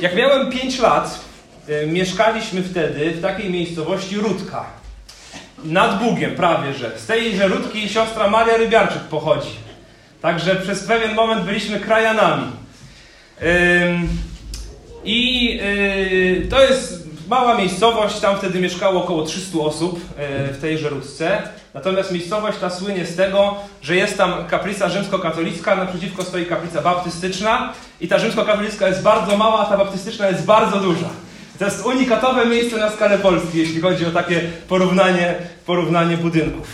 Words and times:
Jak 0.00 0.14
miałem 0.14 0.50
5 0.50 0.78
lat, 0.78 1.20
y, 1.68 1.86
mieszkaliśmy 1.86 2.62
wtedy 2.62 3.10
w 3.10 3.22
takiej 3.22 3.50
miejscowości 3.50 4.16
Rudka. 4.16 4.64
Nad 5.64 6.02
Bugiem 6.02 6.34
prawie, 6.34 6.74
że. 6.74 6.98
Z 6.98 7.06
tej 7.06 7.38
Rudki 7.48 7.88
siostra 7.88 8.30
Maria 8.30 8.56
Rybiarczyk 8.56 9.02
pochodzi. 9.02 9.50
Także 10.22 10.56
przez 10.56 10.84
pewien 10.84 11.14
moment 11.14 11.44
byliśmy 11.44 11.80
krajanami. 11.80 12.52
I 15.04 15.50
y, 15.62 16.46
to 16.50 16.62
jest 16.62 16.97
mała 17.28 17.54
miejscowość, 17.54 18.20
tam 18.20 18.36
wtedy 18.36 18.60
mieszkało 18.60 19.04
około 19.04 19.22
300 19.22 19.58
osób 19.58 19.96
y, 19.96 20.52
w 20.52 20.60
tej 20.60 20.78
Żerusce. 20.78 21.42
Natomiast 21.74 22.12
miejscowość 22.12 22.58
ta 22.58 22.70
słynie 22.70 23.06
z 23.06 23.16
tego, 23.16 23.54
że 23.82 23.96
jest 23.96 24.18
tam 24.18 24.46
kaplica 24.46 24.88
rzymskokatolicka, 24.88 25.76
naprzeciwko 25.76 26.24
stoi 26.24 26.46
kaplica 26.46 26.82
baptystyczna 26.82 27.72
i 28.00 28.08
ta 28.08 28.18
rzymskokatolicka 28.18 28.88
jest 28.88 29.02
bardzo 29.02 29.36
mała, 29.36 29.58
a 29.58 29.70
ta 29.70 29.76
baptystyczna 29.76 30.28
jest 30.28 30.44
bardzo 30.44 30.80
duża. 30.80 31.08
To 31.58 31.64
jest 31.64 31.86
unikatowe 31.86 32.46
miejsce 32.46 32.76
na 32.76 32.90
skalę 32.90 33.18
Polski, 33.18 33.58
jeśli 33.58 33.80
chodzi 33.80 34.06
o 34.06 34.10
takie 34.10 34.40
porównanie, 34.68 35.34
porównanie 35.66 36.16
budynków. 36.16 36.66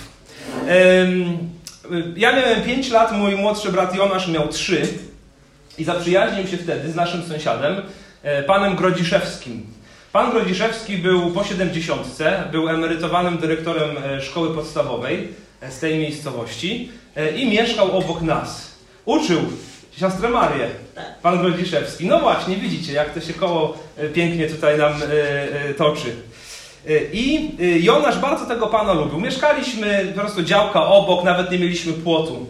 Ja 2.16 2.32
miałem 2.32 2.62
5 2.62 2.90
lat, 2.90 3.12
mój 3.12 3.36
młodszy 3.36 3.72
brat 3.72 3.94
Jonasz 3.94 4.28
miał 4.28 4.48
3 4.48 4.88
i 5.78 5.84
zaprzyjaźnił 5.84 6.46
się 6.46 6.56
wtedy 6.56 6.92
z 6.92 6.94
naszym 6.94 7.22
sąsiadem, 7.22 7.82
e, 8.22 8.42
panem 8.42 8.76
Grodziszewskim. 8.76 9.66
Pan 10.14 10.30
Grodziszewski 10.30 10.98
był 10.98 11.30
po 11.30 11.44
70, 11.44 12.18
był 12.52 12.68
emerytowanym 12.68 13.38
dyrektorem 13.38 13.96
e, 13.98 14.22
szkoły 14.22 14.54
podstawowej 14.54 15.28
e, 15.60 15.70
z 15.70 15.78
tej 15.78 15.98
miejscowości 15.98 16.90
i 17.36 17.46
mieszkał 17.46 17.98
obok 17.98 18.22
nas. 18.22 18.78
Uczył 19.04 19.40
siostrę 19.96 20.28
Marię, 20.28 20.68
pan 21.22 21.38
Grodziszewski. 21.38 22.06
No 22.06 22.20
właśnie, 22.20 22.56
widzicie, 22.56 22.92
jak 22.92 23.14
to 23.14 23.20
się 23.20 23.32
koło 23.32 23.78
pięknie 24.14 24.48
tutaj 24.48 24.78
nam 24.78 24.92
toczy. 25.76 26.16
I 27.12 27.50
Jonasz 27.82 28.18
bardzo 28.18 28.46
tego 28.46 28.66
pana 28.66 28.92
lubił. 28.92 29.20
Mieszkaliśmy 29.20 30.12
po 30.14 30.20
prostu 30.20 30.42
działka 30.42 30.86
obok, 30.86 31.24
nawet 31.24 31.50
nie 31.50 31.58
mieliśmy 31.58 31.92
płotu. 31.92 32.46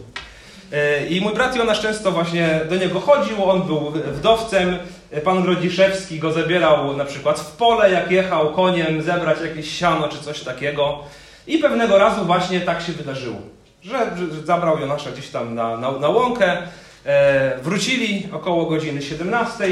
E, 0.71 1.07
I 1.07 1.21
mój 1.21 1.33
brat 1.33 1.55
Jonasz 1.55 1.81
często 1.81 2.11
właśnie 2.11 2.61
do 2.69 2.75
niego 2.75 2.99
chodził, 2.99 3.49
on 3.49 3.61
był 3.61 3.91
wdowcem. 3.91 4.77
E, 5.15 5.21
pan 5.21 5.43
Grodziszewski 5.43 6.19
go 6.19 6.31
zabierał 6.31 6.97
na 6.97 7.05
przykład 7.05 7.39
w 7.39 7.51
pole, 7.51 7.91
jak 7.91 8.11
jechał 8.11 8.53
koniem 8.53 9.01
zebrać 9.01 9.37
jakieś 9.41 9.79
siano 9.79 10.09
czy 10.09 10.19
coś 10.19 10.41
takiego. 10.41 11.03
I 11.47 11.57
pewnego 11.57 11.97
razu 11.97 12.25
właśnie 12.25 12.61
tak 12.61 12.81
się 12.81 12.91
wydarzyło, 12.91 13.37
że, 13.83 14.17
że 14.17 14.45
zabrał 14.45 14.79
Jonasza 14.79 15.11
gdzieś 15.11 15.29
tam 15.29 15.55
na, 15.55 15.77
na, 15.77 15.91
na 15.91 16.09
łąkę. 16.09 16.57
E, 17.05 17.59
wrócili 17.61 18.27
około 18.31 18.65
godziny 18.65 19.01
17, 19.01 19.65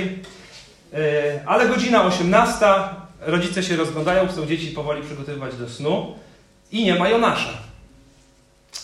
e, 0.93 1.39
ale 1.45 1.67
godzina 1.67 2.05
18, 2.05 2.65
rodzice 3.21 3.63
się 3.63 3.75
rozglądają, 3.75 4.27
chcą 4.27 4.45
dzieci 4.45 4.67
powoli 4.67 5.03
przygotowywać 5.03 5.55
do 5.55 5.69
snu 5.69 6.15
i 6.71 6.83
nie 6.85 6.95
ma 6.95 7.09
Jonasza, 7.09 7.53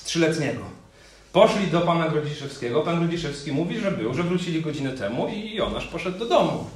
trzyletniego. 0.05 0.78
Poszli 1.33 1.67
do 1.67 1.81
pana 1.81 2.09
Grodziszewskiego. 2.09 2.81
Pan 2.81 2.99
Grodziszewski 2.99 3.51
mówi, 3.51 3.79
że 3.79 3.91
był, 3.91 4.13
że 4.13 4.23
wrócili 4.23 4.61
godzinę 4.61 4.91
temu 4.91 5.27
i 5.27 5.55
Jonasz 5.55 5.87
poszedł 5.87 6.19
do 6.19 6.25
domu. 6.25 6.69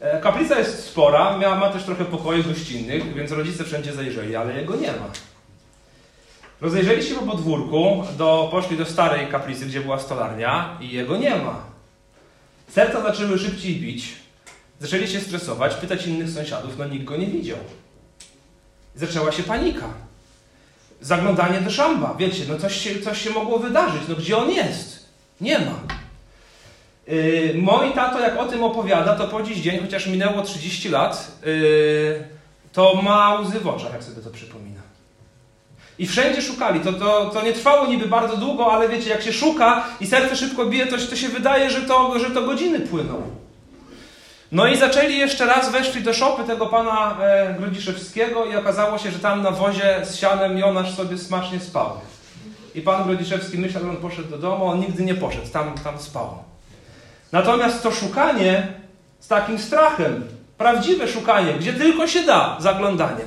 E, 0.00 0.20
kaplica 0.20 0.58
jest 0.58 0.84
spora, 0.84 1.38
miała, 1.38 1.56
ma 1.56 1.68
też 1.68 1.84
trochę 1.84 2.04
pokoi 2.04 2.44
gościnnych, 2.44 3.14
więc 3.14 3.30
rodzice 3.30 3.64
wszędzie 3.64 3.92
zajrzeli, 3.92 4.36
ale 4.36 4.60
jego 4.60 4.76
nie 4.76 4.88
ma. 4.92 5.10
Rozejrzeli 6.60 7.02
się 7.02 7.14
po 7.14 7.22
podwórku, 7.22 8.04
do, 8.18 8.48
poszli 8.50 8.76
do 8.76 8.86
starej 8.86 9.26
kaplicy, 9.26 9.66
gdzie 9.66 9.80
była 9.80 9.98
stolarnia 9.98 10.78
i 10.80 10.90
jego 10.90 11.16
nie 11.16 11.36
ma. 11.36 11.64
Serca 12.68 13.02
zaczęły 13.02 13.38
szybciej 13.38 13.76
bić, 13.76 14.08
zaczęli 14.80 15.08
się 15.08 15.20
stresować, 15.20 15.74
pytać 15.74 16.06
innych 16.06 16.30
sąsiadów, 16.30 16.78
no 16.78 16.86
nikt 16.86 17.04
go 17.04 17.16
nie 17.16 17.26
widział. 17.26 17.58
Zaczęła 18.94 19.32
się 19.32 19.42
panika 19.42 19.88
zaglądanie 21.02 21.60
do 21.60 21.70
szamba. 21.70 22.14
Wiecie, 22.18 22.44
no 22.48 22.58
coś 22.58 22.76
się, 22.76 23.00
coś 23.00 23.22
się 23.22 23.30
mogło 23.30 23.58
wydarzyć. 23.58 24.02
No 24.08 24.14
gdzie 24.14 24.36
on 24.36 24.50
jest? 24.50 25.08
Nie 25.40 25.58
ma. 25.58 25.74
Yy, 27.06 27.54
moi 27.56 27.92
tato, 27.92 28.20
jak 28.20 28.38
o 28.38 28.44
tym 28.44 28.64
opowiada, 28.64 29.14
to 29.14 29.28
po 29.28 29.42
dziś 29.42 29.58
dzień, 29.58 29.80
chociaż 29.80 30.06
minęło 30.06 30.42
30 30.42 30.88
lat, 30.88 31.38
yy, 31.46 32.24
to 32.72 33.02
ma 33.02 33.40
łzy 33.40 33.60
w 33.60 33.68
oczach, 33.68 33.92
jak 33.92 34.04
sobie 34.04 34.22
to 34.22 34.30
przypomina. 34.30 34.82
I 35.98 36.06
wszędzie 36.06 36.42
szukali. 36.42 36.80
To, 36.80 36.92
to, 36.92 37.30
to 37.34 37.42
nie 37.42 37.52
trwało 37.52 37.86
niby 37.86 38.06
bardzo 38.06 38.36
długo, 38.36 38.72
ale 38.72 38.88
wiecie, 38.88 39.10
jak 39.10 39.22
się 39.22 39.32
szuka 39.32 39.84
i 40.00 40.06
serce 40.06 40.36
szybko 40.36 40.66
bije, 40.66 40.86
to, 40.86 40.96
to 40.98 41.16
się 41.16 41.28
wydaje, 41.28 41.70
że 41.70 41.80
to, 41.80 42.18
że 42.18 42.30
to 42.30 42.42
godziny 42.42 42.80
płyną. 42.80 43.41
No 44.52 44.66
i 44.66 44.76
zaczęli 44.76 45.18
jeszcze 45.18 45.46
raz, 45.46 45.72
weszli 45.72 46.02
do 46.02 46.12
szopy 46.12 46.44
tego 46.44 46.66
pana 46.66 47.16
e, 47.20 47.54
Grodziszewskiego 47.58 48.46
i 48.46 48.56
okazało 48.56 48.98
się, 48.98 49.10
że 49.10 49.18
tam 49.18 49.42
na 49.42 49.50
wozie 49.50 50.00
z 50.04 50.16
sianem 50.16 50.58
Jonasz 50.58 50.94
sobie 50.94 51.18
smacznie 51.18 51.60
spał. 51.60 51.90
I 52.74 52.80
pan 52.80 53.04
Grodziszewski 53.04 53.58
myślał, 53.58 53.84
że 53.84 53.90
on 53.90 53.96
poszedł 53.96 54.28
do 54.28 54.38
domu, 54.38 54.64
on 54.64 54.80
nigdy 54.80 55.04
nie 55.04 55.14
poszedł, 55.14 55.48
tam, 55.48 55.74
tam 55.84 55.98
spał. 55.98 56.38
Natomiast 57.32 57.82
to 57.82 57.90
szukanie 57.90 58.66
z 59.20 59.28
takim 59.28 59.58
strachem, 59.58 60.24
prawdziwe 60.58 61.08
szukanie, 61.08 61.54
gdzie 61.54 61.72
tylko 61.72 62.06
się 62.06 62.22
da, 62.22 62.56
zaglądanie. 62.60 63.24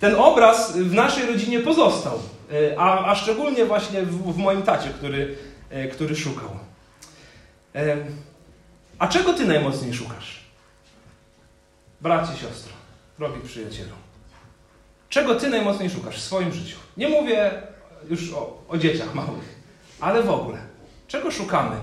Ten 0.00 0.14
obraz 0.14 0.76
w 0.76 0.94
naszej 0.94 1.26
rodzinie 1.26 1.60
pozostał, 1.60 2.18
e, 2.52 2.78
a, 2.80 3.04
a 3.04 3.14
szczególnie 3.14 3.64
właśnie 3.64 4.02
w, 4.02 4.32
w 4.32 4.36
moim 4.36 4.62
tacie, 4.62 4.88
który, 4.88 5.36
e, 5.70 5.88
który 5.88 6.16
szukał. 6.16 6.50
E, 7.74 7.96
a 8.98 9.08
czego 9.08 9.32
ty 9.32 9.44
najmocniej 9.44 9.94
szukasz? 9.94 10.41
Bracie, 12.02 12.32
siostro, 12.32 12.72
drogi 13.18 13.40
przyjacielu. 13.40 13.92
Czego 15.08 15.34
ty 15.34 15.50
najmocniej 15.50 15.90
szukasz 15.90 16.16
w 16.16 16.22
swoim 16.22 16.52
życiu? 16.52 16.76
Nie 16.96 17.08
mówię 17.08 17.50
już 18.10 18.32
o, 18.32 18.62
o 18.68 18.78
dzieciach 18.78 19.14
małych, 19.14 19.58
ale 20.00 20.22
w 20.22 20.30
ogóle. 20.30 20.58
Czego 21.08 21.30
szukamy? 21.30 21.76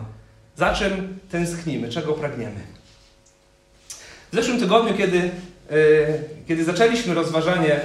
Za 0.55 0.73
czym 0.73 1.19
tęsknimy? 1.31 1.89
Czego 1.89 2.13
pragniemy? 2.13 2.59
W 4.31 4.35
zeszłym 4.35 4.59
tygodniu, 4.59 4.97
kiedy, 4.97 5.17
yy, 5.17 6.23
kiedy 6.47 6.63
zaczęliśmy 6.63 7.13
rozważanie 7.13 7.81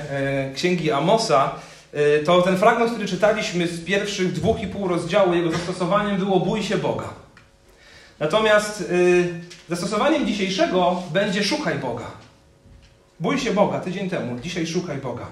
yy, 0.49 0.55
księgi 0.55 0.93
Amosa, 0.93 1.55
yy, 1.93 2.23
to 2.27 2.43
ten 2.43 2.57
fragment, 2.57 2.91
który 2.91 3.09
czytaliśmy 3.09 3.69
z 3.69 3.85
pierwszych 3.85 4.33
dwóch 4.33 4.63
i 4.63 4.67
pół 4.67 4.89
rozdziału, 4.89 5.35
jego 5.35 5.51
zastosowaniem 5.51 6.17
było 6.17 6.41
bój 6.41 6.63
się 6.63 6.79
Boga. 6.79 7.09
Natomiast 8.21 8.93
zastosowaniem 9.69 10.27
dzisiejszego 10.27 11.03
będzie 11.13 11.45
szukaj 11.45 11.79
Boga. 11.79 12.24
Bój 13.25 13.39
się 13.39 13.53
Boga 13.53 13.81
tydzień 13.81 14.11
temu, 14.11 14.41
dzisiaj 14.41 14.67
szukaj 14.67 14.99
Boga. 14.99 15.27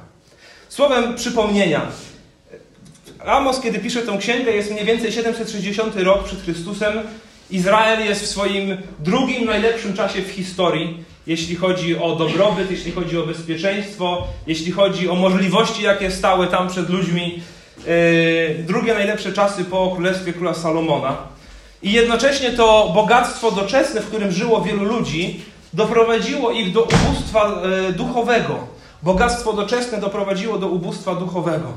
Słowem 0.69 1.15
przypomnienia. 1.15 1.87
Amos, 3.27 3.61
kiedy 3.61 3.79
pisze 3.79 4.03
tę 4.03 4.19
księgę, 4.19 4.53
jest 4.53 4.71
mniej 4.71 4.85
więcej 4.85 5.13
760 5.13 5.97
rok 5.97 6.25
przed 6.25 6.43
Chrystusem. 6.43 6.93
Izrael 7.51 8.05
jest 8.05 8.23
w 8.23 8.27
swoim 8.27 8.77
drugim 8.99 9.45
najlepszym 9.45 9.95
czasie 9.95 10.23
w 10.23 10.31
historii, 10.31 11.05
jeśli 11.27 11.57
chodzi 11.57 11.99
o 11.99 12.17
dobrobyt, 12.17 12.71
jeśli 12.71 12.93
chodzi 12.93 13.19
o 13.19 13.27
bezpieczeństwo, 13.27 14.27
jeśli 14.47 14.73
chodzi 14.73 15.09
o 15.09 15.15
możliwości, 15.15 15.83
jakie 15.83 16.11
stały 16.11 16.47
tam 16.47 16.69
przed 16.69 16.91
ludźmi. 16.91 17.43
Yy, 17.87 18.65
drugie 18.65 18.95
najlepsze 18.95 19.33
czasy 19.33 19.65
po 19.65 19.91
królestwie 19.95 20.33
króla 20.33 20.55
Salomona. 20.55 21.17
I 21.83 21.93
jednocześnie 21.93 22.51
to 22.51 22.93
bogactwo 22.95 23.51
doczesne, 23.51 24.01
w 24.01 24.07
którym 24.07 24.33
żyło 24.33 24.63
wielu 24.63 24.85
ludzi, 24.85 25.41
doprowadziło 25.73 26.51
ich 26.51 26.73
do 26.73 26.83
ubóstwa 26.83 27.63
e, 27.89 27.93
duchowego. 27.93 28.59
Bogactwo 29.03 29.53
doczesne 29.53 29.99
doprowadziło 29.99 30.59
do 30.59 30.69
ubóstwa 30.69 31.15
duchowego. 31.15 31.73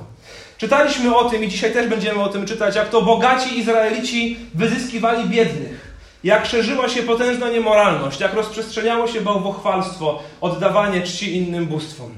Czytaliśmy 0.57 1.15
o 1.15 1.29
tym 1.29 1.43
i 1.43 1.47
dzisiaj 1.47 1.73
też 1.73 1.87
będziemy 1.87 2.23
o 2.23 2.27
tym 2.27 2.45
czytać, 2.45 2.75
jak 2.75 2.89
to 2.89 3.01
bogaci 3.01 3.59
Izraelici 3.59 4.39
wyzyskiwali 4.53 5.29
biednych. 5.29 5.95
Jak 6.23 6.45
szerzyła 6.45 6.89
się 6.89 7.03
potężna 7.03 7.49
niemoralność, 7.49 8.19
jak 8.19 8.33
rozprzestrzeniało 8.33 9.07
się 9.07 9.21
bałwochwalstwo, 9.21 10.19
oddawanie 10.41 11.01
czci 11.01 11.35
innym 11.35 11.65
bóstwom. 11.65 12.11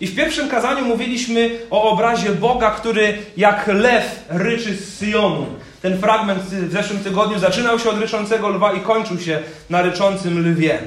I 0.00 0.06
w 0.06 0.16
pierwszym 0.16 0.48
kazaniu 0.48 0.84
mówiliśmy 0.84 1.50
o 1.70 1.90
obrazie 1.90 2.30
Boga, 2.30 2.70
który 2.70 3.18
jak 3.36 3.66
lew 3.66 4.24
ryczy 4.28 4.76
z 4.76 4.98
Syjonu. 4.98 5.46
Ten 5.82 5.98
fragment 5.98 6.42
w 6.42 6.72
zeszłym 6.72 6.98
tygodniu 6.98 7.38
zaczynał 7.38 7.78
się 7.78 7.90
od 7.90 7.98
ryczącego 7.98 8.48
lwa 8.48 8.72
i 8.72 8.80
kończył 8.80 9.20
się 9.20 9.38
na 9.70 9.82
ryczącym 9.82 10.50
lwie. 10.50 10.78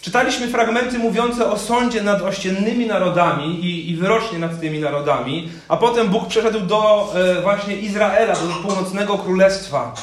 Czytaliśmy 0.00 0.48
fragmenty 0.48 0.98
mówiące 0.98 1.50
o 1.50 1.58
sądzie 1.58 2.02
nad 2.02 2.22
ościennymi 2.22 2.86
narodami 2.86 3.64
i, 3.64 3.90
i 3.90 3.96
wyrocznie 3.96 4.38
nad 4.38 4.60
tymi 4.60 4.80
narodami, 4.80 5.48
a 5.68 5.76
potem 5.76 6.08
Bóg 6.08 6.28
przeszedł 6.28 6.60
do 6.60 7.12
e, 7.14 7.42
właśnie 7.42 7.76
Izraela, 7.76 8.34
do 8.34 8.68
północnego 8.68 9.18
królestwa. 9.18 9.94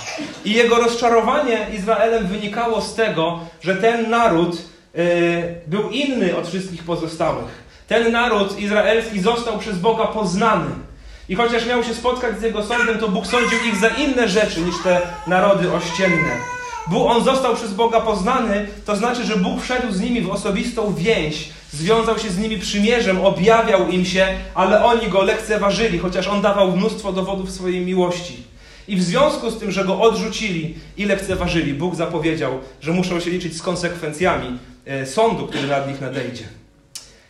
I 0.45 0.53
jego 0.53 0.75
rozczarowanie 0.75 1.67
Izraelem 1.73 2.27
wynikało 2.27 2.81
z 2.81 2.95
tego, 2.95 3.39
że 3.61 3.75
ten 3.75 4.09
naród 4.09 4.57
e, 4.95 5.01
był 5.67 5.89
inny 5.89 6.37
od 6.37 6.47
wszystkich 6.47 6.83
pozostałych. 6.83 7.63
Ten 7.87 8.11
naród 8.11 8.59
izraelski 8.59 9.19
został 9.19 9.59
przez 9.59 9.77
Boga 9.77 10.07
poznany. 10.07 10.69
I 11.29 11.35
chociaż 11.35 11.65
miał 11.65 11.83
się 11.83 11.93
spotkać 11.93 12.39
z 12.39 12.41
jego 12.41 12.63
sądem, 12.63 12.99
to 12.99 13.09
Bóg 13.09 13.27
sądził 13.27 13.59
ich 13.67 13.75
za 13.75 13.87
inne 13.87 14.29
rzeczy 14.29 14.61
niż 14.61 14.75
te 14.83 15.01
narody 15.27 15.71
ościenne. 15.71 16.62
Bóg, 16.87 17.11
on 17.11 17.23
został 17.23 17.55
przez 17.55 17.73
Boga 17.73 18.01
poznany, 18.01 18.67
to 18.85 18.95
znaczy, 18.95 19.23
że 19.23 19.35
Bóg 19.35 19.61
wszedł 19.61 19.91
z 19.91 20.01
nimi 20.01 20.21
w 20.21 20.29
osobistą 20.29 20.93
więź, 20.93 21.49
związał 21.71 22.19
się 22.19 22.29
z 22.29 22.37
nimi 22.37 22.57
przymierzem, 22.57 23.21
objawiał 23.21 23.87
im 23.87 24.05
się, 24.05 24.27
ale 24.55 24.83
oni 24.83 25.07
go 25.07 25.21
lekceważyli, 25.21 25.99
chociaż 25.99 26.27
on 26.27 26.41
dawał 26.41 26.77
mnóstwo 26.77 27.13
dowodów 27.13 27.51
swojej 27.51 27.85
miłości. 27.85 28.43
I 28.87 28.95
w 28.95 29.03
związku 29.03 29.51
z 29.51 29.59
tym, 29.59 29.71
że 29.71 29.85
go 29.85 30.01
odrzucili 30.01 30.75
i 30.97 31.05
lekceważyli, 31.05 31.73
Bóg 31.73 31.95
zapowiedział, 31.95 32.59
że 32.81 32.91
muszą 32.91 33.19
się 33.19 33.29
liczyć 33.29 33.57
z 33.57 33.61
konsekwencjami 33.61 34.59
e, 34.85 35.05
sądu, 35.05 35.47
który 35.47 35.67
nad 35.67 35.87
nich 35.87 36.01
nadejdzie. 36.01 36.43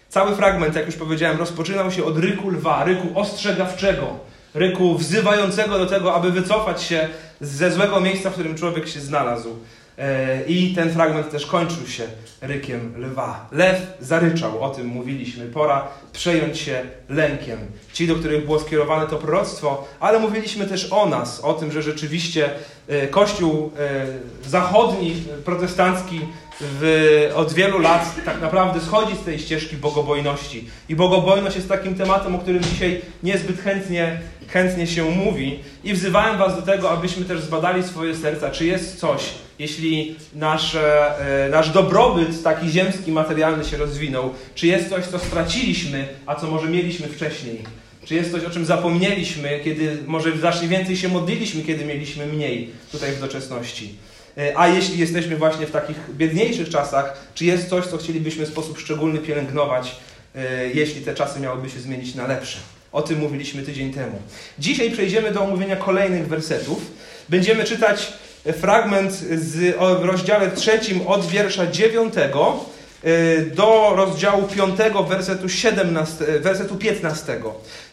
Cały 0.09 0.35
fragment, 0.35 0.75
jak 0.75 0.85
już 0.85 0.95
powiedziałem, 0.95 1.37
rozpoczynał 1.37 1.91
się 1.91 2.05
od 2.05 2.17
ryku 2.17 2.49
lwa, 2.49 2.83
ryku 2.83 3.19
ostrzegawczego, 3.19 4.19
ryku 4.53 4.97
wzywającego 4.97 5.77
do 5.77 5.85
tego, 5.85 6.13
aby 6.13 6.31
wycofać 6.31 6.83
się 6.83 7.09
ze 7.41 7.71
złego 7.71 8.01
miejsca, 8.01 8.29
w 8.29 8.33
którym 8.33 8.55
człowiek 8.55 8.87
się 8.87 8.99
znalazł. 8.99 9.49
E, 9.97 10.43
I 10.47 10.75
ten 10.75 10.93
fragment 10.93 11.31
też 11.31 11.45
kończył 11.45 11.87
się 11.87 12.03
rykiem 12.41 12.93
lwa. 12.97 13.49
Lew 13.51 13.81
zaryczał, 13.99 14.63
o 14.63 14.69
tym 14.69 14.87
mówiliśmy. 14.87 15.45
Pora 15.45 15.87
przejąć 16.13 16.57
się 16.57 16.81
lękiem. 17.09 17.59
Ci, 17.93 18.07
do 18.07 18.15
których 18.15 18.45
było 18.45 18.59
skierowane 18.59 19.07
to 19.07 19.15
proroctwo, 19.15 19.87
ale 19.99 20.19
mówiliśmy 20.19 20.65
też 20.65 20.87
o 20.91 21.05
nas, 21.05 21.39
o 21.39 21.53
tym, 21.53 21.71
że 21.71 21.81
rzeczywiście 21.81 22.49
e, 22.87 23.07
Kościół 23.07 23.71
e, 23.79 24.49
zachodni, 24.49 25.23
protestancki 25.45 26.21
w, 26.61 27.31
od 27.35 27.53
wielu 27.53 27.79
lat 27.79 28.15
tak 28.25 28.41
naprawdę 28.41 28.81
schodzi 28.81 29.15
z 29.15 29.25
tej 29.25 29.39
ścieżki 29.39 29.77
bogobojności. 29.77 30.65
I 30.89 30.95
bogobojność 30.95 31.55
jest 31.55 31.69
takim 31.69 31.95
tematem, 31.95 32.35
o 32.35 32.39
którym 32.39 32.63
dzisiaj 32.63 33.01
niezbyt 33.23 33.61
chętnie, 33.61 34.21
chętnie 34.47 34.87
się 34.87 35.03
mówi. 35.03 35.59
I 35.83 35.93
wzywałem 35.93 36.37
Was 36.37 36.55
do 36.55 36.61
tego, 36.61 36.91
abyśmy 36.91 37.25
też 37.25 37.41
zbadali 37.41 37.83
swoje 37.83 38.15
serca, 38.15 38.51
czy 38.51 38.65
jest 38.65 38.99
coś, 38.99 39.21
jeśli 39.59 40.15
nasz, 40.35 40.75
e, 40.75 41.47
nasz 41.51 41.69
dobrobyt 41.69 42.43
taki 42.43 42.69
ziemski, 42.69 43.11
materialny 43.11 43.65
się 43.65 43.77
rozwinął, 43.77 44.33
czy 44.55 44.67
jest 44.67 44.89
coś, 44.89 45.05
co 45.05 45.19
straciliśmy, 45.19 46.07
a 46.25 46.35
co 46.35 46.47
może 46.47 46.67
mieliśmy 46.69 47.07
wcześniej. 47.07 47.63
Czy 48.05 48.15
jest 48.15 48.31
coś, 48.31 48.43
o 48.43 48.49
czym 48.49 48.65
zapomnieliśmy, 48.65 49.59
kiedy 49.63 49.97
może 50.07 50.37
znacznie 50.37 50.67
więcej 50.67 50.97
się 50.97 51.09
modliliśmy, 51.09 51.63
kiedy 51.63 51.85
mieliśmy 51.85 52.25
mniej 52.25 52.69
tutaj 52.91 53.11
w 53.11 53.19
doczesności. 53.19 53.95
E, 54.37 54.57
a 54.57 54.67
jeśli 54.67 54.99
jesteśmy 54.99 55.37
właśnie 55.37 55.67
w 55.67 55.71
takich 55.71 55.97
biedniejszych 56.09 56.69
czasach, 56.69 57.17
czy 57.35 57.45
jest 57.45 57.69
coś, 57.69 57.85
co 57.85 57.97
chcielibyśmy 57.97 58.45
w 58.45 58.49
sposób 58.49 58.79
szczególny 58.79 59.19
pielęgnować, 59.19 59.95
e, 60.35 60.67
jeśli 60.67 61.01
te 61.01 61.13
czasy 61.13 61.39
miałyby 61.39 61.69
się 61.69 61.79
zmienić 61.79 62.15
na 62.15 62.27
lepsze? 62.27 62.57
O 62.91 63.01
tym 63.01 63.19
mówiliśmy 63.19 63.63
tydzień 63.63 63.93
temu. 63.93 64.21
Dzisiaj 64.59 64.91
przejdziemy 64.91 65.31
do 65.31 65.43
omówienia 65.43 65.75
kolejnych 65.75 66.27
wersetów. 66.27 66.81
Będziemy 67.29 67.63
czytać 67.63 68.13
fragment 68.61 69.13
z, 69.13 69.75
w 70.01 70.05
rozdziale 70.05 70.51
trzecim 70.51 71.07
od 71.07 71.25
wiersza 71.25 71.67
dziewiątego 71.67 72.65
e, 73.03 73.41
do 73.41 73.93
rozdziału 73.95 74.47
piątego 74.47 75.03
wersetu, 75.03 75.49
17, 75.49 76.25
wersetu 76.39 76.75
15. 76.75 77.41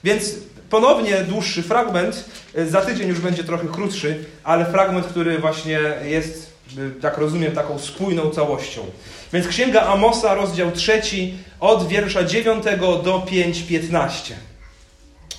Więc 0.05 0.35
Ponownie 0.71 1.17
dłuższy 1.17 1.63
fragment, 1.63 2.25
e, 2.55 2.67
za 2.67 2.81
tydzień 2.81 3.09
już 3.09 3.21
będzie 3.21 3.45
trochę 3.45 3.69
krótszy, 3.69 4.25
ale 4.45 4.67
fragment, 4.67 5.07
który 5.07 5.39
właśnie 5.39 5.81
jest, 6.05 6.53
tak 7.01 7.19
rozumiem, 7.19 7.53
taką 7.53 7.79
spójną 7.79 8.31
całością. 8.31 8.81
Więc 9.33 9.49
Księga 9.49 9.83
Amosa, 9.83 10.35
rozdział 10.35 10.71
trzeci, 10.71 11.35
od 11.61 11.89
wiersza 11.89 12.25
9 12.25 12.65
do 12.79 13.27
5:15. 13.31 14.35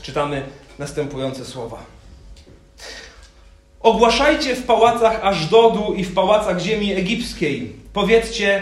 Czytamy 0.01 0.43
następujące 0.79 1.45
słowa. 1.45 1.83
Ogłaszajcie 3.79 4.55
w 4.55 4.63
pałacach 4.63 5.19
Ażdodu 5.23 5.93
i 5.93 6.03
w 6.03 6.13
pałacach 6.13 6.59
ziemi 6.59 6.93
egipskiej. 6.93 7.75
Powiedzcie, 7.93 8.61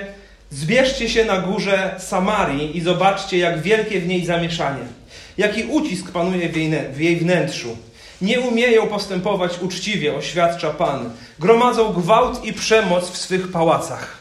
zbierzcie 0.50 1.10
się 1.10 1.26
na 1.26 1.38
górze 1.38 1.96
Samarii 2.00 2.78
i 2.78 2.82
zobaczcie, 2.82 3.38
jak 3.38 3.62
wielkie 3.62 4.00
w 4.00 4.08
niej 4.08 4.26
zamieszanie 4.26 4.99
jaki 5.40 5.64
ucisk 5.64 6.12
panuje 6.12 6.50
w 6.94 7.00
jej 7.00 7.18
wnętrzu. 7.18 7.78
Nie 8.22 8.40
umieją 8.40 8.88
postępować 8.88 9.60
uczciwie, 9.62 10.16
oświadcza 10.16 10.70
Pan. 10.70 11.10
Gromadzą 11.40 11.94
gwałt 11.94 12.46
i 12.46 12.54
przemoc 12.54 13.10
w 13.10 13.18
swych 13.18 13.52
pałacach. 13.52 14.18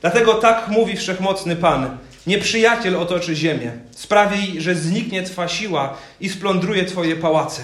Dlatego 0.00 0.34
tak 0.34 0.68
mówi 0.68 0.96
wszechmocny 0.96 1.56
Pan. 1.56 1.96
Nieprzyjaciel 2.26 2.96
otoczy 2.96 3.36
ziemię. 3.36 3.72
Sprawi, 3.90 4.60
że 4.60 4.74
zniknie 4.74 5.22
Twa 5.22 5.48
siła 5.48 5.96
i 6.20 6.28
splądruje 6.28 6.84
Twoje 6.84 7.16
pałace. 7.16 7.62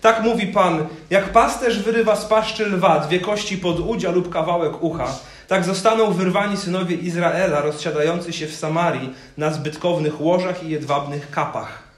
Tak 0.00 0.22
mówi 0.22 0.46
Pan, 0.46 0.86
jak 1.10 1.32
pasterz 1.32 1.78
wyrywa 1.78 2.16
z 2.16 2.24
paszczy 2.24 2.66
lwa 2.66 2.98
dwie 2.98 3.20
kości 3.20 3.58
pod 3.58 3.80
udzia 3.80 4.10
lub 4.10 4.32
kawałek 4.32 4.82
ucha, 4.82 5.18
tak 5.48 5.64
zostaną 5.64 6.12
wyrwani 6.12 6.56
synowie 6.56 6.96
Izraela 6.96 7.60
rozsiadający 7.60 8.32
się 8.32 8.46
w 8.46 8.56
Samarii 8.56 9.14
na 9.36 9.52
zbytkownych 9.52 10.20
łożach 10.20 10.64
i 10.64 10.70
jedwabnych 10.70 11.30
kapach. 11.30 11.89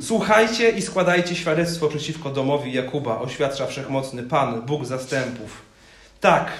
Słuchajcie 0.00 0.70
i 0.70 0.82
składajcie 0.82 1.36
świadectwo 1.36 1.88
przeciwko 1.88 2.30
domowi 2.30 2.72
Jakuba, 2.72 3.20
oświadcza 3.20 3.66
wszechmocny 3.66 4.22
Pan, 4.22 4.62
Bóg 4.62 4.84
zastępów. 4.84 5.62
Tak, 6.20 6.50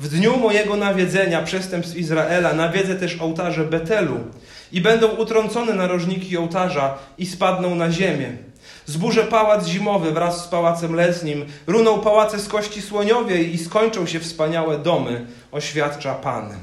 w 0.00 0.08
dniu 0.08 0.36
mojego 0.36 0.76
nawiedzenia 0.76 1.42
przestępstw 1.42 1.96
Izraela 1.96 2.52
nawiedzę 2.52 2.94
też 2.96 3.20
ołtarze 3.20 3.64
Betelu 3.64 4.20
i 4.72 4.80
będą 4.80 5.08
utrącone 5.08 5.74
narożniki 5.74 6.36
ołtarza 6.36 6.98
i 7.18 7.26
spadną 7.26 7.74
na 7.74 7.90
ziemię. 7.90 8.32
Zburzę 8.86 9.24
pałac 9.24 9.66
zimowy 9.66 10.12
wraz 10.12 10.44
z 10.44 10.48
pałacem 10.48 10.94
letnim, 10.94 11.44
runą 11.66 12.00
pałace 12.00 12.38
z 12.38 12.48
kości 12.48 12.82
słoniowej 12.82 13.54
i 13.54 13.58
skończą 13.58 14.06
się 14.06 14.20
wspaniałe 14.20 14.78
domy, 14.78 15.26
oświadcza 15.52 16.14
Pan. 16.14 16.54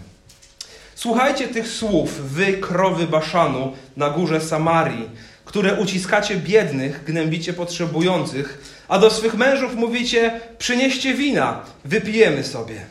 Słuchajcie 0.95 1.47
tych 1.47 1.67
słów, 1.67 2.31
wy 2.33 2.53
krowy 2.53 3.07
Baszanu 3.07 3.73
na 3.97 4.09
górze 4.09 4.41
Samarii, 4.41 5.09
które 5.49 5.73
uciskacie 5.73 6.35
biednych, 6.35 7.03
gnębicie 7.03 7.53
potrzebujących, 7.53 8.75
a 8.87 8.99
do 8.99 9.09
swych 9.09 9.33
mężów 9.33 9.75
mówicie: 9.75 10.39
przynieście 10.57 11.13
wina, 11.13 11.61
wypijemy 11.85 12.43
sobie. 12.43 12.85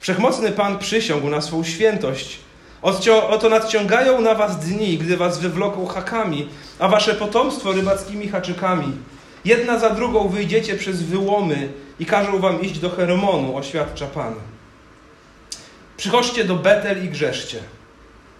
Wszechmocny 0.00 0.52
Pan 0.52 0.78
przysiągł 0.78 1.28
na 1.28 1.40
swą 1.40 1.64
świętość. 1.64 2.38
Oto 3.28 3.48
nadciągają 3.48 4.20
na 4.20 4.34
was 4.34 4.58
dni, 4.58 4.98
gdy 4.98 5.16
was 5.16 5.38
wywloką 5.38 5.86
hakami, 5.86 6.48
a 6.78 6.88
wasze 6.88 7.14
potomstwo 7.14 7.72
rybackimi 7.72 8.28
haczykami. 8.28 8.92
Jedna 9.44 9.78
za 9.78 9.90
drugą 9.90 10.28
wyjdziecie 10.28 10.74
przez 10.74 11.02
wyłomy 11.02 11.68
i 11.98 12.06
każą 12.06 12.38
wam 12.38 12.60
iść 12.60 12.78
do 12.78 12.90
Hermonu, 12.90 13.56
oświadcza 13.56 14.06
Pan. 14.06 14.34
Przychodźcie 15.96 16.44
do 16.44 16.56
Betel 16.56 17.04
i 17.04 17.08
grzeszcie. 17.08 17.58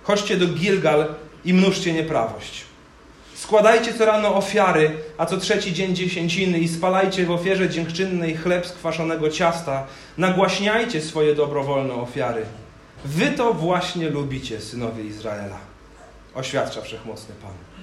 Chodźcie 0.02 0.37
do 0.37 0.47
Gilgal 0.47 1.06
i 1.44 1.54
mnóżcie 1.54 1.92
nieprawość. 1.92 2.74
Składajcie 3.44 3.94
co 3.94 4.04
rano 4.04 4.34
ofiary, 4.34 4.90
a 5.18 5.26
co 5.26 5.36
trzeci 5.36 5.72
dzień 5.72 5.94
dziesięciny 5.94 6.58
i 6.58 6.68
spalajcie 6.68 7.26
w 7.26 7.30
ofierze 7.30 7.68
dziękczynnej 7.68 8.36
chleb 8.36 8.66
z 8.66 8.72
kwaszonego 8.72 9.30
ciasta. 9.30 9.86
Nagłaśniajcie 10.18 11.00
swoje 11.00 11.34
dobrowolne 11.34 11.94
ofiary. 11.94 12.46
Wy 13.04 13.26
to 13.26 13.54
właśnie 13.54 14.10
lubicie, 14.10 14.60
synowie 14.60 15.04
Izraela, 15.04 15.58
oświadcza 16.34 16.80
wszechmocny 16.80 17.34
Pan. 17.42 17.74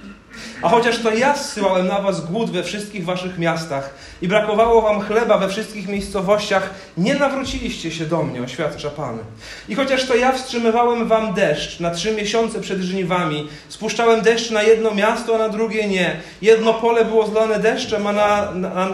A 0.61 0.69
chociaż 0.69 1.00
to 1.00 1.13
ja 1.13 1.35
zsyłałem 1.35 1.88
na 1.88 2.01
was 2.01 2.25
głód 2.25 2.51
we 2.51 2.63
wszystkich 2.63 3.05
waszych 3.05 3.38
miastach 3.38 3.93
i 4.21 4.27
brakowało 4.27 4.81
wam 4.81 5.01
chleba 5.01 5.38
we 5.38 5.50
wszystkich 5.50 5.88
miejscowościach, 5.88 6.69
nie 6.97 7.15
nawróciliście 7.15 7.91
się 7.91 8.05
do 8.05 8.23
mnie, 8.23 8.41
oświadcza 8.41 8.89
Pan. 8.89 9.17
I 9.69 9.75
chociaż 9.75 10.07
to 10.07 10.15
ja 10.15 10.31
wstrzymywałem 10.31 11.07
wam 11.07 11.33
deszcz 11.33 11.79
na 11.79 11.91
trzy 11.91 12.11
miesiące 12.11 12.61
przed 12.61 12.79
żniwami, 12.79 13.47
spuszczałem 13.69 14.21
deszcz 14.21 14.51
na 14.51 14.63
jedno 14.63 14.95
miasto, 14.95 15.35
a 15.35 15.38
na 15.38 15.50
drugie 15.50 15.88
nie. 15.88 16.19
Jedno 16.41 16.73
pole 16.73 17.05
było 17.05 17.27
zlane 17.27 17.59
deszczem, 17.59 18.07
a, 18.07 18.11
na, 18.11 18.51
na, 18.51 18.88
e, 18.88 18.91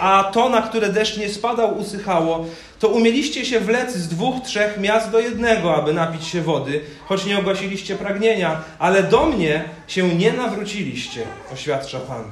a 0.00 0.24
to, 0.24 0.48
na 0.48 0.62
które 0.62 0.88
deszcz 0.88 1.16
nie 1.16 1.28
spadał, 1.28 1.78
usychało 1.78 2.46
to 2.78 2.88
umieliście 2.88 3.44
się 3.44 3.60
wlec 3.60 3.94
z 3.94 4.08
dwóch, 4.08 4.34
trzech 4.44 4.78
miast 4.78 5.10
do 5.10 5.18
jednego, 5.18 5.76
aby 5.76 5.92
napić 5.92 6.24
się 6.26 6.42
wody, 6.42 6.80
choć 7.06 7.24
nie 7.24 7.38
ogłosiliście 7.38 7.96
pragnienia, 7.96 8.62
ale 8.78 9.02
do 9.02 9.26
mnie 9.26 9.64
się 9.88 10.08
nie 10.14 10.32
nawróciliście, 10.32 11.22
oświadcza 11.52 12.00
Pan. 12.00 12.24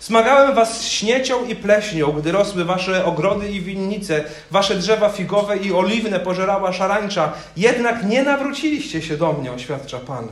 Smagałem 0.00 0.54
was 0.54 0.84
śniecią 0.84 1.44
i 1.44 1.56
pleśnią, 1.56 2.12
gdy 2.12 2.32
rosły 2.32 2.64
wasze 2.64 3.04
ogrody 3.04 3.48
i 3.48 3.60
winnice, 3.60 4.24
wasze 4.50 4.74
drzewa 4.74 5.08
figowe 5.08 5.56
i 5.56 5.72
oliwne 5.72 6.20
pożerała 6.20 6.72
szarańcza, 6.72 7.32
jednak 7.56 8.04
nie 8.04 8.22
nawróciliście 8.22 9.02
się 9.02 9.16
do 9.16 9.32
mnie, 9.32 9.52
oświadcza 9.52 9.98
Pan. 9.98 10.28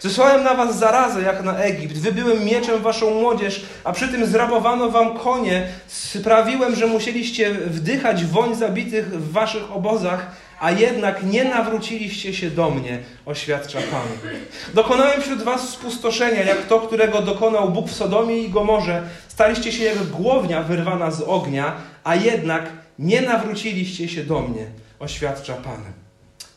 Zesłałem 0.00 0.44
na 0.44 0.54
was 0.54 0.78
zarazę 0.78 1.22
jak 1.22 1.44
na 1.44 1.56
Egipt, 1.56 1.98
wybyłem 1.98 2.44
mieczem 2.44 2.82
waszą 2.82 3.10
młodzież, 3.10 3.66
a 3.84 3.92
przy 3.92 4.08
tym 4.08 4.26
zrabowano 4.26 4.90
wam 4.90 5.18
konie, 5.18 5.68
sprawiłem, 5.86 6.74
że 6.74 6.86
musieliście 6.86 7.54
wdychać 7.54 8.24
woń 8.24 8.54
zabitych 8.54 9.08
w 9.08 9.32
waszych 9.32 9.72
obozach, 9.72 10.26
a 10.60 10.70
jednak 10.70 11.22
nie 11.22 11.44
nawróciliście 11.44 12.34
się 12.34 12.50
do 12.50 12.70
mnie, 12.70 12.98
oświadcza 13.26 13.78
Pan. 13.78 14.30
Dokonałem 14.74 15.22
wśród 15.22 15.42
was 15.42 15.68
spustoszenia, 15.68 16.42
jak 16.42 16.66
to, 16.66 16.80
którego 16.80 17.22
dokonał 17.22 17.70
Bóg 17.70 17.88
w 17.88 17.94
Sodomie 17.94 18.38
i 18.38 18.50
Gomorze. 18.50 19.02
Staliście 19.28 19.72
się 19.72 19.84
jak 19.84 20.04
głownia 20.04 20.62
wyrwana 20.62 21.10
z 21.10 21.20
ognia, 21.20 21.72
a 22.04 22.14
jednak 22.14 22.70
nie 22.98 23.20
nawróciliście 23.22 24.08
się 24.08 24.24
do 24.24 24.40
mnie, 24.40 24.66
oświadcza 24.98 25.54
Pan. 25.54 25.82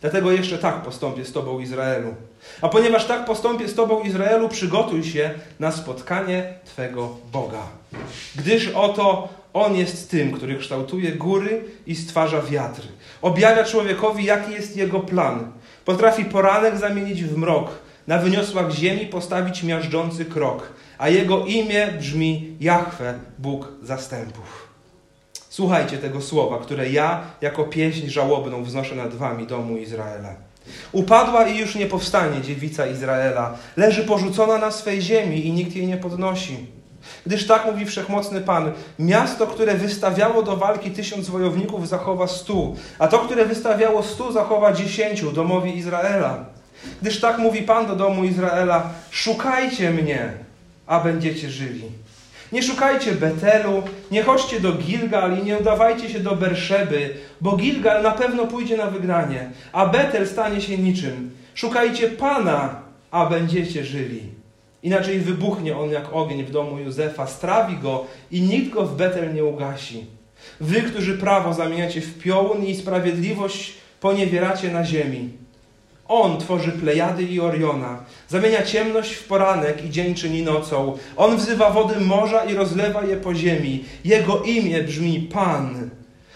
Dlatego 0.02 0.32
jeszcze 0.32 0.58
tak 0.58 0.82
postąpię 0.82 1.26
z 1.26 1.32
Tobą, 1.32 1.60
Izraelu. 1.60 2.16
A 2.62 2.70
ponieważ 2.70 3.06
tak 3.06 3.26
postąpię 3.26 3.68
z 3.68 3.76
Tobą, 3.76 4.04
Izraelu, 4.04 4.50
przygotuj 4.50 5.04
się 5.04 5.34
na 5.60 5.72
spotkanie 5.72 6.54
Twego 6.66 7.18
Boga. 7.32 7.64
Gdyż 8.36 8.68
oto 8.68 9.30
On 9.54 9.76
jest 9.76 10.12
tym, 10.12 10.32
który 10.32 10.56
kształtuje 10.56 11.12
góry 11.12 11.64
i 11.88 11.96
stwarza 11.96 12.42
wiatr. 12.42 12.82
Objawia 13.22 13.64
człowiekowi, 13.64 14.26
jaki 14.26 14.52
jest 14.52 14.78
Jego 14.78 15.00
plan. 15.00 15.52
Potrafi 15.86 16.26
poranek 16.26 16.78
zamienić 16.78 17.24
w 17.24 17.38
mrok, 17.38 17.70
na 18.08 18.18
wyniosłach 18.18 18.72
ziemi 18.72 19.06
postawić 19.06 19.64
miażdżący 19.64 20.26
krok, 20.26 20.74
a 20.98 21.10
Jego 21.10 21.46
imię 21.46 21.88
brzmi 22.00 22.58
Jahwe, 22.60 23.20
Bóg 23.40 23.68
zastępów. 23.84 24.68
Słuchajcie 25.50 25.98
tego 25.98 26.22
słowa, 26.22 26.60
które 26.60 26.90
ja 26.90 27.22
jako 27.42 27.64
pieśń 27.64 28.08
żałobną 28.08 28.64
wznoszę 28.64 28.96
nad 28.96 29.16
wami, 29.16 29.48
domu 29.48 29.78
Izraela. 29.78 30.47
Upadła 30.92 31.48
i 31.48 31.58
już 31.58 31.76
nie 31.76 31.86
powstanie 31.86 32.42
dziewica 32.42 32.88
Izraela. 32.88 33.58
Leży 33.78 34.04
porzucona 34.04 34.58
na 34.58 34.72
swej 34.72 35.02
ziemi 35.02 35.48
i 35.48 35.52
nikt 35.52 35.76
jej 35.76 35.88
nie 35.88 35.98
podnosi. 35.98 36.58
Gdyż 37.26 37.48
tak 37.48 37.66
mówi 37.66 37.86
wszechmocny 37.86 38.42
Pan, 38.42 38.72
miasto, 39.00 39.48
które 39.48 39.74
wystawiało 39.76 40.44
do 40.44 40.58
walki 40.58 40.92
tysiąc 40.92 41.30
wojowników, 41.30 41.88
zachowa 41.88 42.28
stu, 42.28 42.76
a 43.00 43.08
to, 43.08 43.20
które 43.20 43.46
wystawiało 43.46 44.04
stu, 44.04 44.32
zachowa 44.32 44.74
dziesięciu 44.74 45.32
domowi 45.32 45.78
Izraela. 45.78 46.46
Gdyż 47.02 47.20
tak 47.20 47.38
mówi 47.38 47.62
Pan 47.62 47.86
do 47.86 47.96
domu 47.96 48.24
Izraela, 48.24 48.90
szukajcie 49.12 49.92
mnie, 49.92 50.34
a 50.88 51.00
będziecie 51.00 51.50
żyli. 51.50 51.84
Nie 52.52 52.64
szukajcie 52.64 53.12
Betelu, 53.12 53.84
nie 54.12 54.24
chodźcie 54.24 54.60
do 54.60 54.74
Gilgal 54.74 55.40
i 55.40 55.44
nie 55.44 55.58
udawajcie 55.58 56.10
się 56.10 56.20
do 56.20 56.36
Berszeby, 56.36 57.14
bo 57.42 57.58
Gilgal 57.58 58.04
na 58.04 58.12
pewno 58.12 58.48
pójdzie 58.48 58.78
na 58.78 58.88
wygranie, 58.88 59.52
a 59.72 59.86
Betel 59.86 60.28
stanie 60.28 60.62
się 60.62 60.78
niczym. 60.78 61.32
Szukajcie 61.54 62.08
Pana, 62.08 62.82
a 63.12 63.26
będziecie 63.26 63.86
żyli. 63.86 64.22
Inaczej 64.84 65.20
wybuchnie 65.20 65.78
on 65.78 65.92
jak 65.92 66.14
ogień 66.14 66.44
w 66.44 66.52
domu 66.52 66.80
Józefa, 66.80 67.28
strawi 67.28 67.78
go 67.78 68.06
i 68.32 68.42
nikt 68.42 68.70
go 68.70 68.86
w 68.86 68.96
Betel 68.96 69.34
nie 69.34 69.46
ugasi. 69.46 70.06
Wy, 70.62 70.82
którzy 70.82 71.18
prawo 71.18 71.54
zamieniacie 71.54 72.02
w 72.02 72.20
piołun 72.20 72.66
i 72.66 72.76
sprawiedliwość 72.76 73.74
poniewieracie 74.00 74.72
na 74.72 74.86
ziemi. 74.86 75.30
On 76.08 76.40
tworzy 76.40 76.72
Plejady 76.72 77.24
i 77.24 77.40
Oriona, 77.40 78.04
zamienia 78.28 78.64
ciemność 78.64 79.14
w 79.14 79.24
poranek 79.24 79.86
i 79.86 79.90
dzień 79.90 80.16
czyni 80.16 80.44
nocą. 80.44 80.98
On 81.18 81.38
wzywa 81.38 81.70
wody 81.70 82.00
morza 82.00 82.44
i 82.44 82.56
rozlewa 82.56 83.04
je 83.04 83.18
po 83.18 83.36
ziemi. 83.36 83.86
Jego 84.06 84.42
imię 84.42 84.84
brzmi 84.84 85.20
Pan. 85.20 85.90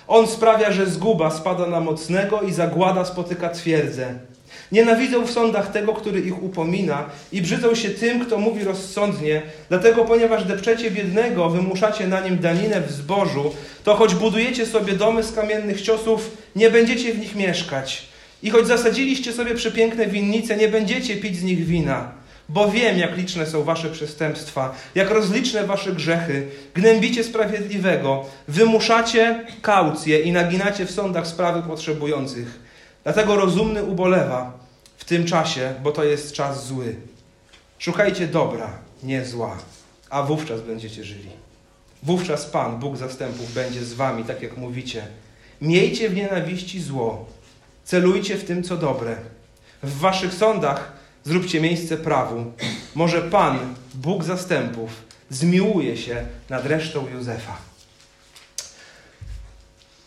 On 0.08 0.28
sprawia, 0.28 0.72
że 0.72 0.86
zguba 0.86 1.32
spada 1.32 1.68
na 1.68 1.80
mocnego 1.80 2.42
i 2.42 2.54
zagłada 2.54 3.06
spotyka 3.06 3.50
twierdzę. 3.50 4.16
Nienawidzą 4.72 5.26
w 5.26 5.32
sądach 5.32 5.72
tego, 5.72 5.94
który 5.94 6.22
ich 6.22 6.44
upomina 6.44 7.06
i 7.32 7.42
brzydzą 7.42 7.76
się 7.76 7.90
tym, 7.90 8.26
kto 8.26 8.38
mówi 8.38 8.64
rozsądnie. 8.64 9.42
Dlatego, 9.70 10.06
ponieważ 10.06 10.44
depczecie 10.44 10.92
biednego, 10.92 11.50
wymuszacie 11.50 12.08
na 12.08 12.22
nim 12.22 12.40
daninę 12.40 12.82
w 12.82 12.92
zbożu, 12.92 13.54
to 13.84 13.96
choć 13.96 14.16
budujecie 14.16 14.66
sobie 14.66 14.94
domy 14.94 15.24
z 15.24 15.34
kamiennych 15.34 15.82
ciosów, 15.82 16.38
nie 16.56 16.70
będziecie 16.70 17.14
w 17.14 17.20
nich 17.20 17.36
mieszkać. 17.36 18.11
I 18.44 18.50
choć 18.50 18.68
zasadziliście 18.68 19.34
sobie 19.34 19.56
przepiękne 19.56 20.08
winnice, 20.08 20.58
nie 20.58 20.68
będziecie 20.68 21.18
pić 21.18 21.38
z 21.38 21.44
nich 21.44 21.66
wina. 21.66 22.12
Bo 22.50 22.72
wiem, 22.72 22.98
jak 22.98 23.18
liczne 23.18 23.46
są 23.46 23.64
wasze 23.64 23.90
przestępstwa, 23.90 24.76
jak 24.96 25.10
rozliczne 25.10 25.68
wasze 25.68 25.92
grzechy. 25.92 26.48
Gnębicie 26.74 27.24
sprawiedliwego, 27.24 28.26
wymuszacie 28.48 29.46
kaucję 29.62 30.20
i 30.20 30.32
naginacie 30.32 30.86
w 30.86 30.92
sądach 30.92 31.28
sprawy 31.28 31.62
potrzebujących. 31.62 32.60
Dlatego 33.04 33.36
rozumny 33.36 33.84
ubolewa 33.84 34.60
w 34.98 35.06
tym 35.06 35.26
czasie, 35.26 35.74
bo 35.84 35.92
to 35.92 36.04
jest 36.04 36.34
czas 36.34 36.68
zły. 36.68 36.96
Szukajcie 37.80 38.28
dobra, 38.28 38.70
nie 39.04 39.26
zła, 39.26 39.58
a 40.10 40.24
wówczas 40.24 40.62
będziecie 40.62 41.04
żyli. 41.04 41.30
Wówczas 42.04 42.46
Pan, 42.46 42.80
Bóg 42.80 42.98
zastępów, 42.98 43.54
będzie 43.54 43.84
z 43.84 43.94
wami, 43.94 44.24
tak 44.24 44.42
jak 44.42 44.58
mówicie. 44.58 45.04
Miejcie 45.62 46.10
w 46.10 46.16
nienawiści 46.16 46.82
zło, 46.82 47.26
celujcie 47.92 48.38
w 48.38 48.44
tym, 48.44 48.64
co 48.64 48.78
dobre. 48.78 49.16
W 49.84 50.00
waszych 50.00 50.34
sądach 50.34 50.92
zróbcie 51.24 51.62
miejsce 51.62 51.98
prawu. 51.98 52.52
Może 52.96 53.22
Pan, 53.22 53.60
Bóg 53.94 54.24
zastępów, 54.24 54.90
zmiłuje 55.30 55.98
się 55.98 56.26
nad 56.50 56.66
resztą 56.66 57.08
Józefa. 57.14 57.58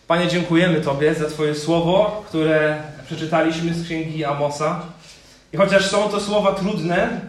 Panie, 0.07 0.29
dziękujemy 0.29 0.81
Tobie 0.81 1.15
za 1.15 1.29
Twoje 1.29 1.55
słowo, 1.55 2.25
które 2.29 2.83
przeczytaliśmy 3.07 3.75
z 3.75 3.85
księgi 3.85 4.25
Amosa. 4.25 4.83
I 5.53 5.57
chociaż 5.57 5.91
są 5.91 6.09
to 6.09 6.21
słowa 6.21 6.53
trudne, 6.53 7.21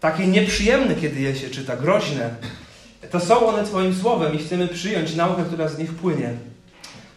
takie 0.00 0.26
nieprzyjemne, 0.26 0.94
kiedy 0.94 1.20
je 1.20 1.36
się 1.36 1.50
czyta, 1.50 1.76
groźne, 1.76 2.34
to 3.10 3.20
są 3.20 3.46
one 3.46 3.64
Twoim 3.64 3.94
słowem 3.94 4.34
i 4.34 4.38
chcemy 4.38 4.68
przyjąć 4.68 5.14
naukę, 5.14 5.44
która 5.44 5.68
z 5.68 5.78
nich 5.78 5.94
płynie. 5.94 6.34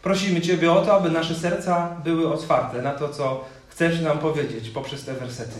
Prosimy 0.04 0.42
Ciebie 0.42 0.72
o 0.72 0.86
to, 0.86 0.94
aby 0.96 1.10
nasze 1.10 1.36
serca 1.36 1.96
były 2.04 2.34
otwarte 2.34 2.82
na 2.82 2.92
to, 2.92 3.10
co 3.10 3.46
chcesz 3.68 4.02
nam 4.02 4.20
powiedzieć 4.20 4.70
poprzez 4.70 5.06
te 5.06 5.14
wersety. 5.14 5.56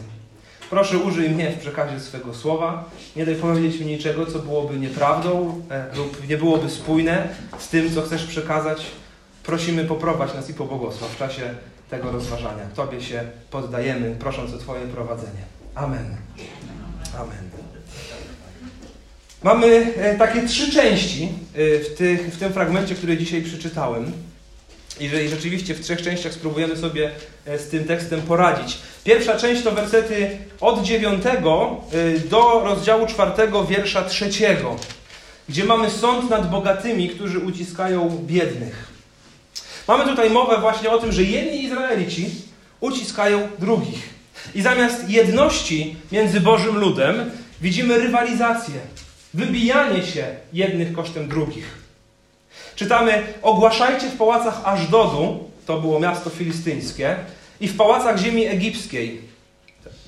Proszę 0.70 0.98
użyj 0.98 1.30
mnie 1.30 1.52
w 1.52 1.60
przekazie 1.60 2.00
swego 2.00 2.34
słowa. 2.34 2.90
Nie 3.16 3.26
daj 3.26 3.36
powiedzieć 3.36 3.80
mi 3.80 3.86
niczego, 3.86 4.26
co 4.26 4.40
byłoby 4.40 4.80
nieprawdą 4.80 5.62
e, 5.72 5.86
lub 5.96 6.30
nie 6.30 6.38
byłoby 6.38 6.70
spójne 6.70 7.28
z 7.60 7.68
tym, 7.68 7.94
co 7.94 8.02
chcesz 8.02 8.24
przekazać. 8.26 8.86
Prosimy 9.44 9.86
poprowadź 9.86 10.34
nas 10.34 10.50
i 10.50 10.54
pobłogosław 10.54 11.12
w 11.12 11.18
czasie 11.18 11.42
tego 11.90 12.12
rozważania. 12.12 12.66
Tobie 12.76 13.02
się 13.02 13.24
poddajemy, 13.52 14.16
prosząc 14.20 14.54
o 14.54 14.58
Twoje 14.58 14.88
prowadzenie. 14.88 15.44
Amen. 15.76 16.16
Amen. 17.16 17.50
Mamy 19.44 19.94
e, 19.98 20.18
takie 20.18 20.48
trzy 20.48 20.72
części 20.72 21.30
e, 21.56 21.80
w, 21.80 21.96
tych, 21.96 22.34
w 22.34 22.40
tym 22.40 22.54
fragmencie, 22.54 22.96
który 22.96 23.18
dzisiaj 23.18 23.42
przeczytałem. 23.42 24.12
I 25.00 25.10
że 25.10 25.28
rzeczywiście 25.28 25.74
w 25.74 25.82
trzech 25.82 26.02
częściach 26.02 26.34
spróbujemy 26.34 26.78
sobie 26.78 27.12
e, 27.46 27.60
z 27.60 27.70
tym 27.70 27.84
tekstem 27.84 28.22
poradzić. 28.22 28.78
Pierwsza 29.04 29.38
część 29.38 29.64
to 29.64 29.72
wersety 29.72 30.38
od 30.62 30.84
9 30.84 31.24
e, 31.26 32.20
do 32.20 32.62
rozdziału 32.66 33.08
4, 33.08 33.32
wiersza 33.70 34.04
3, 34.04 34.30
gdzie 35.50 35.64
mamy 35.64 35.90
sąd 35.90 36.30
nad 36.30 36.50
bogatymi, 36.50 37.10
którzy 37.10 37.40
uciskają 37.40 38.24
biednych. 38.28 38.94
Mamy 39.88 40.06
tutaj 40.06 40.30
mowę 40.30 40.58
właśnie 40.62 40.90
o 40.90 40.98
tym, 40.98 41.12
że 41.12 41.24
jedni 41.24 41.64
Izraelici 41.64 42.30
uciskają 42.80 43.48
drugich. 43.60 44.10
I 44.56 44.62
zamiast 44.62 45.10
jedności 45.10 45.96
między 46.12 46.42
Bożym 46.42 46.78
ludem 46.78 47.32
widzimy 47.62 47.98
rywalizację, 48.00 48.76
wybijanie 49.34 50.06
się 50.06 50.26
jednych 50.54 50.94
kosztem 50.94 51.28
drugich. 51.28 51.83
Czytamy, 52.76 53.24
ogłaszajcie 53.42 54.10
w 54.10 54.18
pałacach 54.18 54.62
Ażdodu, 54.66 55.50
to 55.66 55.82
było 55.82 56.00
miasto 56.00 56.30
filistyńskie, 56.30 57.16
i 57.62 57.68
w 57.68 57.78
pałacach 57.78 58.18
ziemi 58.18 58.46
egipskiej. 58.46 59.22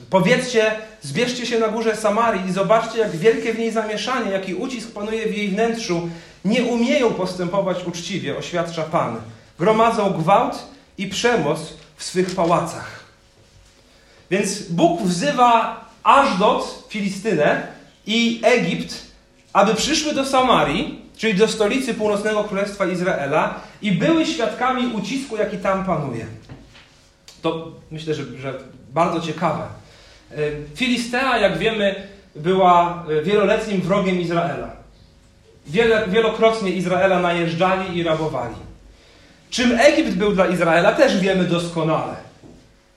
Powiedzcie, 0.09 0.71
zbierzcie 1.01 1.45
się 1.45 1.59
na 1.59 1.67
górze 1.67 1.95
Samarii 1.95 2.47
i 2.49 2.51
zobaczcie, 2.51 2.99
jak 2.99 3.11
wielkie 3.11 3.53
w 3.53 3.59
niej 3.59 3.71
zamieszanie, 3.71 4.31
jaki 4.31 4.55
ucisk 4.55 4.91
panuje 4.91 5.27
w 5.27 5.37
jej 5.37 5.49
wnętrzu. 5.49 6.09
Nie 6.45 6.63
umieją 6.63 7.13
postępować 7.13 7.77
uczciwie, 7.83 8.37
oświadcza 8.37 8.83
Pan. 8.83 9.21
Gromadzą 9.59 10.09
gwałt 10.09 10.63
i 10.97 11.07
przemoc 11.07 11.59
w 11.95 12.03
swych 12.03 12.35
pałacach. 12.35 13.05
Więc 14.31 14.61
Bóg 14.61 15.01
wzywa 15.01 15.85
Ażdod, 16.03 16.85
Filistynę 16.89 17.67
i 18.05 18.41
Egipt, 18.43 18.95
aby 19.53 19.75
przyszły 19.75 20.13
do 20.13 20.25
Samarii 20.25 21.04
czyli 21.17 21.33
do 21.33 21.47
stolicy 21.47 21.93
północnego 21.93 22.43
królestwa 22.43 22.85
Izraela 22.85 23.59
i 23.81 23.91
były 23.91 24.25
świadkami 24.25 24.87
ucisku, 24.87 25.37
jaki 25.37 25.57
tam 25.57 25.85
panuje. 25.85 26.25
To 27.41 27.71
myślę, 27.91 28.13
że, 28.13 28.23
że 28.39 28.53
bardzo 28.89 29.21
ciekawe. 29.21 29.63
E, 30.31 30.35
Filistea, 30.75 31.37
jak 31.37 31.57
wiemy, 31.57 32.07
była 32.35 33.03
e, 33.19 33.21
wieloletnim 33.21 33.81
wrogiem 33.81 34.21
Izraela. 34.21 34.69
Wiele, 35.67 36.07
wielokrotnie 36.07 36.71
Izraela 36.71 37.19
najeżdżali 37.19 37.97
i 37.97 38.03
rabowali. 38.03 38.55
Czym 39.49 39.79
Egipt 39.79 40.11
był 40.11 40.31
dla 40.31 40.47
Izraela, 40.47 40.91
też 40.91 41.19
wiemy 41.19 41.43
doskonale. 41.43 42.15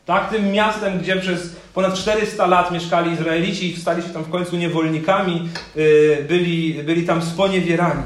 Tak, 0.06 0.30
tym 0.30 0.52
miastem, 0.52 0.98
gdzie 0.98 1.16
przez 1.16 1.56
ponad 1.78 1.98
400 1.98 2.46
lat 2.46 2.70
mieszkali 2.70 3.12
Izraelici 3.12 3.72
i 3.72 3.76
stali 3.76 4.02
się 4.02 4.08
tam 4.08 4.24
w 4.24 4.30
końcu 4.30 4.56
niewolnikami, 4.56 5.48
y, 5.76 6.24
byli, 6.28 6.74
byli 6.74 7.06
tam 7.06 7.22
sponiewierani. 7.22 8.02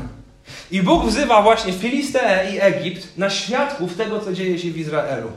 I 0.71 0.83
Bóg 0.83 1.07
wzywa 1.07 1.43
właśnie 1.43 1.73
Filisteę 1.73 2.53
i 2.53 2.61
Egipt 2.61 3.19
na 3.19 3.31
świadków 3.31 3.97
tego, 3.97 4.21
co 4.21 4.33
dzieje 4.33 4.59
się 4.59 4.71
w 4.71 4.79
Izraelu. 4.79 5.29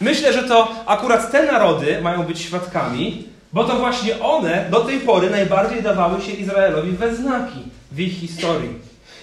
Myślę, 0.00 0.32
że 0.32 0.42
to 0.42 0.68
akurat 0.86 1.32
te 1.32 1.46
narody 1.46 2.00
mają 2.02 2.22
być 2.22 2.40
świadkami, 2.40 3.24
bo 3.52 3.64
to 3.64 3.76
właśnie 3.76 4.20
one 4.20 4.66
do 4.70 4.80
tej 4.80 5.00
pory 5.00 5.30
najbardziej 5.30 5.82
dawały 5.82 6.22
się 6.22 6.32
Izraelowi 6.32 6.90
we 6.90 7.16
znaki 7.16 7.60
w 7.92 8.00
ich 8.00 8.18
historii. 8.18 8.70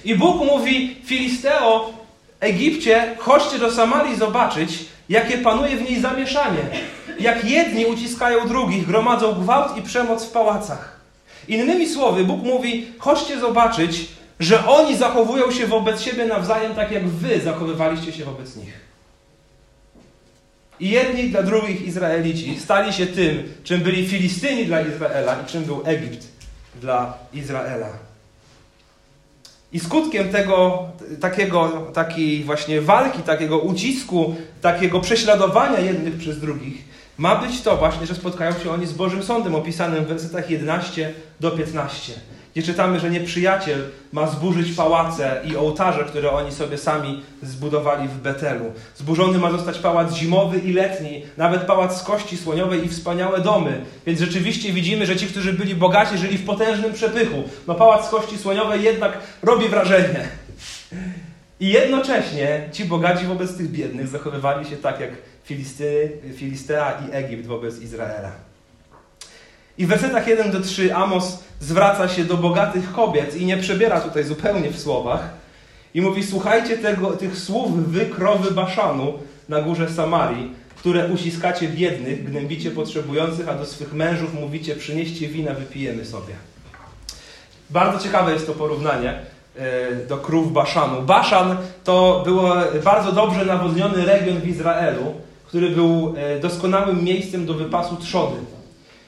I 0.05 0.15
Bóg 0.15 0.45
mówi, 0.45 0.95
Filisteo, 1.05 1.93
Egipcie, 2.39 3.15
chodźcie 3.19 3.59
do 3.59 3.71
Samarii 3.71 4.15
zobaczyć, 4.15 4.69
jakie 5.09 5.37
panuje 5.37 5.77
w 5.77 5.89
niej 5.89 6.01
zamieszanie. 6.01 6.59
Jak 7.21 7.45
jedni 7.45 7.85
uciskają 7.85 8.47
drugich, 8.47 8.87
gromadzą 8.87 9.33
gwałt 9.33 9.77
i 9.77 9.81
przemoc 9.81 10.25
w 10.25 10.31
pałacach. 10.31 10.99
Innymi 11.47 11.89
słowy, 11.89 12.23
Bóg 12.23 12.43
mówi, 12.43 12.87
chodźcie 12.99 13.39
zobaczyć, 13.39 14.07
że 14.39 14.67
oni 14.67 14.97
zachowują 14.97 15.51
się 15.51 15.67
wobec 15.67 16.01
siebie 16.01 16.25
nawzajem 16.25 16.75
tak, 16.75 16.91
jak 16.91 17.07
wy 17.07 17.39
zachowywaliście 17.39 18.11
się 18.11 18.25
wobec 18.25 18.55
nich. 18.55 18.73
I 20.79 20.89
jedni 20.89 21.29
dla 21.29 21.43
drugich 21.43 21.81
Izraelici 21.81 22.59
stali 22.59 22.93
się 22.93 23.07
tym, 23.07 23.53
czym 23.63 23.81
byli 23.81 24.07
Filistyni 24.07 24.65
dla 24.65 24.81
Izraela 24.81 25.41
i 25.41 25.45
czym 25.45 25.63
był 25.63 25.81
Egipt 25.85 26.27
dla 26.81 27.13
Izraela. 27.33 27.89
I 29.73 29.79
skutkiem 29.79 30.29
tego 30.29 30.83
takiego, 31.19 31.87
takiej 31.93 32.43
właśnie 32.43 32.81
walki, 32.81 33.19
takiego 33.19 33.59
ucisku, 33.59 34.35
takiego 34.61 34.99
prześladowania 34.99 35.79
jednych 35.79 36.17
przez 36.17 36.39
drugich 36.39 36.90
ma 37.21 37.35
być 37.35 37.61
to 37.61 37.77
właśnie, 37.77 38.07
że 38.07 38.15
spotkają 38.15 38.59
się 38.59 38.71
oni 38.71 38.87
z 38.87 38.93
Bożym 38.93 39.23
Sądem 39.23 39.55
opisanym 39.55 40.05
w 40.05 40.07
wersetach 40.07 40.49
11 40.49 41.13
do 41.39 41.51
15 41.51 42.13
gdzie 42.53 42.63
czytamy, 42.63 42.99
że 42.99 43.09
nieprzyjaciel 43.09 43.83
ma 44.11 44.27
zburzyć 44.27 44.75
pałace 44.75 45.41
i 45.45 45.55
ołtarze, 45.55 46.03
które 46.03 46.31
oni 46.31 46.51
sobie 46.51 46.77
sami 46.77 47.21
zbudowali 47.43 48.07
w 48.07 48.17
Betelu. 48.17 48.65
Zburzony 48.95 49.39
ma 49.39 49.51
zostać 49.51 49.77
pałac 49.79 50.13
zimowy 50.13 50.59
i 50.59 50.73
letni, 50.73 51.23
nawet 51.37 51.61
pałac 51.61 52.01
z 52.01 52.03
kości 52.03 52.37
słoniowej 52.37 52.85
i 52.85 52.89
wspaniałe 52.89 53.41
domy. 53.41 53.81
Więc 54.05 54.19
rzeczywiście 54.19 54.73
widzimy, 54.73 55.05
że 55.05 55.15
ci, 55.15 55.27
którzy 55.27 55.53
byli 55.53 55.75
bogaci, 55.75 56.17
żyli 56.17 56.37
w 56.37 56.45
potężnym 56.45 56.93
przepychu. 56.93 57.43
No 57.67 57.75
pałac 57.75 58.07
z 58.07 58.09
kości 58.09 58.37
słoniowej 58.37 58.83
jednak 58.83 59.17
robi 59.43 59.69
wrażenie. 59.69 60.27
I 61.59 61.69
jednocześnie 61.69 62.69
ci 62.71 62.85
bogaci 62.85 63.25
wobec 63.25 63.57
tych 63.57 63.71
biednych 63.71 64.07
zachowywali 64.07 64.69
się 64.69 64.77
tak 64.77 64.99
jak 64.99 65.11
Filisty, 65.51 66.11
Filistea 66.35 66.99
i 67.07 67.15
Egipt 67.15 67.45
wobec 67.45 67.81
Izraela. 67.81 68.31
I 69.77 69.85
w 69.85 69.89
wersetach 69.89 70.27
1 70.27 70.51
do 70.51 70.59
3 70.59 70.95
Amos 70.95 71.39
zwraca 71.59 72.07
się 72.07 72.25
do 72.25 72.37
bogatych 72.37 72.91
kobiet 72.91 73.35
i 73.35 73.45
nie 73.45 73.57
przebiera 73.57 74.01
tutaj 74.01 74.23
zupełnie 74.23 74.71
w 74.71 74.79
słowach. 74.79 75.29
I 75.93 76.01
mówi: 76.01 76.23
Słuchajcie 76.23 76.77
tego, 76.77 77.11
tych 77.11 77.37
słów 77.37 77.91
wy 77.91 78.05
krowy 78.05 78.51
Baszanu 78.51 79.13
na 79.49 79.61
górze 79.61 79.89
Samarii, 79.89 80.53
które 80.75 81.07
uciskacie 81.07 81.67
biednych, 81.67 82.29
gnębicie 82.29 82.71
potrzebujących, 82.71 83.49
a 83.49 83.53
do 83.53 83.65
swych 83.65 83.93
mężów 83.93 84.33
mówicie: 84.33 84.75
Przynieście 84.75 85.27
wina, 85.27 85.53
wypijemy 85.53 86.05
sobie. 86.05 86.33
Bardzo 87.69 88.03
ciekawe 88.03 88.33
jest 88.33 88.47
to 88.47 88.53
porównanie 88.53 89.19
e, 89.57 89.95
do 89.95 90.17
krów 90.17 90.53
Baszanu. 90.53 91.01
Baszan 91.01 91.57
to 91.83 92.21
był 92.25 92.39
bardzo 92.83 93.11
dobrze 93.11 93.45
nawodniony 93.45 94.05
region 94.05 94.39
w 94.39 94.47
Izraelu, 94.47 95.13
który 95.51 95.69
był 95.69 96.13
e, 96.17 96.39
doskonałym 96.39 97.03
miejscem 97.03 97.45
do 97.45 97.53
wypasu 97.53 97.95
trzody. 97.95 98.35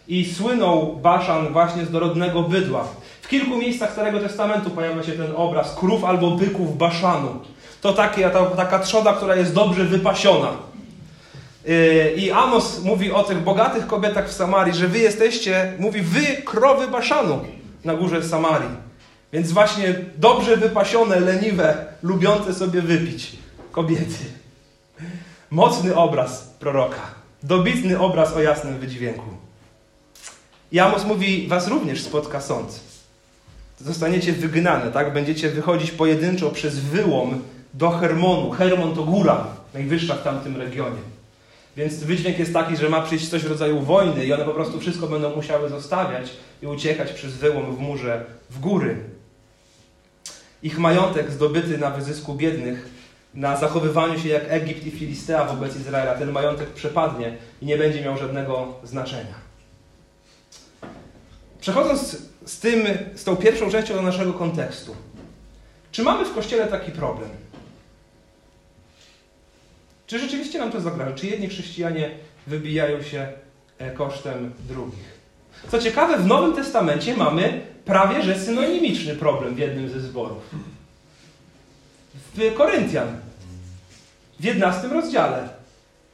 I 0.07 0.25
słynął 0.25 0.95
Baszan 0.95 1.53
właśnie 1.53 1.85
z 1.85 1.91
dorodnego 1.91 2.43
bydła. 2.43 2.87
W 3.21 3.27
kilku 3.27 3.57
miejscach 3.57 3.91
Starego 3.91 4.19
Testamentu 4.19 4.69
pojawia 4.69 5.03
się 5.03 5.11
ten 5.11 5.31
obraz 5.35 5.75
krów 5.75 6.03
albo 6.03 6.31
byków 6.31 6.77
Baszanu. 6.77 7.39
To 7.81 7.93
ta, 7.93 8.09
taka 8.55 8.79
trzoda, 8.79 9.13
która 9.13 9.35
jest 9.35 9.53
dobrze 9.53 9.85
wypasiona. 9.85 10.49
Yy, 11.65 12.13
I 12.15 12.31
Amos 12.31 12.83
mówi 12.83 13.11
o 13.11 13.23
tych 13.23 13.39
bogatych 13.39 13.87
kobietach 13.87 14.29
w 14.29 14.33
Samarii, 14.33 14.73
że 14.73 14.87
wy 14.87 14.99
jesteście, 14.99 15.73
mówi 15.79 16.01
wy 16.01 16.25
krowy 16.45 16.87
Baszanu 16.87 17.39
na 17.85 17.93
górze 17.93 18.23
Samarii. 18.23 18.69
Więc 19.33 19.51
właśnie 19.51 19.95
dobrze 20.17 20.57
wypasione, 20.57 21.19
leniwe, 21.19 21.85
lubiące 22.01 22.53
sobie 22.53 22.81
wypić 22.81 23.31
kobiety. 23.71 24.43
Mocny 25.53 25.95
obraz 25.95 26.53
proroka. 26.59 27.01
Dobitny 27.43 27.99
obraz 27.99 28.33
o 28.33 28.41
jasnym 28.41 28.79
wydźwięku. 28.79 29.25
I 30.71 30.79
Amos 30.79 31.05
mówi, 31.05 31.47
was 31.47 31.67
również 31.67 32.01
spotka 32.01 32.41
sąd. 32.41 32.79
Zostaniecie 33.79 34.33
wygnane, 34.33 34.91
tak? 34.91 35.13
Będziecie 35.13 35.49
wychodzić 35.49 35.91
pojedynczo 35.91 36.51
przez 36.51 36.79
wyłom 36.79 37.41
do 37.73 37.89
Hermonu. 37.89 38.51
Hermon 38.51 38.95
to 38.95 39.03
góra, 39.03 39.47
najwyższa 39.73 40.15
w 40.15 40.23
tamtym 40.23 40.57
regionie. 40.57 41.01
Więc 41.77 42.03
wydźwięk 42.03 42.39
jest 42.39 42.53
taki, 42.53 42.77
że 42.77 42.89
ma 42.89 43.01
przyjść 43.01 43.29
coś 43.29 43.43
w 43.43 43.49
rodzaju 43.49 43.81
wojny 43.81 44.25
i 44.25 44.33
one 44.33 44.45
po 44.45 44.53
prostu 44.53 44.79
wszystko 44.79 45.07
będą 45.07 45.35
musiały 45.35 45.69
zostawiać 45.69 46.29
i 46.61 46.67
uciekać 46.67 47.11
przez 47.11 47.33
wyłom 47.33 47.75
w 47.75 47.79
murze 47.79 48.25
w 48.49 48.59
góry. 48.59 48.97
Ich 50.63 50.79
majątek 50.79 51.31
zdobyty 51.31 51.77
na 51.77 51.89
wyzysku 51.89 52.35
biednych, 52.35 52.92
na 53.33 53.57
zachowywaniu 53.57 54.19
się 54.19 54.29
jak 54.29 54.43
Egipt 54.47 54.85
i 54.85 54.91
Filistea 54.91 55.45
wobec 55.45 55.75
Izraela, 55.75 56.15
ten 56.15 56.31
majątek 56.31 56.69
przepadnie 56.69 57.37
i 57.61 57.65
nie 57.65 57.77
będzie 57.77 58.01
miał 58.01 58.17
żadnego 58.17 58.73
znaczenia. 58.83 59.43
Przechodząc 61.61 62.17
z, 62.45 62.59
tym, 62.59 62.83
z 63.15 63.23
tą 63.23 63.35
pierwszą 63.35 63.71
częścią 63.71 63.93
do 63.93 64.01
naszego 64.01 64.33
kontekstu. 64.33 64.95
Czy 65.91 66.03
mamy 66.03 66.25
w 66.25 66.33
Kościele 66.33 66.67
taki 66.67 66.91
problem? 66.91 67.29
Czy 70.07 70.19
rzeczywiście 70.19 70.59
nam 70.59 70.71
to 70.71 70.81
zagraża? 70.81 71.15
Czy 71.15 71.27
jedni 71.27 71.47
chrześcijanie 71.47 72.11
wybijają 72.47 73.03
się 73.03 73.27
e, 73.77 73.91
kosztem 73.91 74.53
drugich? 74.69 75.13
Co 75.71 75.79
ciekawe, 75.79 76.17
w 76.17 76.25
Nowym 76.25 76.55
Testamencie 76.55 77.17
mamy 77.17 77.61
prawie 77.85 78.23
że 78.23 78.39
synonimiczny 78.39 79.15
problem 79.15 79.55
w 79.55 79.59
jednym 79.59 79.89
ze 79.89 79.99
zborów. 79.99 80.49
W 82.35 82.53
Koryntian, 82.53 83.07
w 84.39 84.43
11 84.43 84.87
rozdziale. 84.87 85.49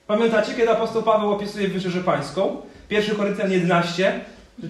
Pamiętacie, 0.08 0.54
kiedy 0.54 0.72
apostoł 0.72 1.04
Paweł 1.04 1.32
opisuje 1.32 1.68
Wieczerzę 1.68 2.04
Pańską? 2.04 2.62
1 2.90 3.16
Koryntian 3.16 3.52
11, 3.52 4.20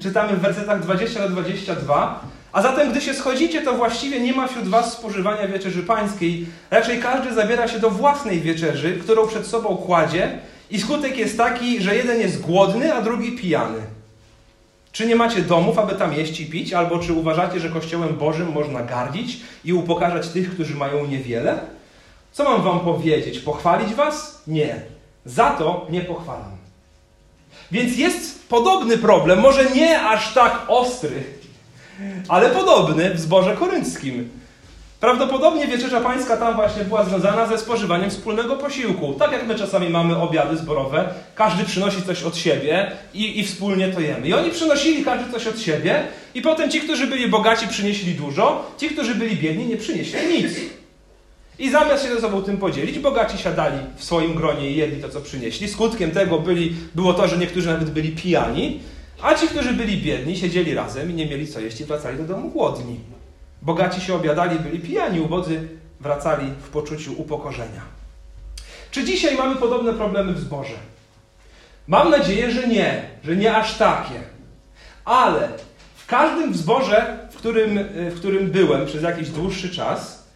czytamy 0.02 0.34
w 0.34 0.40
wersetach 0.40 0.82
20 0.82 1.20
do 1.20 1.30
22. 1.30 2.24
A 2.52 2.62
zatem, 2.62 2.92
gdy 2.92 3.02
się 3.02 3.14
schodzicie, 3.14 3.62
to 3.62 3.74
właściwie 3.74 4.20
nie 4.20 4.34
ma 4.34 4.48
wśród 4.48 4.68
was 4.68 4.94
spożywania 4.94 5.48
wieczerzy 5.48 5.84
pańskiej. 5.84 6.46
Raczej 6.72 7.00
każdy 7.00 7.34
zabiera 7.34 7.68
się 7.68 7.80
do 7.80 7.90
własnej 7.90 8.42
wieczerzy, 8.42 9.00
którą 9.04 9.28
przed 9.28 9.48
sobą 9.48 9.78
kładzie, 9.78 10.40
i 10.72 10.80
skutek 10.80 11.18
jest 11.18 11.38
taki, 11.38 11.82
że 11.82 11.96
jeden 11.96 12.20
jest 12.20 12.42
głodny, 12.42 12.94
a 12.94 13.02
drugi 13.02 13.32
pijany. 13.32 13.80
Czy 14.92 15.08
nie 15.08 15.16
macie 15.16 15.42
domów, 15.42 15.80
aby 15.80 15.96
tam 15.96 16.14
jeść 16.14 16.40
i 16.40 16.46
pić? 16.46 16.74
Albo 16.74 17.00
czy 17.00 17.14
uważacie, 17.14 17.60
że 17.60 17.70
Kościołem 17.70 18.18
Bożym 18.18 18.52
można 18.52 18.84
gardzić 18.84 19.38
i 19.66 19.74
upokarzać 19.74 20.28
tych, 20.28 20.52
którzy 20.52 20.76
mają 20.76 21.06
niewiele? 21.08 21.60
Co 22.32 22.44
mam 22.44 22.62
wam 22.62 22.80
powiedzieć? 22.80 23.40
Pochwalić 23.40 23.94
was? 23.94 24.44
Nie. 24.48 24.82
Za 25.26 25.50
to 25.50 25.88
nie 25.90 26.02
pochwalam. 26.02 26.52
Więc 27.72 27.98
jest 27.98 28.50
podobny 28.50 28.98
problem, 28.98 29.40
może 29.40 29.72
nie 29.72 30.02
aż 30.02 30.34
tak 30.34 30.66
ostry, 30.68 31.24
ale 32.28 32.50
podobny 32.50 33.14
w 33.14 33.20
zborze 33.20 33.56
korynckim. 33.56 34.39
Prawdopodobnie 35.00 35.68
wieczerza 35.68 36.02
pańska 36.02 36.38
tam 36.38 36.56
właśnie 36.56 36.84
była 36.84 37.04
związana 37.06 37.48
ze 37.48 37.58
spożywaniem 37.58 38.10
wspólnego 38.10 38.56
posiłku. 38.56 39.14
Tak 39.14 39.32
jak 39.32 39.48
my 39.48 39.56
czasami 39.56 39.90
mamy 39.90 40.18
obiady 40.18 40.58
zborowe, 40.58 41.14
każdy 41.36 41.64
przynosi 41.64 42.02
coś 42.02 42.24
od 42.24 42.38
siebie 42.38 42.92
i, 43.14 43.40
i 43.40 43.46
wspólnie 43.46 43.88
to 43.88 44.00
jemy. 44.00 44.28
I 44.28 44.34
oni 44.34 44.52
przynosili 44.52 45.06
każdy 45.06 45.32
coś 45.32 45.48
od 45.48 45.60
siebie 45.60 46.04
i 46.36 46.42
potem 46.42 46.72
ci, 46.72 46.82
którzy 46.82 47.08
byli 47.08 47.28
bogaci 47.28 47.68
przynieśli 47.68 48.14
dużo, 48.14 48.72
ci, 48.78 48.90
którzy 48.90 49.16
byli 49.16 49.36
biedni 49.36 49.66
nie 49.66 49.78
przynieśli 49.78 50.20
nic. 50.28 50.52
I 51.60 51.72
zamiast 51.72 52.04
się 52.04 52.16
ze 52.16 52.22
sobą 52.22 52.42
tym 52.42 52.58
podzielić, 52.58 53.00
bogaci 53.00 53.38
siadali 53.38 53.78
w 53.98 54.04
swoim 54.04 54.34
gronie 54.36 54.72
i 54.72 54.76
jedli 54.76 55.02
to, 55.02 55.10
co 55.10 55.22
przynieśli. 55.22 55.68
Skutkiem 55.68 56.12
tego 56.12 56.40
byli, 56.40 56.76
było 56.96 57.14
to, 57.14 57.28
że 57.28 57.38
niektórzy 57.38 57.68
nawet 57.68 57.90
byli 57.90 58.10
pijani, 58.12 58.80
a 59.22 59.36
ci, 59.36 59.48
którzy 59.48 59.74
byli 59.74 59.98
biedni, 59.98 60.38
siedzieli 60.38 60.74
razem 60.74 61.12
i 61.12 61.14
nie 61.14 61.26
mieli 61.26 61.48
co 61.48 61.60
jeść 61.60 61.82
i 61.82 61.86
wracali 61.86 62.18
do 62.18 62.24
domu 62.24 62.50
głodni. 62.50 63.19
Bogaci 63.62 64.02
się 64.02 64.16
obiadali, 64.16 64.60
byli 64.60 64.80
pijani, 64.80 65.20
ubodzy 65.20 65.68
wracali 66.00 66.52
w 66.64 66.70
poczuciu 66.70 67.22
upokorzenia. 67.22 67.82
Czy 68.92 69.04
dzisiaj 69.04 69.38
mamy 69.38 69.56
podobne 69.56 69.94
problemy 69.94 70.34
w 70.34 70.40
zborze? 70.40 70.76
Mam 71.88 72.10
nadzieję, 72.10 72.52
że 72.52 72.68
nie, 72.68 73.10
że 73.24 73.36
nie 73.36 73.58
aż 73.58 73.78
takie. 73.78 74.22
Ale 75.06 75.50
w 75.96 76.06
każdym 76.06 76.54
zborze, 76.54 77.28
w 77.32 77.36
którym, 77.36 77.80
w 77.94 78.16
którym 78.16 78.52
byłem 78.52 78.86
przez 78.86 79.04
jakiś 79.04 79.30
dłuższy 79.30 79.70
czas, 79.70 80.30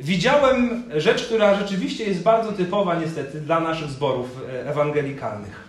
widziałem 0.00 0.84
rzecz, 0.96 1.24
która 1.24 1.54
rzeczywiście 1.54 2.04
jest 2.04 2.22
bardzo 2.22 2.52
typowa 2.52 2.94
niestety 2.94 3.40
dla 3.40 3.60
naszych 3.60 3.90
zborów 3.90 4.26
e, 4.48 4.70
ewangelikalnych. 4.70 5.68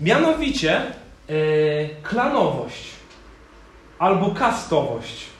Mianowicie 0.00 0.76
e, 0.76 0.82
klanowość 2.02 2.88
albo 3.98 4.30
kastowość. 4.30 5.37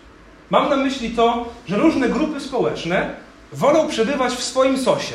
Mam 0.51 0.71
na 0.71 0.77
myśli 0.77 1.11
to, 1.11 1.49
że 1.69 1.77
różne 1.77 2.09
grupy 2.09 2.41
społeczne 2.41 3.15
wolą 3.53 3.89
przebywać 3.89 4.33
w 4.33 4.43
swoim 4.43 4.79
sosie. 4.79 5.15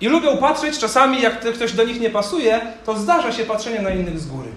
I 0.00 0.08
lubią 0.08 0.36
patrzeć 0.36 0.78
czasami, 0.78 1.22
jak 1.22 1.40
ktoś 1.54 1.72
do 1.72 1.84
nich 1.84 2.00
nie 2.00 2.10
pasuje, 2.10 2.60
to 2.84 2.98
zdarza 2.98 3.32
się 3.32 3.44
patrzenie 3.44 3.82
na 3.82 3.90
innych 3.90 4.18
z 4.18 4.26
góry. 4.26 4.48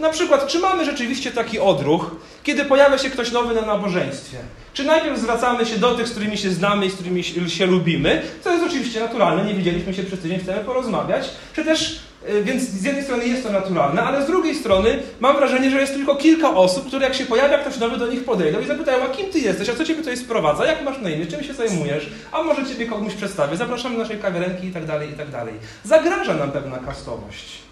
Na 0.00 0.10
przykład, 0.10 0.46
czy 0.46 0.58
mamy 0.58 0.84
rzeczywiście 0.84 1.30
taki 1.30 1.58
odruch, 1.58 2.10
kiedy 2.42 2.64
pojawia 2.64 2.98
się 2.98 3.10
ktoś 3.10 3.32
nowy 3.32 3.54
na 3.54 3.62
nabożeństwie? 3.62 4.38
Czy 4.74 4.84
najpierw 4.84 5.18
zwracamy 5.18 5.66
się 5.66 5.78
do 5.78 5.94
tych, 5.94 6.08
z 6.08 6.10
którymi 6.10 6.38
się 6.38 6.50
znamy 6.50 6.86
i 6.86 6.90
z 6.90 6.94
którymi 6.94 7.24
się 7.48 7.66
lubimy, 7.66 8.22
co 8.44 8.52
jest 8.52 8.64
oczywiście 8.64 9.00
naturalne, 9.00 9.44
nie 9.44 9.54
widzieliśmy 9.54 9.94
się 9.94 10.02
przez 10.02 10.20
tydzień, 10.20 10.40
chcemy 10.40 10.64
porozmawiać, 10.64 11.30
czy 11.54 11.64
też, 11.64 12.00
więc 12.42 12.62
z 12.62 12.84
jednej 12.84 13.04
strony 13.04 13.26
jest 13.26 13.42
to 13.42 13.52
naturalne, 13.52 14.02
ale 14.02 14.22
z 14.22 14.26
drugiej 14.26 14.54
strony 14.54 14.98
mam 15.20 15.36
wrażenie, 15.36 15.70
że 15.70 15.80
jest 15.80 15.94
tylko 15.94 16.16
kilka 16.16 16.50
osób, 16.50 16.86
które 16.86 17.06
jak 17.06 17.14
się 17.14 17.26
pojawia 17.26 17.58
ktoś 17.58 17.78
nowy, 17.78 17.96
do 17.96 18.06
nich 18.06 18.24
podejdą 18.24 18.60
i 18.60 18.66
zapytają, 18.66 19.04
a 19.04 19.08
kim 19.08 19.30
ty 19.30 19.38
jesteś, 19.38 19.68
a 19.68 19.74
co 19.74 19.84
ciebie 19.84 20.00
tutaj 20.00 20.16
sprowadza, 20.16 20.66
jak 20.66 20.84
masz 20.84 21.00
na 21.00 21.10
imię, 21.10 21.26
czym 21.26 21.44
się 21.44 21.54
zajmujesz, 21.54 22.10
a 22.32 22.42
może 22.42 22.66
ciebie 22.66 22.86
komuś 22.86 23.14
przedstawię, 23.14 23.56
zapraszamy 23.56 23.96
do 23.96 24.02
naszej 24.02 24.18
kawiarenki 24.18 24.66
i 24.66 24.72
tak 24.72 24.84
dalej, 24.84 25.10
i 25.10 25.12
tak 25.12 25.30
dalej. 25.30 25.54
Zagraża 25.84 26.34
nam 26.34 26.50
pewna 26.52 26.78
kastowość. 26.78 27.66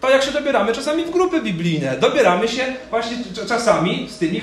To 0.00 0.10
jak 0.10 0.22
się 0.22 0.30
dobieramy 0.30 0.72
czasami 0.72 1.04
w 1.04 1.10
grupy 1.10 1.42
biblijne. 1.42 1.96
Dobieramy 1.98 2.48
się 2.48 2.64
właśnie 2.90 3.16
czasami 3.48 4.08
z 4.10 4.18
tymi, 4.18 4.40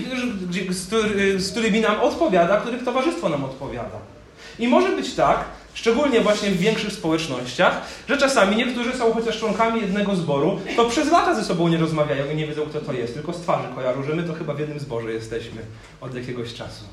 z 1.37 1.51
którymi 1.51 1.81
nam 1.81 1.99
odpowiada, 1.99 2.57
których 2.57 2.83
towarzystwo 2.83 3.29
nam 3.29 3.43
odpowiada. 3.43 3.97
I 4.59 4.67
może 4.67 4.89
być 4.89 5.13
tak, 5.13 5.39
szczególnie 5.77 6.21
właśnie 6.21 6.51
w 6.51 6.57
większych 6.57 6.93
społecznościach, 6.93 7.81
że 8.09 8.17
czasami 8.17 8.55
niektórzy 8.55 8.97
są 8.97 9.13
chociaż 9.13 9.39
członkami 9.39 9.81
jednego 9.81 10.15
zboru, 10.15 10.59
to 10.75 10.85
przez 10.85 11.11
lata 11.11 11.35
ze 11.35 11.43
sobą 11.43 11.67
nie 11.67 11.77
rozmawiają 11.77 12.31
i 12.31 12.35
nie 12.35 12.47
wiedzą, 12.47 12.61
kto 12.65 12.81
to 12.81 12.93
jest, 12.93 13.13
tylko 13.13 13.33
z 13.33 13.41
twarzy 13.41 13.67
kojarzą, 13.75 14.03
że 14.03 14.15
my 14.15 14.23
to 14.23 14.33
chyba 14.33 14.53
w 14.53 14.59
jednym 14.59 14.79
zborze 14.79 15.13
jesteśmy 15.13 15.61
od 16.01 16.15
jakiegoś 16.15 16.53
czasu. 16.53 16.83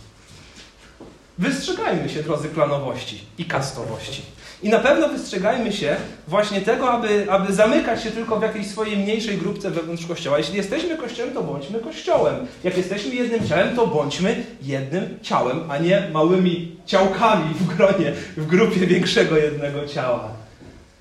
Wystrzegajmy 1.38 2.08
się, 2.08 2.22
drodzy, 2.22 2.48
klanowości 2.48 3.20
i 3.38 3.44
kastowości. 3.44 4.22
I 4.62 4.68
na 4.68 4.78
pewno 4.78 5.08
wystrzegajmy 5.08 5.72
się 5.72 5.96
właśnie 6.28 6.60
tego, 6.60 6.90
aby, 6.90 7.26
aby 7.30 7.52
zamykać 7.52 8.02
się 8.02 8.10
tylko 8.10 8.38
w 8.38 8.42
jakiejś 8.42 8.66
swojej 8.66 8.96
mniejszej 8.96 9.38
grupce 9.38 9.70
wewnątrz 9.70 10.06
Kościoła. 10.06 10.38
Jeśli 10.38 10.56
jesteśmy 10.56 10.96
Kościołem, 10.96 11.34
to 11.34 11.42
bądźmy 11.42 11.80
Kościołem. 11.80 12.46
Jak 12.64 12.76
jesteśmy 12.76 13.14
jednym 13.14 13.48
ciałem, 13.48 13.76
to 13.76 13.86
bądźmy 13.86 14.44
jednym 14.62 15.18
ciałem, 15.22 15.70
a 15.70 15.78
nie 15.78 16.08
małymi 16.12 16.76
ciałkami 16.86 17.54
w 17.54 17.76
gronie, 17.76 18.12
w 18.36 18.46
grupie 18.46 18.86
większego 18.86 19.36
jednego 19.36 19.86
ciała. 19.86 20.28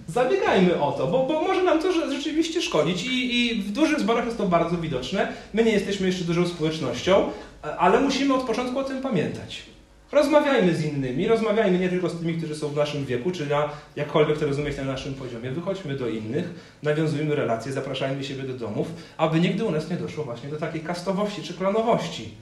Zabiegajmy 0.07 0.81
o 0.81 0.91
to, 0.91 1.07
bo, 1.07 1.25
bo 1.25 1.41
może 1.41 1.63
nam 1.63 1.81
to 1.81 1.91
rzeczywiście 1.91 2.61
szkodzić 2.61 3.03
I, 3.03 3.35
i 3.35 3.61
w 3.61 3.71
dużych 3.71 3.99
zborach 3.99 4.25
jest 4.25 4.37
to 4.37 4.47
bardzo 4.47 4.77
widoczne. 4.77 5.27
My 5.53 5.63
nie 5.63 5.71
jesteśmy 5.71 6.07
jeszcze 6.07 6.23
dużą 6.23 6.47
społecznością, 6.47 7.29
ale 7.77 7.99
musimy 7.99 8.33
od 8.33 8.43
początku 8.43 8.79
o 8.79 8.83
tym 8.83 9.01
pamiętać. 9.01 9.72
Rozmawiajmy 10.13 10.76
z 10.76 10.86
innymi, 10.86 11.28
rozmawiajmy 11.28 11.80
nie 11.80 11.89
tylko 11.89 12.10
z 12.10 12.19
tymi, 12.19 12.34
którzy 12.34 12.56
są 12.56 12.69
w 12.69 12.76
naszym 12.76 13.06
wieku, 13.06 13.32
czy 13.32 13.45
na 13.45 13.69
jakkolwiek 13.95 14.39
to 14.39 14.45
rozumieć 14.45 14.78
na 14.78 14.84
naszym 14.84 15.13
poziomie. 15.13 15.52
Wychodźmy 15.52 15.95
do 15.95 16.10
innych, 16.10 16.49
nawiązujmy 16.84 17.36
relacje, 17.36 17.73
zapraszajmy 17.73 18.23
siebie 18.23 18.43
do 18.43 18.54
domów, 18.54 18.88
aby 19.17 19.39
nigdy 19.39 19.63
u 19.63 19.71
nas 19.71 19.89
nie 19.89 19.95
doszło 19.95 20.23
właśnie 20.23 20.49
do 20.49 20.58
takiej 20.58 20.82
kastowości 20.82 21.43
czy 21.43 21.54
klanowości. 21.54 22.34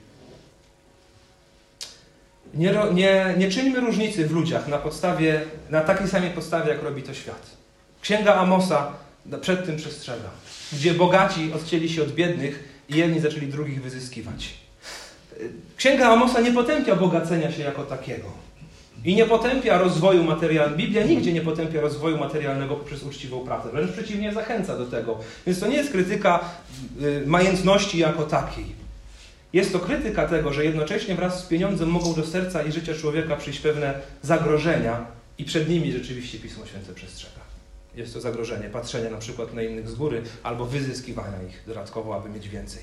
Nie, 2.54 2.74
nie, 2.94 3.34
nie 3.38 3.50
czyńmy 3.50 3.80
różnicy 3.80 4.26
w 4.26 4.32
ludziach 4.32 4.68
na 4.68 4.78
podstawie, 4.78 5.40
na 5.70 5.80
takiej 5.80 6.08
samej 6.08 6.30
podstawie, 6.30 6.72
jak 6.72 6.82
robi 6.82 7.02
to 7.02 7.14
świat. 7.14 7.56
Księga 8.02 8.34
Amosa 8.34 8.92
przed 9.40 9.66
tym 9.66 9.76
przestrzega, 9.76 10.30
gdzie 10.72 10.94
bogaci 10.94 11.52
odcięli 11.52 11.88
się 11.88 12.02
od 12.02 12.12
biednych 12.12 12.68
i 12.88 12.96
jedni 12.96 13.20
zaczęli 13.20 13.46
drugich 13.46 13.82
wyzyskiwać. 13.82 14.61
Księga 15.76 16.08
Amosa 16.08 16.40
nie 16.40 16.52
potępia 16.52 16.96
bogacenia 16.96 17.52
się 17.52 17.62
jako 17.62 17.82
takiego. 17.82 18.42
I 19.04 19.14
nie 19.14 19.26
potępia 19.26 19.78
rozwoju 19.78 20.24
materialnego. 20.24 20.76
Biblia 20.76 21.04
nigdzie 21.04 21.32
nie 21.32 21.40
potępia 21.40 21.80
rozwoju 21.80 22.18
materialnego 22.18 22.76
poprzez 22.76 23.02
uczciwą 23.02 23.40
pracę. 23.40 23.68
Wręcz 23.72 23.92
przeciwnie, 23.92 24.32
zachęca 24.32 24.78
do 24.78 24.86
tego. 24.86 25.18
Więc 25.46 25.60
to 25.60 25.66
nie 25.66 25.76
jest 25.76 25.92
krytyka 25.92 26.40
y, 27.02 27.22
majętności 27.26 27.98
jako 27.98 28.22
takiej. 28.22 28.82
Jest 29.52 29.72
to 29.72 29.78
krytyka 29.78 30.28
tego, 30.28 30.52
że 30.52 30.64
jednocześnie 30.64 31.14
wraz 31.14 31.44
z 31.44 31.46
pieniądzem 31.46 31.88
mogą 31.88 32.14
do 32.14 32.26
serca 32.26 32.62
i 32.62 32.72
życia 32.72 32.94
człowieka 32.94 33.36
przyjść 33.36 33.60
pewne 33.60 33.94
zagrożenia 34.22 35.06
i 35.38 35.44
przed 35.44 35.68
nimi 35.68 35.92
rzeczywiście 35.92 36.38
Pismo 36.38 36.66
Święte 36.66 36.94
przestrzega. 36.94 37.42
Jest 37.94 38.14
to 38.14 38.20
zagrożenie 38.20 38.68
patrzenia 38.68 39.10
na 39.10 39.18
przykład 39.18 39.54
na 39.54 39.62
innych 39.62 39.88
z 39.88 39.94
góry 39.94 40.22
albo 40.42 40.66
wyzyskiwania 40.66 41.42
ich 41.48 41.62
dodatkowo, 41.66 42.16
aby 42.16 42.28
mieć 42.28 42.48
więcej. 42.48 42.82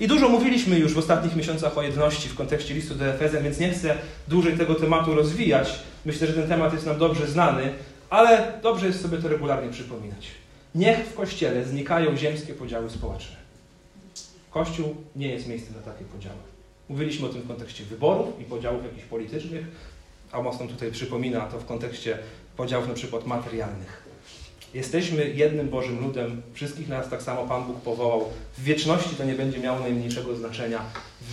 I 0.00 0.08
dużo 0.08 0.28
mówiliśmy 0.28 0.78
już 0.78 0.94
w 0.94 0.98
ostatnich 0.98 1.36
miesiącach 1.36 1.78
o 1.78 1.82
jedności 1.82 2.28
w 2.28 2.34
kontekście 2.34 2.74
listu 2.74 2.94
do 2.94 3.06
Efezjan, 3.06 3.42
więc 3.42 3.58
nie 3.58 3.70
chcę 3.70 3.98
dłużej 4.28 4.56
tego 4.56 4.74
tematu 4.74 5.14
rozwijać. 5.14 5.78
Myślę, 6.04 6.26
że 6.26 6.32
ten 6.32 6.48
temat 6.48 6.72
jest 6.72 6.86
nam 6.86 6.98
dobrze 6.98 7.26
znany, 7.26 7.72
ale 8.10 8.52
dobrze 8.62 8.86
jest 8.86 9.02
sobie 9.02 9.18
to 9.18 9.28
regularnie 9.28 9.70
przypominać. 9.70 10.26
Niech 10.74 10.98
w 10.98 11.14
Kościele 11.14 11.64
znikają 11.64 12.16
ziemskie 12.16 12.54
podziały 12.54 12.90
społeczne. 12.90 13.36
Kościół 14.50 14.96
nie 15.16 15.28
jest 15.28 15.48
miejscem 15.48 15.74
na 15.74 15.92
takie 15.92 16.04
podziały. 16.04 16.38
Mówiliśmy 16.88 17.26
o 17.26 17.30
tym 17.30 17.42
w 17.42 17.48
kontekście 17.48 17.84
wyborów 17.84 18.40
i 18.40 18.44
podziałów 18.44 18.84
jakichś 18.84 19.04
politycznych, 19.04 19.66
a 20.32 20.42
mocno 20.42 20.66
tutaj 20.66 20.92
przypomina 20.92 21.40
to 21.40 21.58
w 21.58 21.66
kontekście 21.66 22.18
podziałów 22.56 22.88
na 22.88 22.94
przykład 22.94 23.26
materialnych. 23.26 24.07
Jesteśmy 24.74 25.28
jednym 25.28 25.68
Bożym 25.68 26.00
ludem, 26.00 26.42
wszystkich 26.52 26.88
nas 26.88 27.08
tak 27.08 27.22
samo 27.22 27.46
Pan 27.46 27.64
Bóg 27.64 27.80
powołał. 27.80 28.24
W 28.58 28.62
wieczności 28.62 29.10
to 29.16 29.24
nie 29.24 29.34
będzie 29.34 29.58
miało 29.58 29.80
najmniejszego 29.80 30.36
znaczenia, 30.36 30.80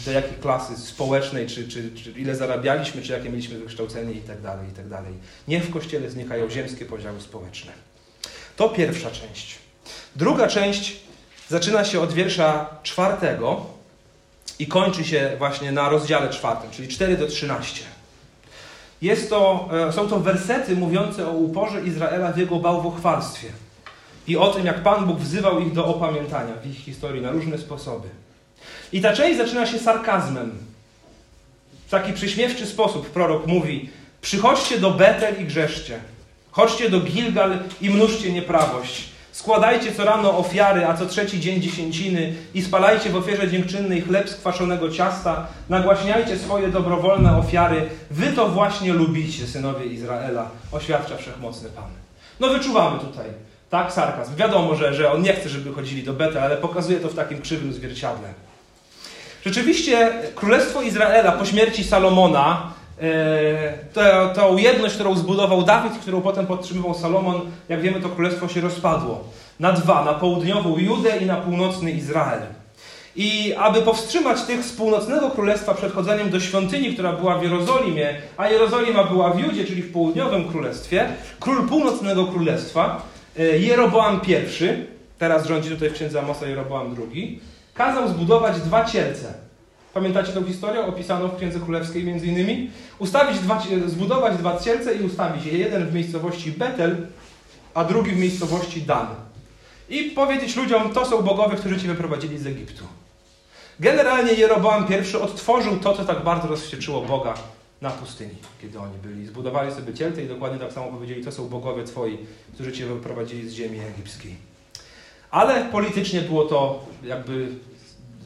do 0.06 0.12
jakiej 0.12 0.38
klasy 0.42 0.78
społecznej, 0.78 1.48
czy, 1.48 1.68
czy, 1.68 1.92
czy 1.92 2.12
ile 2.12 2.36
zarabialiśmy, 2.36 3.02
czy 3.02 3.12
jakie 3.12 3.30
mieliśmy 3.30 3.60
wykształcenie 3.60 4.14
itd., 4.14 4.42
tak 4.44 4.68
itd. 4.68 4.90
Tak 4.90 5.06
Niech 5.48 5.64
w 5.64 5.74
Kościele 5.74 6.10
znikają 6.10 6.50
ziemskie 6.50 6.86
podziały 6.86 7.22
społeczne. 7.22 7.72
To 8.56 8.70
pierwsza 8.70 9.12
część. 9.12 9.56
Druga 10.16 10.48
część 10.48 10.96
zaczyna 11.50 11.86
się 11.86 12.02
od 12.02 12.14
wiersza 12.14 12.70
czwartego 12.84 13.66
i 14.60 14.68
kończy 14.68 15.04
się 15.04 15.32
właśnie 15.38 15.72
na 15.72 15.90
rozdziale 15.90 16.30
czwartym, 16.30 16.72
czyli 16.72 16.88
4 16.88 17.18
do 17.18 17.28
13. 17.28 17.95
Jest 19.02 19.30
to, 19.30 19.70
e, 19.90 19.94
są 19.94 20.08
to 20.08 20.20
wersety 20.20 20.76
mówiące 20.76 21.28
o 21.28 21.32
uporze 21.32 21.82
Izraela 21.82 22.32
w 22.32 22.38
jego 22.38 22.56
bałwochwalstwie 22.56 23.48
i 24.28 24.38
o 24.38 24.48
tym, 24.48 24.66
jak 24.66 24.84
Pan 24.84 25.06
Bóg 25.06 25.20
wzywał 25.20 25.60
ich 25.60 25.74
do 25.74 25.86
opamiętania 25.86 26.54
w 26.64 26.68
ich 26.68 26.78
historii 26.78 27.22
na 27.22 27.32
różne 27.32 27.58
sposoby. 27.58 28.08
I 28.92 29.02
ta 29.02 29.14
część 29.14 29.38
zaczyna 29.38 29.66
się 29.66 29.80
sarkazmem. 29.80 30.52
W 31.88 31.90
taki 31.90 32.14
przyśmiewczy 32.14 32.66
sposób 32.66 33.10
prorok 33.10 33.48
mówi: 33.48 33.90
Przychodźcie 34.22 34.80
do 34.80 34.92
Betel 34.92 35.42
i 35.42 35.46
grzeszcie. 35.46 36.00
Chodźcie 36.52 36.90
do 36.90 37.00
Gilgal 37.00 37.60
i 37.82 37.90
mnóżcie 37.90 38.32
nieprawość. 38.32 39.15
Składajcie 39.36 39.92
co 39.92 40.06
rano 40.06 40.38
ofiary, 40.38 40.86
a 40.86 40.98
co 40.98 41.06
trzeci 41.06 41.40
dzień 41.40 41.62
dziesięciny 41.62 42.34
i 42.54 42.62
spalajcie 42.62 43.10
w 43.10 43.16
ofierze 43.16 43.48
dziękczynnej 43.48 44.02
chleb 44.02 44.30
z 44.30 44.36
kwaszonego 44.36 44.92
ciasta. 44.92 45.48
Nagłaśniajcie 45.70 46.38
swoje 46.38 46.68
dobrowolne 46.68 47.38
ofiary. 47.38 47.90
Wy 48.12 48.34
to 48.34 48.50
właśnie 48.50 48.94
lubicie, 48.94 49.48
synowie 49.48 49.86
Izraela, 49.86 50.50
oświadcza 50.72 51.18
wszechmocny 51.18 51.70
Pan. 51.70 51.84
No 52.40 52.50
wyczuwamy 52.50 53.00
tutaj, 53.00 53.26
tak, 53.70 53.94
sarkazm. 53.94 54.36
Wiadomo, 54.36 54.76
że, 54.76 54.94
że 54.94 55.12
on 55.12 55.22
nie 55.22 55.34
chce, 55.34 55.50
żeby 55.50 55.74
chodzili 55.74 56.04
do 56.04 56.14
Beta, 56.14 56.42
ale 56.42 56.58
pokazuje 56.58 57.00
to 57.00 57.10
w 57.10 57.16
takim 57.16 57.42
krzywym 57.42 57.74
zwierciadle. 57.74 58.28
Rzeczywiście 59.46 60.12
Królestwo 60.36 60.82
Izraela 60.82 61.32
po 61.32 61.46
śmierci 61.46 61.84
Salomona 61.84 62.74
E, 63.02 64.34
tą 64.36 64.58
jedność, 64.58 64.96
którą 64.96 65.16
zbudował 65.16 65.64
Dawid, 65.64 65.94
którą 65.94 66.22
potem 66.22 66.48
podtrzymywał 66.48 66.94
Salomon, 66.94 67.42
jak 67.70 67.82
wiemy, 67.82 68.02
to 68.02 68.10
królestwo 68.10 68.48
się 68.48 68.62
rozpadło 68.62 69.24
na 69.60 69.72
dwa, 69.72 70.06
na 70.06 70.14
południową 70.14 70.78
Judę 70.78 71.18
i 71.18 71.26
na 71.26 71.36
północny 71.36 71.92
Izrael. 71.92 72.42
I 73.16 73.54
aby 73.58 73.82
powstrzymać 73.82 74.42
tych 74.42 74.64
z 74.64 74.74
północnego 74.74 75.30
królestwa 75.30 75.74
przed 75.74 75.94
chodzeniem 75.94 76.30
do 76.30 76.40
świątyni, 76.40 76.94
która 76.94 77.14
była 77.14 77.38
w 77.38 77.44
Jerozolimie, 77.44 78.16
a 78.38 78.50
Jerozolima 78.50 79.04
była 79.04 79.30
w 79.30 79.40
Judzie, 79.40 79.66
czyli 79.66 79.82
w 79.82 79.92
południowym 79.92 80.48
królestwie, 80.48 81.10
król 81.40 81.68
północnego 81.68 82.26
królestwa, 82.26 83.02
e, 83.40 83.44
Jeroboam 83.44 84.22
I, 84.28 84.66
teraz 85.18 85.48
rządzi 85.48 85.70
tutaj 85.70 85.90
w 85.90 85.94
księdze 85.94 86.20
Amosa 86.20 86.48
Jeroboam 86.48 86.96
II, 87.12 87.40
kazał 87.74 88.08
zbudować 88.08 88.62
dwa 88.62 88.86
cielce 88.86 89.45
Pamiętacie 89.96 90.32
tą 90.32 90.46
historię 90.46 90.86
opisaną 90.86 91.28
w 91.28 91.38
Księdze 91.38 91.60
Królewskiej 91.60 92.04
między 92.04 92.28
innymi? 92.28 92.72
Ustawić 93.00 93.40
dwa, 93.40 93.64
zbudować 93.88 94.38
dwa 94.38 94.60
cielce 94.60 94.96
i 94.96 95.04
ustawić 95.04 95.46
je. 95.46 95.58
Jeden 95.58 95.88
w 95.88 95.94
miejscowości 95.94 96.52
Betel, 96.52 97.08
a 97.74 97.84
drugi 97.84 98.12
w 98.12 98.18
miejscowości 98.18 98.82
Dan. 98.82 99.08
I 99.90 100.04
powiedzieć 100.04 100.56
ludziom, 100.56 100.94
to 100.94 101.06
są 101.06 101.22
bogowie, 101.22 101.58
którzy 101.58 101.82
Cię 101.82 101.88
wyprowadzili 101.88 102.38
z 102.38 102.48
Egiptu. 102.48 102.84
Generalnie 103.80 104.34
Jeroboam 104.34 104.86
I 105.14 105.18
odtworzył 105.18 105.80
to, 105.80 105.94
co 105.94 106.06
tak 106.06 106.24
bardzo 106.24 106.48
rozwścieczyło 106.48 107.02
Boga 107.02 107.34
na 107.82 107.90
pustyni, 107.90 108.36
kiedy 108.62 108.80
oni 108.80 108.98
byli. 109.04 109.26
Zbudowali 109.26 109.74
sobie 109.74 109.94
cielce 109.94 110.24
i 110.24 110.28
dokładnie 110.28 110.60
tak 110.60 110.74
samo 110.74 110.88
powiedzieli, 110.88 111.24
to 111.24 111.32
są 111.32 111.50
bogowie 111.50 111.84
Twoi, 111.84 112.18
którzy 112.54 112.72
Cię 112.72 112.86
wyprowadzili 112.86 113.50
z 113.50 113.54
ziemi 113.54 113.80
egipskiej. 113.80 114.36
Ale 115.32 115.66
politycznie 115.66 116.22
było 116.22 116.46
to 116.46 116.86
jakby 117.04 117.48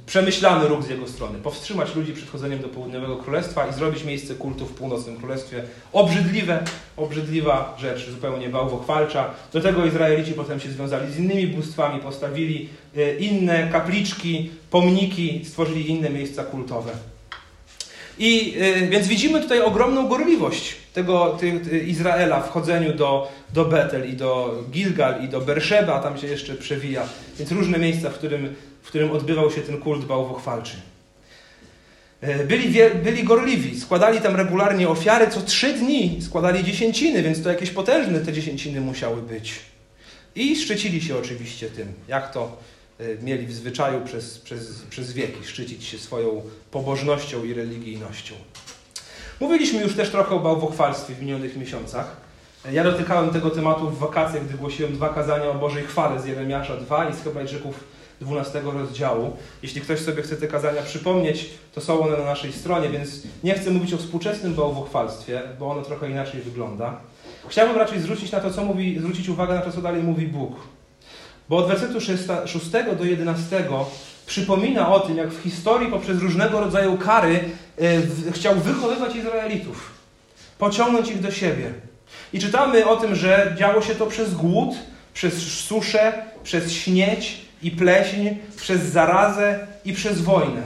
przemyślany 0.09 0.67
ruch 0.67 0.83
z 0.83 0.89
jego 0.89 1.07
strony. 1.07 1.39
Powstrzymać 1.39 1.95
ludzi 1.95 2.13
przed 2.13 2.29
chodzeniem 2.29 2.59
do 2.59 2.67
południowego 2.67 3.17
królestwa 3.17 3.67
i 3.67 3.73
zrobić 3.73 4.03
miejsce 4.03 4.35
kultu 4.35 4.65
w 4.65 4.73
północnym 4.73 5.17
królestwie. 5.17 5.63
Obrzydliwe, 5.93 6.63
obrzydliwa 6.97 7.77
rzecz, 7.79 8.09
zupełnie 8.09 8.49
bałwochwalcza. 8.49 9.29
Do 9.53 9.61
tego 9.61 9.85
Izraelici 9.85 10.33
potem 10.33 10.59
się 10.59 10.71
związali 10.71 11.13
z 11.13 11.17
innymi 11.17 11.47
bóstwami, 11.47 12.01
postawili 12.01 12.69
e, 12.97 13.15
inne 13.15 13.69
kapliczki, 13.71 14.51
pomniki, 14.69 15.41
stworzyli 15.45 15.89
inne 15.89 16.09
miejsca 16.09 16.43
kultowe. 16.43 16.91
I 18.19 18.53
y, 18.83 18.87
więc 18.87 19.07
widzimy 19.07 19.41
tutaj 19.41 19.61
ogromną 19.61 20.07
gorliwość 20.07 20.75
tego 20.93 21.37
Izraela 21.87 22.41
w 22.41 22.49
chodzeniu 22.49 22.93
do, 22.93 23.31
do 23.53 23.65
Betel 23.65 24.09
i 24.09 24.13
do 24.13 24.63
Gilgal 24.71 25.23
i 25.23 25.27
do 25.27 25.41
Berszeba, 25.41 25.99
tam 25.99 26.17
się 26.17 26.27
jeszcze 26.27 26.55
przewija. 26.55 27.03
Więc 27.39 27.51
różne 27.51 27.79
miejsca, 27.79 28.09
w 28.09 28.13
którym, 28.13 28.55
w 28.81 28.87
którym 28.87 29.11
odbywał 29.11 29.51
się 29.51 29.61
ten 29.61 29.77
kult 29.77 30.05
bałwochwalczy. 30.05 30.77
Y, 32.23 32.45
byli, 32.45 32.79
byli 33.03 33.23
gorliwi, 33.23 33.79
składali 33.79 34.21
tam 34.21 34.35
regularnie 34.35 34.89
ofiary, 34.89 35.27
co 35.27 35.41
trzy 35.41 35.73
dni 35.73 36.21
składali 36.21 36.63
dziesięciny, 36.63 37.23
więc 37.23 37.43
to 37.43 37.49
jakieś 37.49 37.71
potężne 37.71 38.19
te 38.19 38.33
dziesięciny 38.33 38.81
musiały 38.81 39.21
być. 39.21 39.59
I 40.35 40.55
szczycili 40.55 41.01
się 41.01 41.17
oczywiście 41.17 41.69
tym, 41.69 41.93
jak 42.07 42.33
to 42.33 42.57
Y, 43.01 43.17
mieli 43.21 43.45
w 43.45 43.53
zwyczaju 43.53 44.01
przez, 44.01 44.39
przez, 44.39 44.81
przez 44.89 45.13
wieki 45.13 45.45
szczycić 45.45 45.83
się 45.83 45.97
swoją 45.97 46.41
pobożnością 46.71 47.43
i 47.43 47.53
religijnością. 47.53 48.35
Mówiliśmy 49.39 49.81
już 49.81 49.95
też 49.95 50.09
trochę 50.09 50.35
o 50.35 50.39
bałwochwalstwie 50.39 51.15
w 51.15 51.21
minionych 51.21 51.57
miesiącach. 51.57 52.15
Ja 52.71 52.83
dotykałem 52.83 53.29
tego 53.29 53.49
tematu 53.49 53.89
w 53.89 53.99
wakacjach, 53.99 54.47
gdy 54.47 54.57
głosiłem 54.57 54.93
dwa 54.93 55.09
kazania 55.09 55.49
o 55.49 55.53
Bożej 55.53 55.83
chwale 55.83 56.19
z 56.19 56.25
Jeremiasza 56.25 56.77
2 56.77 57.09
i 57.09 57.13
z 57.13 57.23
Hebrajczyków 57.23 57.83
12 58.21 58.61
rozdziału. 58.61 59.37
Jeśli 59.63 59.81
ktoś 59.81 59.99
sobie 59.99 60.23
chce 60.23 60.35
te 60.35 60.47
kazania 60.47 60.81
przypomnieć, 60.81 61.49
to 61.75 61.81
są 61.81 62.01
one 62.01 62.17
na 62.17 62.23
naszej 62.23 62.53
stronie, 62.53 62.89
więc 62.89 63.09
nie 63.43 63.53
chcę 63.53 63.71
mówić 63.71 63.93
o 63.93 63.97
współczesnym 63.97 64.53
bałwochwalstwie, 64.53 65.41
bo 65.59 65.71
ono 65.71 65.81
trochę 65.81 66.09
inaczej 66.09 66.41
wygląda. 66.41 66.99
Chciałbym 67.47 67.77
raczej 67.77 67.99
zwrócić 67.99 68.31
na 68.31 68.39
to, 68.39 68.51
co 68.51 68.65
mówi, 68.65 68.99
zwrócić 68.99 69.29
uwagę 69.29 69.53
na 69.53 69.61
to, 69.61 69.71
co 69.71 69.81
dalej 69.81 70.03
mówi 70.03 70.27
Bóg. 70.27 70.55
Bo 71.49 71.57
od 71.57 71.67
wersetu 71.67 72.01
6 72.01 72.23
do 72.97 73.03
11 73.03 73.63
przypomina 74.25 74.93
o 74.93 74.99
tym, 74.99 75.17
jak 75.17 75.31
w 75.31 75.43
historii 75.43 75.91
poprzez 75.91 76.19
różnego 76.19 76.59
rodzaju 76.59 76.97
kary 76.97 77.39
e, 78.27 78.31
chciał 78.31 78.55
wychowywać 78.55 79.15
Izraelitów, 79.15 79.91
pociągnąć 80.57 81.09
ich 81.09 81.21
do 81.21 81.31
siebie. 81.31 81.73
I 82.33 82.39
czytamy 82.39 82.85
o 82.85 82.95
tym, 82.95 83.15
że 83.15 83.55
działo 83.57 83.81
się 83.81 83.95
to 83.95 84.05
przez 84.05 84.33
głód, 84.35 84.75
przez 85.13 85.33
suszę, 85.41 86.13
przez 86.43 86.71
śnieć 86.71 87.48
i 87.63 87.71
pleśń, 87.71 88.29
przez 88.55 88.81
zarazę 88.81 89.67
i 89.85 89.93
przez 89.93 90.21
wojnę. 90.21 90.61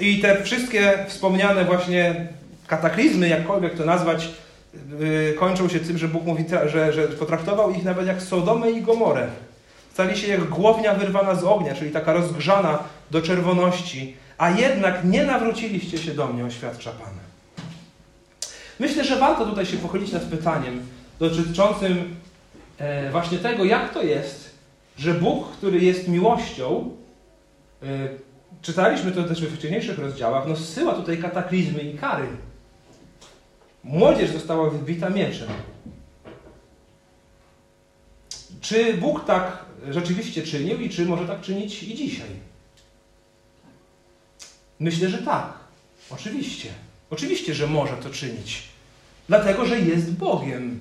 I 0.00 0.20
te 0.20 0.42
wszystkie 0.42 1.04
wspomniane 1.08 1.64
właśnie 1.64 2.26
kataklizmy, 2.66 3.28
jakkolwiek 3.28 3.74
to 3.74 3.84
nazwać, 3.84 4.28
Y, 5.00 5.34
kończą 5.38 5.68
się 5.68 5.80
tym, 5.80 5.98
że 5.98 6.08
Bóg 6.08 6.24
mówi, 6.24 6.44
że, 6.66 6.92
że 6.92 7.08
potraktował 7.08 7.70
ich 7.70 7.84
nawet 7.84 8.06
jak 8.06 8.22
Sodomę 8.22 8.70
i 8.70 8.82
Gomorę. 8.82 9.26
Stali 9.92 10.16
się 10.16 10.26
jak 10.26 10.44
głownia 10.44 10.94
wyrwana 10.94 11.34
z 11.34 11.44
ognia, 11.44 11.74
czyli 11.74 11.90
taka 11.90 12.12
rozgrzana 12.12 12.78
do 13.10 13.22
czerwoności, 13.22 14.16
a 14.38 14.50
jednak 14.50 15.04
nie 15.04 15.24
nawróciliście 15.24 15.98
się 15.98 16.14
do 16.14 16.26
mnie, 16.26 16.44
oświadcza 16.44 16.90
Pan. 16.90 17.12
Myślę, 18.80 19.04
że 19.04 19.18
warto 19.18 19.46
tutaj 19.46 19.66
się 19.66 19.76
pochylić 19.76 20.12
nad 20.12 20.22
pytaniem 20.22 20.86
dotyczącym 21.18 22.16
e, 22.78 23.10
właśnie 23.10 23.38
tego, 23.38 23.64
jak 23.64 23.94
to 23.94 24.02
jest, 24.02 24.45
że 24.96 25.14
Bóg, 25.14 25.52
który 25.52 25.80
jest 25.80 26.08
miłością, 26.08 26.90
e, 27.82 27.86
czytaliśmy 28.62 29.12
to 29.12 29.24
też 29.24 29.42
w 29.42 29.56
wcześniejszych 29.56 29.98
rozdziałach, 29.98 30.48
no 30.48 30.56
zsyła 30.56 30.94
tutaj 30.94 31.18
kataklizmy 31.18 31.82
i 31.82 31.98
kary. 31.98 32.26
Młodzież 33.84 34.30
została 34.30 34.70
wybita 34.70 35.10
mieczem. 35.10 35.48
Czy 38.60 38.94
Bóg 38.94 39.24
tak 39.24 39.64
rzeczywiście 39.90 40.42
czynił 40.42 40.80
i 40.80 40.90
czy 40.90 41.06
może 41.06 41.26
tak 41.26 41.40
czynić 41.40 41.82
i 41.82 41.94
dzisiaj? 41.94 42.28
Myślę, 44.80 45.08
że 45.08 45.18
tak. 45.18 45.52
Oczywiście. 46.10 46.68
Oczywiście, 47.10 47.54
że 47.54 47.66
może 47.66 47.96
to 47.96 48.10
czynić. 48.10 48.62
Dlatego, 49.28 49.66
że 49.66 49.80
jest 49.80 50.12
Bogiem. 50.12 50.80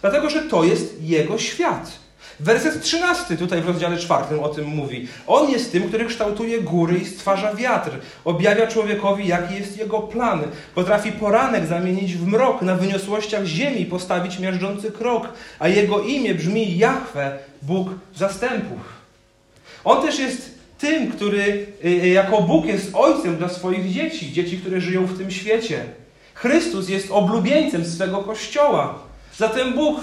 Dlatego, 0.00 0.30
że 0.30 0.42
to 0.42 0.64
jest 0.64 1.02
Jego 1.02 1.38
świat. 1.38 2.05
Werset 2.40 2.82
13 2.82 3.36
tutaj 3.36 3.62
w 3.62 3.66
rozdziale 3.66 3.96
4 3.96 4.40
o 4.40 4.48
tym 4.48 4.64
mówi. 4.64 5.08
On 5.26 5.50
jest 5.50 5.72
tym, 5.72 5.88
który 5.88 6.04
kształtuje 6.04 6.60
góry 6.60 6.98
i 6.98 7.06
stwarza 7.06 7.54
wiatr. 7.54 7.90
Objawia 8.24 8.66
człowiekowi, 8.66 9.28
jaki 9.28 9.54
jest 9.54 9.78
jego 9.78 10.00
plan. 10.00 10.42
Potrafi 10.74 11.12
poranek 11.12 11.66
zamienić 11.66 12.14
w 12.14 12.26
mrok, 12.26 12.62
na 12.62 12.74
wyniosłościach 12.74 13.44
ziemi 13.44 13.86
postawić 13.86 14.38
miażdżący 14.38 14.92
krok, 14.92 15.28
a 15.58 15.68
jego 15.68 16.00
imię 16.00 16.34
brzmi 16.34 16.78
Jahwe, 16.78 17.38
Bóg 17.62 17.88
zastępów. 18.14 18.80
On 19.84 20.02
też 20.02 20.18
jest 20.18 20.56
tym, 20.78 21.12
który 21.12 21.66
y, 21.84 21.88
y, 21.88 22.08
jako 22.08 22.42
Bóg 22.42 22.66
jest 22.66 22.90
ojcem 22.94 23.36
dla 23.36 23.48
swoich 23.48 23.92
dzieci, 23.92 24.32
dzieci, 24.32 24.58
które 24.58 24.80
żyją 24.80 25.06
w 25.06 25.18
tym 25.18 25.30
świecie. 25.30 25.84
Chrystus 26.34 26.88
jest 26.88 27.10
oblubieńcem 27.10 27.84
swego 27.84 28.18
kościoła. 28.18 28.98
Zatem 29.36 29.72
Bóg 29.72 30.00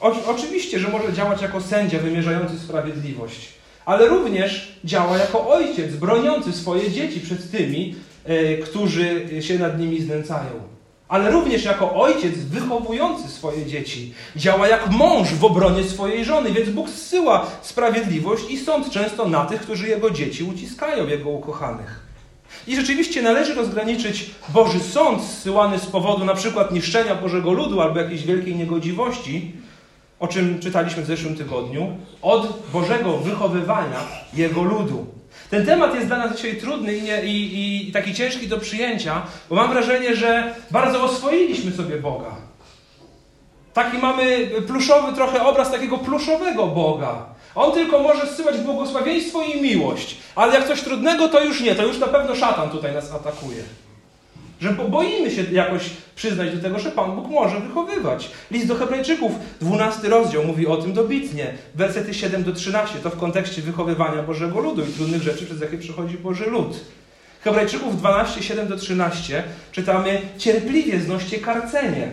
o, 0.00 0.12
oczywiście, 0.26 0.78
że 0.78 0.88
może 0.88 1.12
działać 1.12 1.42
jako 1.42 1.60
sędzia 1.60 1.98
wymierzający 1.98 2.58
sprawiedliwość, 2.58 3.48
ale 3.84 4.06
również 4.06 4.78
działa 4.84 5.18
jako 5.18 5.48
ojciec 5.48 5.94
broniący 5.96 6.52
swoje 6.52 6.90
dzieci 6.90 7.20
przed 7.20 7.50
tymi, 7.50 7.94
e, 8.24 8.56
którzy 8.56 9.28
się 9.40 9.58
nad 9.58 9.78
nimi 9.78 10.00
znęcają. 10.00 10.70
Ale 11.08 11.30
również 11.30 11.64
jako 11.64 11.94
ojciec 11.94 12.38
wychowujący 12.38 13.28
swoje 13.28 13.66
dzieci. 13.66 14.14
Działa 14.36 14.68
jak 14.68 14.90
mąż 14.90 15.28
w 15.28 15.44
obronie 15.44 15.84
swojej 15.84 16.24
żony, 16.24 16.52
więc 16.52 16.70
Bóg 16.70 16.88
zsyła 16.90 17.46
sprawiedliwość 17.62 18.50
i 18.50 18.58
sąd 18.58 18.90
często 18.90 19.28
na 19.28 19.44
tych, 19.44 19.60
którzy 19.60 19.88
jego 19.88 20.10
dzieci 20.10 20.44
uciskają, 20.44 21.06
jego 21.06 21.30
ukochanych. 21.30 22.00
I 22.66 22.76
rzeczywiście 22.76 23.22
należy 23.22 23.54
rozgraniczyć 23.54 24.30
Boży 24.48 24.80
sąd 24.80 25.22
zsyłany 25.22 25.78
z 25.78 25.86
powodu 25.86 26.24
na 26.24 26.34
przykład 26.34 26.72
niszczenia 26.72 27.14
Bożego 27.14 27.52
ludu 27.52 27.80
albo 27.80 28.00
jakiejś 28.00 28.24
wielkiej 28.24 28.56
niegodziwości 28.56 29.52
o 30.20 30.28
czym 30.28 30.60
czytaliśmy 30.60 31.02
w 31.02 31.06
zeszłym 31.06 31.36
tygodniu, 31.36 31.96
od 32.22 32.70
Bożego 32.72 33.18
wychowywania 33.18 33.98
Jego 34.34 34.62
ludu. 34.62 35.06
Ten 35.50 35.66
temat 35.66 35.94
jest 35.94 36.06
dla 36.06 36.18
nas 36.18 36.36
dzisiaj 36.36 36.56
trudny 36.56 36.96
i, 36.96 37.02
nie, 37.02 37.24
i, 37.24 37.88
i 37.88 37.92
taki 37.92 38.14
ciężki 38.14 38.48
do 38.48 38.58
przyjęcia, 38.58 39.22
bo 39.48 39.56
mam 39.56 39.72
wrażenie, 39.72 40.16
że 40.16 40.54
bardzo 40.70 41.02
oswoiliśmy 41.02 41.72
sobie 41.72 41.96
Boga. 41.96 42.30
Taki 43.72 43.98
mamy 43.98 44.50
pluszowy 44.66 45.12
trochę 45.12 45.42
obraz 45.42 45.70
takiego 45.70 45.98
pluszowego 45.98 46.66
Boga. 46.66 47.26
On 47.54 47.72
tylko 47.72 48.02
może 48.02 48.26
zsyłać 48.26 48.58
błogosławieństwo 48.58 49.42
i 49.42 49.62
miłość, 49.62 50.16
ale 50.34 50.54
jak 50.54 50.68
coś 50.68 50.82
trudnego, 50.82 51.28
to 51.28 51.44
już 51.44 51.60
nie, 51.60 51.74
to 51.74 51.86
już 51.86 51.98
na 51.98 52.06
pewno 52.06 52.34
szatan 52.34 52.70
tutaj 52.70 52.94
nas 52.94 53.12
atakuje. 53.12 53.62
Że 54.60 54.72
boimy 54.72 55.30
się 55.30 55.42
jakoś 55.52 55.90
przyznać 56.16 56.56
do 56.56 56.62
tego, 56.62 56.78
że 56.78 56.90
Pan 56.90 57.16
Bóg 57.16 57.28
może 57.28 57.60
wychowywać. 57.60 58.30
List 58.50 58.66
do 58.66 58.74
Hebrajczyków, 58.74 59.32
12 59.60 60.08
rozdział, 60.08 60.44
mówi 60.44 60.66
o 60.66 60.76
tym 60.76 60.92
dobitnie. 60.92 61.54
Wersety 61.74 62.14
7 62.14 62.42
do 62.42 62.52
13 62.52 62.98
to 62.98 63.10
w 63.10 63.16
kontekście 63.16 63.62
wychowywania 63.62 64.22
Bożego 64.22 64.60
ludu 64.60 64.82
i 64.82 64.92
trudnych 64.92 65.22
rzeczy, 65.22 65.46
przez 65.46 65.60
jakie 65.60 65.78
przechodzi 65.78 66.18
Boży 66.18 66.50
lud. 66.50 66.80
Hebrajczyków 67.40 67.98
12, 67.98 68.42
7 68.42 68.68
do 68.68 68.76
13 68.76 69.42
czytamy: 69.72 70.20
Cierpliwie 70.38 71.00
znoście 71.00 71.38
karcenie. 71.38 72.10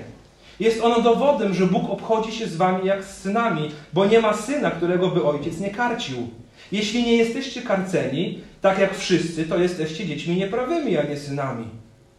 Jest 0.60 0.82
ono 0.82 1.02
dowodem, 1.02 1.54
że 1.54 1.66
Bóg 1.66 1.90
obchodzi 1.90 2.32
się 2.32 2.48
z 2.48 2.56
wami 2.56 2.88
jak 2.88 3.04
z 3.04 3.18
synami, 3.22 3.72
bo 3.94 4.06
nie 4.06 4.20
ma 4.20 4.34
syna, 4.34 4.72
którego 4.72 5.08
by 5.08 5.24
ojciec 5.24 5.60
nie 5.60 5.70
karcił. 5.70 6.28
Jeśli 6.72 7.04
nie 7.04 7.18
jesteście 7.18 7.62
karceni, 7.62 8.40
tak 8.62 8.80
jak 8.80 8.98
wszyscy, 8.98 9.44
to 9.44 9.58
jesteście 9.58 10.06
dziećmi 10.06 10.36
nieprawymi, 10.36 10.98
a 10.98 11.04
nie 11.04 11.18
synami. 11.18 11.66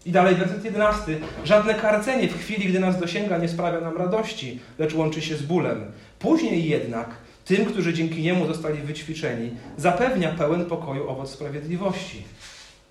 I 0.08 0.12
dalej 0.12 0.34
werset 0.34 0.64
11. 0.64 1.18
Żadne 1.44 1.74
karcenie 1.74 2.28
w 2.28 2.38
chwili, 2.38 2.68
gdy 2.68 2.80
nas 2.80 3.00
dosięga, 3.00 3.38
nie 3.38 3.48
sprawia 3.48 3.80
nam 3.80 3.96
radości, 3.96 4.60
lecz 4.78 4.94
łączy 4.94 5.22
się 5.22 5.36
z 5.36 5.42
bólem. 5.42 5.92
Później 6.18 6.68
jednak 6.68 7.08
tym, 7.44 7.64
którzy 7.64 7.94
dzięki 7.94 8.22
niemu 8.22 8.46
zostali 8.46 8.78
wyćwiczeni, 8.78 9.50
zapewnia 9.76 10.28
pełen 10.28 10.64
pokoju 10.64 11.08
owoc 11.08 11.30
sprawiedliwości. 11.30 12.22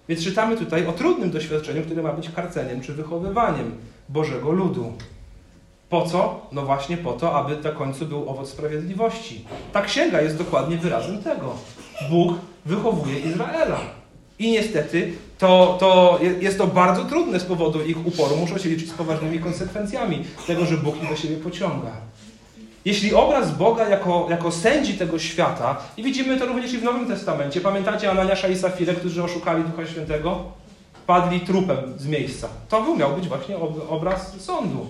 Więc 0.09 0.23
czytamy 0.23 0.57
tutaj 0.57 0.87
o 0.87 0.91
trudnym 0.91 1.31
doświadczeniu, 1.31 1.83
które 1.83 2.03
ma 2.03 2.13
być 2.13 2.29
karceniem 2.29 2.81
czy 2.81 2.93
wychowywaniem 2.93 3.71
Bożego 4.09 4.51
ludu. 4.51 4.93
Po 5.89 6.05
co? 6.05 6.47
No 6.51 6.61
właśnie 6.61 6.97
po 6.97 7.13
to, 7.13 7.35
aby 7.35 7.57
na 7.63 7.71
końcu 7.71 8.05
był 8.05 8.29
owoc 8.29 8.49
sprawiedliwości. 8.49 9.45
Ta 9.73 9.81
księga 9.81 10.21
jest 10.21 10.37
dokładnie 10.37 10.77
wyrazem 10.77 11.23
tego. 11.23 11.55
Bóg 12.09 12.33
wychowuje 12.65 13.19
Izraela. 13.19 13.96
I 14.39 14.51
niestety 14.51 15.13
to, 15.37 15.77
to 15.79 16.19
jest 16.41 16.57
to 16.57 16.67
bardzo 16.67 17.05
trudne 17.05 17.39
z 17.39 17.43
powodu 17.43 17.85
ich 17.85 18.07
uporu. 18.07 18.37
Muszą 18.37 18.57
się 18.57 18.69
liczyć 18.69 18.89
z 18.89 18.93
poważnymi 18.93 19.39
konsekwencjami 19.39 20.23
tego, 20.47 20.65
że 20.65 20.77
Bóg 20.77 21.03
ich 21.03 21.09
do 21.09 21.15
siebie 21.15 21.35
pociąga. 21.35 21.91
Jeśli 22.85 23.13
obraz 23.13 23.57
Boga 23.57 23.89
jako, 23.89 24.27
jako 24.29 24.51
sędzi 24.51 24.93
tego 24.93 25.19
świata, 25.19 25.77
i 25.97 26.03
widzimy 26.03 26.37
to 26.37 26.45
również 26.45 26.73
i 26.73 26.77
w 26.77 26.83
Nowym 26.83 27.07
Testamencie, 27.07 27.61
pamiętacie 27.61 28.11
Ananiasza 28.11 28.47
i 28.47 28.57
Safirę, 28.57 28.93
którzy 28.93 29.23
oszukali 29.23 29.63
Ducha 29.63 29.85
Świętego? 29.85 30.43
Padli 31.07 31.39
trupem 31.39 31.77
z 31.97 32.07
miejsca. 32.07 32.47
To 32.69 32.95
miał 32.95 33.15
być 33.15 33.27
właśnie 33.27 33.57
obraz 33.89 34.41
sądu. 34.41 34.87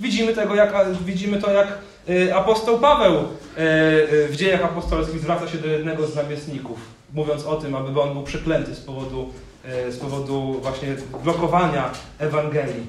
Widzimy, 0.00 0.34
tego, 0.34 0.54
jak, 0.54 0.74
widzimy 1.04 1.42
to, 1.42 1.52
jak 1.52 1.78
y, 2.08 2.34
apostoł 2.34 2.78
Paweł 2.78 3.14
y, 3.14 3.60
y, 4.12 4.28
w 4.28 4.36
dziejach 4.36 4.64
apostolskich 4.64 5.20
zwraca 5.20 5.48
się 5.48 5.58
do 5.58 5.66
jednego 5.68 6.06
z 6.06 6.16
namiestników, 6.16 6.78
mówiąc 7.14 7.44
o 7.44 7.56
tym, 7.56 7.74
aby 7.74 8.00
on 8.00 8.12
był 8.12 8.22
przeklęty 8.22 8.74
z 8.74 8.80
powodu, 8.80 9.32
z 9.90 9.96
powodu 9.96 10.60
właśnie 10.62 10.88
blokowania 11.24 11.90
Ewangelii. 12.18 12.86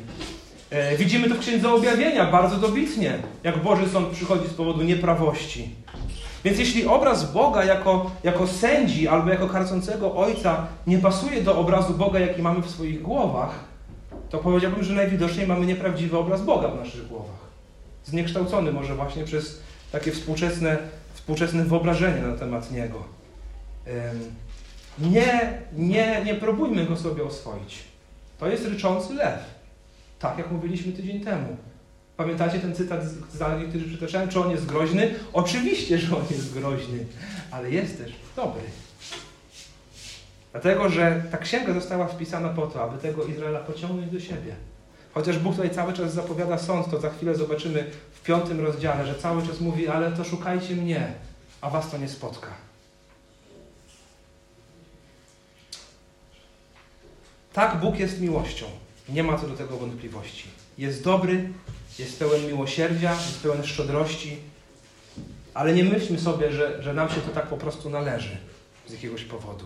Widzimy 0.97 1.29
to 1.29 1.35
w 1.35 1.39
Księdze 1.39 1.73
Objawienia 1.73 2.31
bardzo 2.31 2.57
dobitnie, 2.57 3.19
jak 3.43 3.63
Boży 3.63 3.89
Sąd 3.89 4.07
przychodzi 4.07 4.47
z 4.47 4.53
powodu 4.53 4.83
nieprawości. 4.83 5.75
Więc 6.43 6.59
jeśli 6.59 6.87
obraz 6.87 7.31
Boga 7.31 7.63
jako, 7.63 8.11
jako 8.23 8.47
sędzi 8.47 9.07
albo 9.07 9.29
jako 9.29 9.47
karcącego 9.47 10.15
Ojca 10.15 10.67
nie 10.87 10.97
pasuje 10.97 11.41
do 11.41 11.57
obrazu 11.57 11.93
Boga, 11.93 12.19
jaki 12.19 12.41
mamy 12.41 12.61
w 12.61 12.69
swoich 12.69 13.01
głowach, 13.01 13.59
to 14.29 14.37
powiedziałbym, 14.37 14.83
że 14.83 14.93
najwidoczniej 14.93 15.47
mamy 15.47 15.65
nieprawdziwy 15.65 16.17
obraz 16.17 16.41
Boga 16.41 16.67
w 16.67 16.75
naszych 16.75 17.07
głowach. 17.07 17.47
Zniekształcony 18.05 18.71
może 18.71 18.95
właśnie 18.95 19.23
przez 19.23 19.59
takie 19.91 20.11
współczesne, 20.11 20.77
współczesne 21.13 21.63
wyobrażenie 21.63 22.21
na 22.21 22.37
temat 22.37 22.71
Niego. 22.71 23.16
Nie, 24.99 25.61
nie, 25.73 26.21
nie 26.25 26.35
próbujmy 26.35 26.85
go 26.85 26.97
sobie 26.97 27.23
oswoić. 27.23 27.83
To 28.39 28.47
jest 28.47 28.65
ryczący 28.65 29.13
lew. 29.13 29.39
Tak 30.19 30.37
jak 30.37 30.51
mówiliśmy 30.51 30.91
tydzień 30.91 31.19
temu. 31.19 31.57
Pamiętacie 32.17 32.59
ten 32.59 32.75
cytat 32.75 33.03
z 33.05 33.37
Danii, 33.37 33.67
który 33.67 33.85
przytoczyłem? 33.85 34.29
Czy 34.29 34.39
on 34.39 34.51
jest 34.51 34.65
groźny? 34.65 35.15
Oczywiście, 35.33 35.97
że 35.97 36.17
on 36.17 36.23
jest 36.31 36.53
groźny, 36.53 37.05
ale 37.51 37.71
jest 37.71 37.97
też 37.97 38.15
dobry. 38.35 38.61
Dlatego, 40.51 40.89
że 40.89 41.23
ta 41.31 41.37
księga 41.37 41.73
została 41.73 42.07
wpisana 42.07 42.49
po 42.49 42.67
to, 42.67 42.83
aby 42.83 42.97
tego 42.97 43.23
Izraela 43.25 43.59
pociągnąć 43.59 44.11
do 44.11 44.19
siebie. 44.19 44.55
Chociaż 45.13 45.39
Bóg 45.39 45.55
tutaj 45.55 45.69
cały 45.69 45.93
czas 45.93 46.13
zapowiada 46.13 46.57
sąd, 46.57 46.91
to 46.91 46.99
za 46.99 47.09
chwilę 47.09 47.35
zobaczymy 47.35 47.91
w 48.13 48.21
piątym 48.21 48.59
rozdziale, 48.59 49.07
że 49.07 49.15
cały 49.15 49.47
czas 49.47 49.61
mówi, 49.61 49.87
ale 49.87 50.11
to 50.11 50.23
szukajcie 50.23 50.75
mnie, 50.75 51.13
a 51.61 51.69
was 51.69 51.91
to 51.91 51.97
nie 51.97 52.09
spotka. 52.09 52.66
Tak, 57.57 57.79
Bóg 57.79 57.99
jest 57.99 58.21
miłością. 58.21 58.65
Nie 59.09 59.23
ma 59.23 59.37
co 59.37 59.47
do 59.47 59.53
tego 59.53 59.77
wątpliwości. 59.77 60.43
Jest 60.77 61.03
dobry, 61.03 61.49
jest 61.99 62.19
pełen 62.19 62.47
miłosierdzia, 62.47 63.11
jest 63.11 63.43
pełen 63.43 63.65
szczodrości, 63.65 64.37
ale 65.53 65.73
nie 65.73 65.83
myślmy 65.83 66.19
sobie, 66.19 66.51
że, 66.51 66.83
że 66.83 66.93
nam 66.93 67.09
się 67.09 67.15
to 67.15 67.29
tak 67.29 67.47
po 67.47 67.57
prostu 67.57 67.89
należy 67.89 68.37
z 68.87 68.91
jakiegoś 68.91 69.23
powodu. 69.23 69.65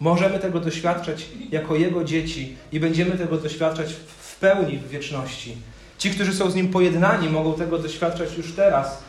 Możemy 0.00 0.38
tego 0.38 0.60
doświadczać 0.60 1.26
jako 1.50 1.76
Jego 1.76 2.04
dzieci 2.04 2.56
i 2.72 2.80
będziemy 2.80 3.18
tego 3.18 3.36
doświadczać 3.36 3.92
w 4.18 4.36
pełni 4.36 4.78
w 4.78 4.88
wieczności. 4.88 5.56
Ci, 5.98 6.10
którzy 6.10 6.34
są 6.34 6.50
z 6.50 6.54
Nim 6.54 6.68
pojednani, 6.68 7.28
mogą 7.28 7.54
tego 7.54 7.78
doświadczać 7.78 8.36
już 8.36 8.52
teraz. 8.52 9.02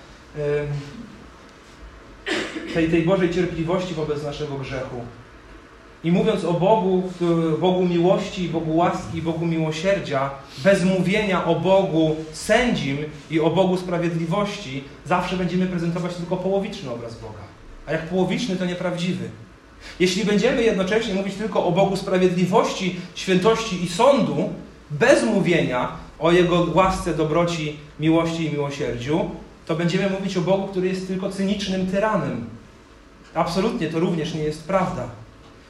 Tej, 2.74 2.90
tej 2.90 3.04
Bożej 3.04 3.34
cierpliwości 3.34 3.94
wobec 3.94 4.24
naszego 4.24 4.58
grzechu. 4.58 5.02
I 6.04 6.12
mówiąc 6.12 6.46
o 6.46 6.54
Bogu, 6.54 7.04
Bogu 7.60 7.86
miłości, 7.86 8.50
Bogu 8.50 8.78
łaski, 8.78 9.22
Bogu 9.22 9.46
miłosierdzia, 9.46 10.30
bez 10.64 10.84
mówienia 10.84 11.46
o 11.46 11.56
Bogu 11.56 12.16
sędzim 12.32 12.98
i 13.32 13.40
o 13.40 13.50
Bogu 13.50 13.78
sprawiedliwości, 13.78 14.84
zawsze 15.06 15.38
będziemy 15.38 15.68
prezentować 15.68 16.16
tylko 16.16 16.38
połowiczny 16.38 16.92
obraz 16.92 17.16
Boga. 17.16 17.40
A 17.88 17.92
jak 17.92 18.08
połowiczny, 18.08 18.56
to 18.56 18.66
nieprawdziwy. 18.66 19.30
Jeśli 20.00 20.26
będziemy 20.26 20.64
jednocześnie 20.64 21.14
mówić 21.14 21.36
tylko 21.36 21.66
o 21.66 21.72
Bogu 21.72 21.96
sprawiedliwości, 21.96 22.96
świętości 23.16 23.84
i 23.84 23.90
sądu, 23.90 24.50
bez 24.92 25.24
mówienia 25.24 25.92
o 26.20 26.32
Jego 26.32 26.68
łasce, 26.74 27.14
dobroci, 27.14 27.78
miłości 28.00 28.46
i 28.46 28.52
miłosierdziu, 28.52 29.30
to 29.66 29.76
będziemy 29.76 30.10
mówić 30.10 30.38
o 30.38 30.42
Bogu, 30.42 30.68
który 30.68 30.88
jest 30.88 31.08
tylko 31.08 31.30
cynicznym 31.30 31.88
tyranem. 31.88 32.46
Absolutnie 33.34 33.88
to 33.88 34.00
również 34.00 34.34
nie 34.34 34.44
jest 34.44 34.68
prawda. 34.68 35.08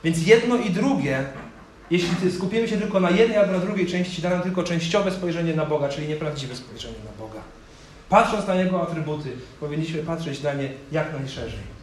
Więc 0.04 0.28
jedno 0.28 0.58
i 0.58 0.70
drugie, 0.70 1.26
jeśli 1.92 2.32
skupimy 2.32 2.68
się 2.68 2.78
tylko 2.78 3.00
na 3.00 3.10
jednej 3.10 3.38
albo 3.38 3.52
na 3.52 3.60
drugiej 3.60 3.88
części, 3.88 4.22
da 4.22 4.30
nam 4.30 4.42
tylko 4.42 4.64
częściowe 4.64 5.12
spojrzenie 5.12 5.56
na 5.56 5.66
Boga, 5.66 5.90
czyli 5.90 6.08
nieprawdziwe 6.08 6.56
spojrzenie 6.56 6.98
na 7.06 7.26
Boga. 7.26 7.42
Patrząc 8.10 8.48
na 8.48 8.56
Jego 8.56 8.82
atrybuty, 8.82 9.30
powinniśmy 9.60 10.04
patrzeć 10.04 10.42
na 10.42 10.54
nie 10.54 10.70
jak 10.92 11.14
najszerzej. 11.14 11.80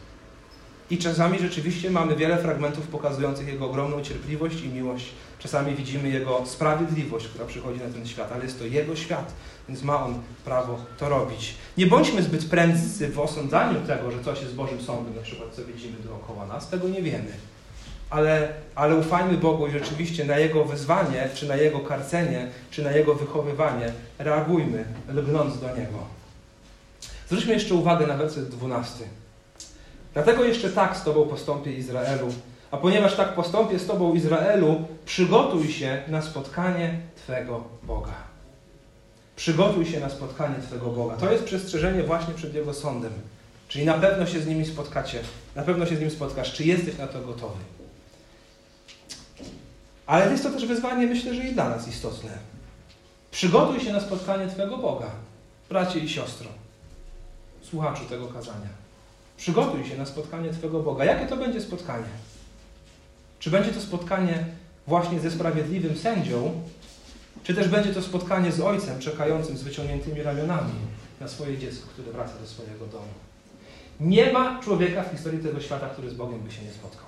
I 0.89 0.97
czasami 0.97 1.39
rzeczywiście 1.39 1.91
mamy 1.91 2.15
wiele 2.15 2.37
fragmentów 2.37 2.87
pokazujących 2.87 3.47
Jego 3.47 3.65
ogromną 3.65 4.01
cierpliwość 4.01 4.61
i 4.61 4.69
miłość. 4.69 5.05
Czasami 5.39 5.75
widzimy 5.75 6.09
Jego 6.09 6.45
sprawiedliwość, 6.45 7.27
która 7.27 7.45
przychodzi 7.45 7.79
na 7.79 7.89
ten 7.89 8.07
świat, 8.07 8.31
ale 8.31 8.43
jest 8.43 8.59
to 8.59 8.65
Jego 8.65 8.95
świat, 8.95 9.33
więc 9.69 9.83
ma 9.83 10.05
On 10.05 10.21
prawo 10.45 10.79
to 10.97 11.09
robić. 11.09 11.55
Nie 11.77 11.87
bądźmy 11.87 12.23
zbyt 12.23 12.45
prędcy 12.45 13.09
w 13.09 13.19
osądzaniu 13.19 13.81
tego, 13.81 14.11
że 14.11 14.23
coś 14.23 14.41
jest 14.41 14.55
Bożym 14.55 14.81
sądem, 14.81 15.15
na 15.15 15.21
przykład 15.21 15.49
co 15.55 15.65
widzimy 15.65 15.95
dookoła 16.03 16.45
nas, 16.45 16.69
tego 16.69 16.89
nie 16.89 17.01
wiemy. 17.01 17.31
Ale, 18.09 18.53
ale 18.75 18.95
ufajmy 18.95 19.37
Bogu 19.37 19.67
i 19.67 19.71
rzeczywiście 19.71 20.25
na 20.25 20.37
Jego 20.37 20.65
wezwanie, 20.65 21.29
czy 21.33 21.47
na 21.47 21.55
Jego 21.55 21.79
karcenie, 21.79 22.47
czy 22.71 22.83
na 22.83 22.91
Jego 22.91 23.15
wychowywanie 23.15 23.91
reagujmy, 24.19 24.85
lgnąc 25.09 25.59
do 25.59 25.67
Niego. 25.67 25.99
Zwróćmy 27.27 27.53
jeszcze 27.53 27.75
uwagę 27.75 28.07
na 28.07 28.17
werset 28.17 28.49
12. 28.49 29.03
Dlatego 30.13 30.43
jeszcze 30.43 30.69
tak 30.69 30.97
z 30.97 31.03
Tobą 31.03 31.25
postąpię 31.25 31.73
Izraelu. 31.73 32.33
A 32.71 32.77
ponieważ 32.77 33.15
tak 33.15 33.35
postąpię 33.35 33.79
z 33.79 33.87
Tobą 33.87 34.13
Izraelu, 34.13 34.85
przygotuj 35.05 35.67
się 35.67 36.03
na 36.07 36.21
spotkanie 36.21 36.99
Twego 37.15 37.63
Boga. 37.83 38.13
Przygotuj 39.35 39.85
się 39.85 39.99
na 39.99 40.09
spotkanie 40.09 40.55
Twego 40.67 40.85
Boga. 40.85 41.15
To 41.15 41.31
jest 41.31 41.43
przestrzeżenie 41.43 42.03
właśnie 42.03 42.33
przed 42.33 42.53
Jego 42.53 42.73
sądem. 42.73 43.11
Czyli 43.67 43.85
na 43.85 43.93
pewno 43.93 44.25
się 44.25 44.39
z 44.39 44.47
nimi 44.47 44.65
spotkacie. 44.65 45.19
Na 45.55 45.63
pewno 45.63 45.85
się 45.85 45.95
z 45.95 45.99
nim 45.99 46.11
spotkasz. 46.11 46.53
Czy 46.53 46.63
jesteś 46.63 46.97
na 46.97 47.07
to 47.07 47.21
gotowy? 47.21 47.76
Ale 50.07 50.31
jest 50.31 50.43
to 50.43 50.49
też 50.49 50.65
wyzwanie, 50.65 51.07
myślę, 51.07 51.33
że 51.33 51.43
i 51.43 51.53
dla 51.53 51.69
nas 51.69 51.87
istotne. 51.87 52.29
Przygotuj 53.31 53.79
się 53.79 53.93
na 53.93 53.99
spotkanie 53.99 54.47
Twego 54.47 54.77
Boga, 54.77 55.11
bracie 55.69 55.99
i 55.99 56.09
siostro, 56.09 56.49
słuchaczu 57.61 58.05
tego 58.05 58.27
kazania. 58.27 58.69
Przygotuj 59.37 59.85
się 59.85 59.97
na 59.97 60.05
spotkanie 60.05 60.49
Twego 60.49 60.79
Boga. 60.79 61.05
Jakie 61.05 61.25
to 61.25 61.37
będzie 61.37 61.61
spotkanie? 61.61 62.09
Czy 63.39 63.49
będzie 63.49 63.71
to 63.71 63.81
spotkanie 63.81 64.45
właśnie 64.87 65.19
ze 65.19 65.31
sprawiedliwym 65.31 65.97
sędzią, 65.97 66.61
czy 67.43 67.53
też 67.55 67.67
będzie 67.67 67.93
to 67.93 68.01
spotkanie 68.01 68.51
z 68.51 68.59
ojcem 68.59 68.99
czekającym 68.99 69.57
z 69.57 69.63
wyciągniętymi 69.63 70.23
ramionami 70.23 70.73
na 71.19 71.27
swoje 71.27 71.57
dziecko, 71.57 71.87
które 71.87 72.11
wraca 72.11 72.33
do 72.41 72.47
swojego 72.47 72.85
domu? 72.85 73.13
Nie 73.99 74.33
ma 74.33 74.59
człowieka 74.61 75.03
w 75.03 75.11
historii 75.11 75.43
tego 75.43 75.61
świata, 75.61 75.89
który 75.89 76.09
z 76.09 76.13
Bogiem 76.13 76.39
by 76.39 76.51
się 76.51 76.63
nie 76.63 76.71
spotkał. 76.71 77.07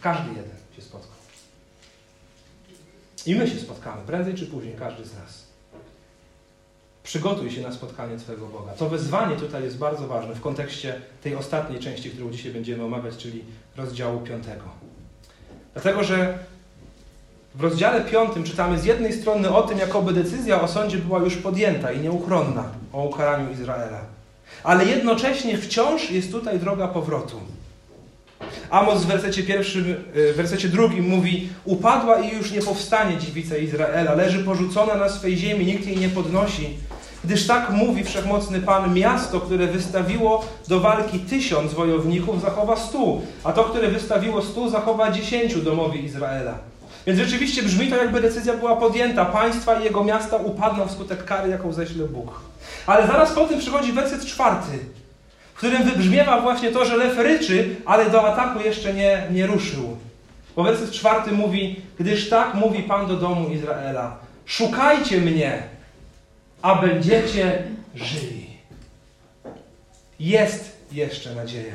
Każdy 0.00 0.28
jeden 0.28 0.56
się 0.76 0.82
spotkał. 0.82 1.21
I 3.26 3.34
my 3.34 3.48
się 3.48 3.58
spotkamy, 3.58 4.02
prędzej 4.06 4.34
czy 4.34 4.46
później, 4.46 4.74
każdy 4.78 5.04
z 5.04 5.14
nas. 5.14 5.42
Przygotuj 7.02 7.50
się 7.50 7.60
na 7.60 7.72
spotkanie 7.72 8.16
Twojego 8.16 8.46
Boga. 8.46 8.72
To 8.72 8.88
wezwanie 8.88 9.36
tutaj 9.36 9.62
jest 9.62 9.78
bardzo 9.78 10.06
ważne 10.06 10.34
w 10.34 10.40
kontekście 10.40 11.00
tej 11.22 11.36
ostatniej 11.36 11.80
części, 11.80 12.10
którą 12.10 12.30
dzisiaj 12.30 12.52
będziemy 12.52 12.84
omawiać, 12.84 13.16
czyli 13.16 13.44
rozdziału 13.76 14.20
piątego. 14.20 14.64
Dlatego, 15.72 16.04
że 16.04 16.38
w 17.54 17.60
rozdziale 17.60 18.00
piątym 18.00 18.44
czytamy 18.44 18.78
z 18.78 18.84
jednej 18.84 19.12
strony 19.12 19.54
o 19.54 19.62
tym, 19.62 19.78
jakoby 19.78 20.12
decyzja 20.12 20.60
o 20.60 20.68
sądzie 20.68 20.98
była 20.98 21.18
już 21.18 21.36
podjęta 21.36 21.92
i 21.92 22.00
nieuchronna 22.00 22.64
o 22.92 23.04
ukaraniu 23.04 23.52
Izraela. 23.52 24.00
Ale 24.64 24.84
jednocześnie 24.84 25.58
wciąż 25.58 26.10
jest 26.10 26.32
tutaj 26.32 26.58
droga 26.58 26.88
powrotu. 26.88 27.40
Amos 28.70 29.04
w 29.04 29.06
wersecie 29.06 29.42
pierwszym, 29.42 29.84
w 30.14 30.36
wersecie 30.36 30.68
drugim 30.68 31.08
mówi 31.08 31.48
Upadła 31.64 32.20
i 32.20 32.36
już 32.36 32.50
nie 32.50 32.62
powstanie 32.62 33.18
dziewica 33.18 33.56
Izraela, 33.56 34.14
leży 34.14 34.38
porzucona 34.38 34.94
na 34.94 35.08
swej 35.08 35.36
ziemi, 35.36 35.66
nikt 35.66 35.86
jej 35.86 35.96
nie 35.96 36.08
podnosi. 36.08 36.68
Gdyż 37.24 37.46
tak 37.46 37.70
mówi 37.70 38.04
wszechmocny 38.04 38.60
Pan, 38.60 38.94
miasto, 38.94 39.40
które 39.40 39.66
wystawiło 39.66 40.44
do 40.68 40.80
walki 40.80 41.18
tysiąc 41.18 41.74
wojowników, 41.74 42.40
zachowa 42.40 42.76
stu, 42.76 43.22
a 43.44 43.52
to, 43.52 43.64
które 43.64 43.88
wystawiło 43.88 44.42
stu, 44.42 44.70
zachowa 44.70 45.10
dziesięciu 45.10 45.62
domowi 45.62 46.04
Izraela. 46.04 46.54
Więc 47.06 47.18
rzeczywiście 47.18 47.62
brzmi 47.62 47.88
to, 47.88 47.96
jakby 47.96 48.20
decyzja 48.20 48.54
była 48.54 48.76
podjęta. 48.76 49.24
Państwa 49.24 49.80
i 49.80 49.84
jego 49.84 50.04
miasta 50.04 50.36
upadną 50.36 50.86
wskutek 50.86 51.24
kary, 51.24 51.50
jaką 51.50 51.72
ześle 51.72 52.04
Bóg. 52.04 52.40
Ale 52.86 53.06
zaraz 53.06 53.32
po 53.32 53.46
tym 53.46 53.58
przychodzi 53.58 53.92
werset 53.92 54.24
czwarty, 54.24 54.78
którym 55.62 55.82
wybrzmiewa 55.82 56.40
właśnie 56.40 56.70
to, 56.70 56.84
że 56.84 56.96
lew 56.96 57.18
ryczy, 57.18 57.76
ale 57.84 58.10
do 58.10 58.32
ataku 58.32 58.60
jeszcze 58.60 58.94
nie, 58.94 59.22
nie 59.30 59.46
ruszył. 59.46 59.96
Bo 60.56 60.62
werset 60.62 60.90
czwarty 60.90 61.32
mówi, 61.32 61.76
gdyż 61.98 62.28
tak 62.28 62.54
mówi 62.54 62.82
Pan 62.82 63.06
do 63.06 63.16
domu 63.16 63.48
Izraela, 63.48 64.16
szukajcie 64.46 65.20
mnie, 65.20 65.62
a 66.62 66.74
będziecie 66.74 67.62
żyli. 67.94 68.46
Jest 70.20 70.76
jeszcze 70.92 71.34
nadzieja. 71.34 71.74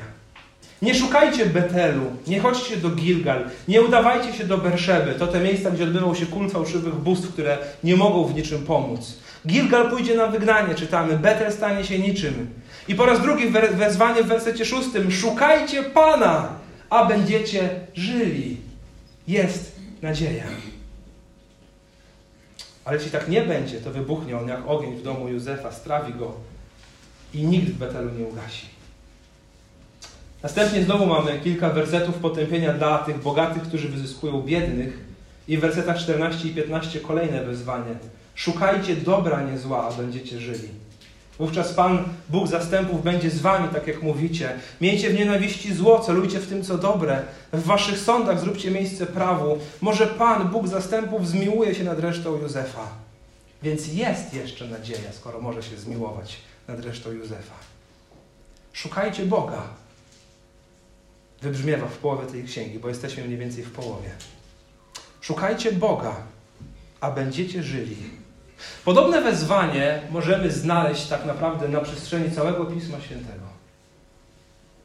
Nie 0.81 0.95
szukajcie 0.95 1.45
Betelu, 1.45 2.05
nie 2.27 2.39
chodźcie 2.39 2.77
do 2.77 2.89
Gilgal, 2.89 3.49
nie 3.67 3.81
udawajcie 3.81 4.33
się 4.33 4.43
do 4.43 4.57
Berszeby. 4.57 5.13
To 5.13 5.27
te 5.27 5.39
miejsca, 5.39 5.71
gdzie 5.71 5.83
odbywał 5.83 6.15
się 6.15 6.25
kult 6.25 6.51
fałszywych 6.51 6.95
bóstw, 6.95 7.33
które 7.33 7.57
nie 7.83 7.95
mogą 7.95 8.23
w 8.25 8.35
niczym 8.35 8.65
pomóc. 8.65 9.13
Gilgal 9.47 9.89
pójdzie 9.89 10.15
na 10.15 10.27
wygnanie, 10.27 10.75
czytamy. 10.75 11.17
Betel 11.17 11.53
stanie 11.53 11.83
się 11.83 11.99
niczym. 11.99 12.47
I 12.87 12.95
po 12.95 13.05
raz 13.05 13.21
drugi 13.21 13.49
wezwanie 13.73 14.23
w 14.23 14.27
wersecie 14.27 14.65
szóstym. 14.65 15.11
Szukajcie 15.11 15.83
Pana, 15.83 16.49
a 16.89 17.05
będziecie 17.05 17.69
żyli. 17.93 18.57
Jest 19.27 19.75
nadzieja. 20.01 20.43
Ale 22.85 22.95
jeśli 22.95 23.11
tak 23.11 23.29
nie 23.29 23.41
będzie, 23.41 23.81
to 23.81 23.91
wybuchnie 23.91 24.37
on 24.37 24.47
jak 24.47 24.67
ogień 24.67 24.95
w 24.95 25.01
domu 25.01 25.27
Józefa, 25.27 25.71
strawi 25.71 26.13
go 26.13 26.33
i 27.33 27.43
nikt 27.43 27.69
w 27.69 27.77
Betelu 27.77 28.09
nie 28.19 28.25
ugasi. 28.25 28.65
Następnie 30.43 30.83
znowu 30.83 31.05
mamy 31.05 31.39
kilka 31.39 31.69
wersetów 31.69 32.15
potępienia 32.15 32.73
dla 32.73 32.97
tych 32.97 33.21
bogatych, 33.21 33.63
którzy 33.63 33.89
wyzyskują 33.89 34.41
biednych 34.41 34.99
i 35.47 35.57
w 35.57 35.61
wersetach 35.61 35.97
14 35.97 36.47
i 36.47 36.51
15 36.51 36.99
kolejne 36.99 37.43
wezwanie. 37.43 37.95
Szukajcie 38.35 38.95
dobra, 38.95 39.41
nie 39.41 39.57
zła, 39.57 39.87
a 39.87 39.91
będziecie 39.91 40.39
żyli. 40.39 40.69
Wówczas 41.39 41.73
Pan, 41.73 42.03
Bóg 42.29 42.47
zastępów, 42.47 43.03
będzie 43.03 43.29
z 43.29 43.39
wami, 43.39 43.69
tak 43.69 43.87
jak 43.87 44.01
mówicie. 44.01 44.59
Miejcie 44.81 45.09
w 45.09 45.13
nienawiści 45.13 45.73
zło, 45.73 45.99
celujcie 45.99 46.39
w 46.39 46.49
tym, 46.49 46.63
co 46.63 46.77
dobre. 46.77 47.21
W 47.53 47.63
waszych 47.63 47.99
sądach 47.99 48.39
zróbcie 48.39 48.71
miejsce 48.71 49.05
prawu. 49.05 49.57
Może 49.81 50.07
Pan, 50.07 50.47
Bóg 50.47 50.67
zastępów, 50.67 51.27
zmiłuje 51.27 51.75
się 51.75 51.83
nad 51.83 51.99
resztą 51.99 52.37
Józefa. 52.37 52.87
Więc 53.63 53.93
jest 53.93 54.33
jeszcze 54.33 54.67
nadzieja, 54.67 55.13
skoro 55.13 55.41
może 55.41 55.63
się 55.63 55.77
zmiłować 55.77 56.37
nad 56.67 56.85
resztą 56.85 57.11
Józefa. 57.11 57.55
Szukajcie 58.73 59.25
Boga. 59.25 59.63
Wybrzmiewa 61.41 61.87
w 61.87 61.97
połowie 61.97 62.27
tej 62.27 62.43
księgi, 62.43 62.79
bo 62.79 62.89
jesteśmy 62.89 63.23
mniej 63.23 63.37
więcej 63.37 63.63
w 63.63 63.71
połowie. 63.71 64.09
Szukajcie 65.21 65.71
Boga, 65.71 66.15
a 67.01 67.11
będziecie 67.11 67.63
żyli. 67.63 67.97
Podobne 68.85 69.21
wezwanie 69.21 70.01
możemy 70.11 70.51
znaleźć 70.51 71.07
tak 71.07 71.25
naprawdę 71.25 71.67
na 71.67 71.81
przestrzeni 71.81 72.31
całego 72.31 72.65
Pisma 72.65 73.01
Świętego. 73.01 73.45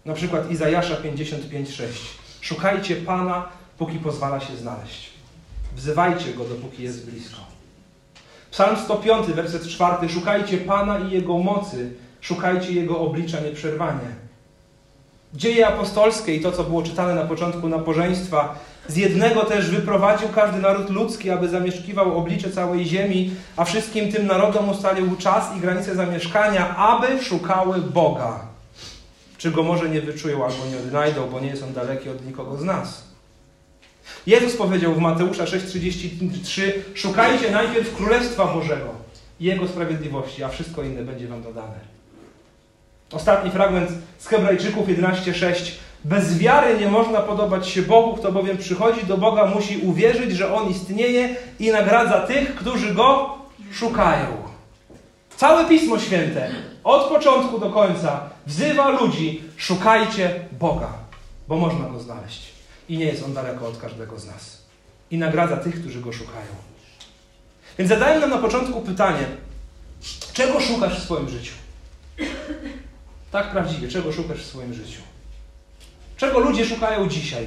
Na 0.05 0.15
przykład 0.15 0.51
Izajasza 0.51 0.95
55:6. 0.95 1.85
Szukajcie 2.41 2.97
Pana, 2.97 3.49
póki 3.79 3.99
pozwala 3.99 4.41
się 4.41 4.57
znaleźć. 4.57 5.11
Wzywajcie 5.77 6.35
Go, 6.35 6.45
dopóki 6.45 6.83
jest 6.83 7.11
blisko. 7.11 7.41
Psalm 8.51 8.77
105, 8.77 9.27
werset 9.27 9.69
4. 9.69 10.09
Szukajcie 10.09 10.59
Pana 10.59 10.99
i 10.99 11.11
Jego 11.11 11.39
mocy, 11.39 11.93
szukajcie 12.21 12.73
Jego 12.73 13.01
oblicza 13.01 13.41
nieprzerwanie. 13.41 14.23
Dzieje 15.35 15.67
apostolskie 15.67 16.37
i 16.37 16.41
to, 16.41 16.53
co 16.53 16.65
było 16.65 16.83
czytane 16.83 17.15
na 17.15 17.25
początku 17.25 17.69
nabożeństwa, 17.69 18.59
z 18.89 18.97
jednego 18.97 19.45
też 19.45 19.71
wyprowadził 19.71 20.29
każdy 20.29 20.61
naród 20.61 20.91
ludzki, 20.91 21.31
aby 21.31 21.49
zamieszkiwał 21.49 22.19
oblicze 22.19 22.51
całej 22.51 22.87
ziemi, 22.87 23.35
a 23.57 23.65
wszystkim 23.65 24.13
tym 24.13 24.27
narodom 24.27 24.69
ustalił 24.69 25.17
czas 25.17 25.57
i 25.57 25.61
granice 25.61 25.95
zamieszkania, 25.95 26.77
aby 26.77 27.25
szukały 27.25 27.81
Boga. 27.81 28.41
Czy 29.39 29.51
go 29.51 29.63
może 29.63 29.89
nie 29.89 30.01
wyczują 30.01 30.45
albo 30.45 30.67
nie 30.67 30.79
odnajdą, 30.79 31.31
bo 31.31 31.41
nie 31.41 31.49
jest 31.49 31.63
on 31.63 31.73
daleki 31.73 32.09
od 32.09 32.27
nikogo 32.27 32.57
z 32.57 32.65
nas. 32.65 33.03
Jezus 34.27 34.57
powiedział 34.57 34.95
w 34.95 34.99
Mateusza 34.99 35.45
6,33: 35.45 36.63
Szukajcie 36.95 37.51
najpierw 37.51 37.97
Królestwa 37.97 38.45
Bożego 38.45 38.89
Jego 39.41 39.69
sprawiedliwości, 39.69 40.45
a 40.45 40.49
wszystko 40.49 40.83
inne 40.83 41.03
będzie 41.03 41.29
Wam 41.29 41.43
dodane. 41.43 41.93
Ostatni 43.13 43.51
fragment 43.51 43.91
z 44.19 44.27
Hebrajczyków 44.27 44.89
11:6. 44.89 45.73
Bez 46.05 46.39
wiary 46.39 46.79
nie 46.79 46.89
można 46.89 47.21
podobać 47.21 47.69
się 47.69 47.83
Bogu, 47.83 48.17
kto 48.17 48.33
bowiem 48.33 48.59
przychodzi 48.59 49.07
do 49.07 49.19
Boga, 49.19 49.47
musi 49.47 49.79
uwierzyć, 49.79 50.33
że 50.33 50.55
On 50.55 50.71
istnieje 50.71 51.37
i 51.59 51.71
nagradza 51.71 52.21
tych, 52.21 52.55
którzy 52.55 52.95
Go 52.95 53.39
szukają. 53.73 54.27
Całe 55.37 55.65
Pismo 55.65 55.99
Święte, 55.99 56.51
od 56.85 57.09
początku 57.09 57.59
do 57.59 57.71
końca, 57.71 58.21
wzywa 58.47 58.89
ludzi: 58.89 59.43
szukajcie 59.57 60.45
Boga, 60.53 60.89
bo 61.49 61.57
można 61.57 61.89
Go 61.89 62.01
znaleźć. 62.01 62.53
I 62.89 62.99
nie 62.99 63.05
jest 63.05 63.25
On 63.25 63.35
daleko 63.35 63.69
od 63.69 63.79
każdego 63.79 64.19
z 64.19 64.27
nas. 64.27 64.63
I 65.11 65.19
nagradza 65.19 65.57
tych, 65.57 65.81
którzy 65.81 66.01
Go 66.01 66.13
szukają. 66.13 66.53
Więc 67.79 67.89
zadaję 67.89 68.21
nam 68.21 68.31
na 68.31 68.39
początku 68.39 68.81
pytanie: 68.81 69.27
czego 70.33 70.61
szukasz 70.61 71.01
w 71.01 71.05
swoim 71.05 71.29
życiu? 71.29 71.53
Tak 73.31 73.51
prawdziwie, 73.51 73.89
czego 73.89 74.13
szukasz 74.13 74.39
w 74.39 74.47
swoim 74.47 74.75
życiu? 74.75 75.01
Czego 76.23 76.39
ludzie 76.39 76.67
szukają 76.67 77.09
dzisiaj? 77.09 77.47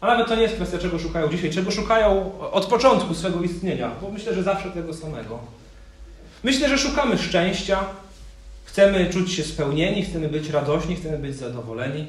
A 0.00 0.06
nawet 0.06 0.28
to 0.28 0.34
nie 0.34 0.42
jest 0.42 0.54
kwestia, 0.54 0.78
czego 0.78 0.98
szukają 0.98 1.28
dzisiaj, 1.28 1.50
czego 1.50 1.70
szukają 1.70 2.32
od 2.52 2.66
początku 2.66 3.14
swego 3.14 3.42
istnienia, 3.42 3.90
bo 4.02 4.10
myślę, 4.10 4.34
że 4.34 4.42
zawsze 4.42 4.70
tego 4.70 4.94
samego. 4.94 5.38
Myślę, 6.42 6.68
że 6.68 6.78
szukamy 6.78 7.18
szczęścia, 7.18 7.84
chcemy 8.64 9.10
czuć 9.10 9.32
się 9.32 9.42
spełnieni, 9.44 10.04
chcemy 10.04 10.28
być 10.28 10.48
radośni, 10.48 10.96
chcemy 10.96 11.18
być 11.18 11.36
zadowoleni. 11.36 12.06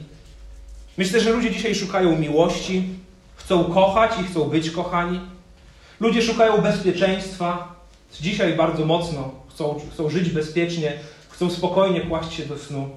Myślę, 0.97 1.19
że 1.19 1.31
ludzie 1.31 1.51
dzisiaj 1.51 1.75
szukają 1.75 2.17
miłości, 2.17 2.83
chcą 3.35 3.63
kochać 3.63 4.11
i 4.21 4.23
chcą 4.23 4.43
być 4.43 4.69
kochani. 4.69 5.19
Ludzie 5.99 6.21
szukają 6.21 6.61
bezpieczeństwa, 6.61 7.75
dzisiaj 8.21 8.53
bardzo 8.53 8.85
mocno 8.85 9.31
chcą, 9.49 9.81
chcą 9.93 10.09
żyć 10.09 10.29
bezpiecznie, 10.29 10.93
chcą 11.29 11.49
spokojnie 11.49 12.01
kłaść 12.01 12.33
się 12.33 12.45
do 12.45 12.57
snu. 12.57 12.89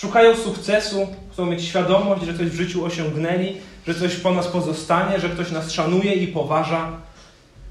Szukają 0.00 0.36
sukcesu, 0.36 1.06
chcą 1.32 1.46
mieć 1.46 1.64
świadomość, 1.64 2.24
że 2.24 2.38
coś 2.38 2.46
w 2.46 2.54
życiu 2.54 2.84
osiągnęli, 2.84 3.56
że 3.86 3.94
coś 3.94 4.16
po 4.16 4.30
nas 4.30 4.46
pozostanie, 4.46 5.20
że 5.20 5.28
ktoś 5.28 5.50
nas 5.50 5.72
szanuje 5.72 6.14
i 6.14 6.26
poważa. 6.26 6.88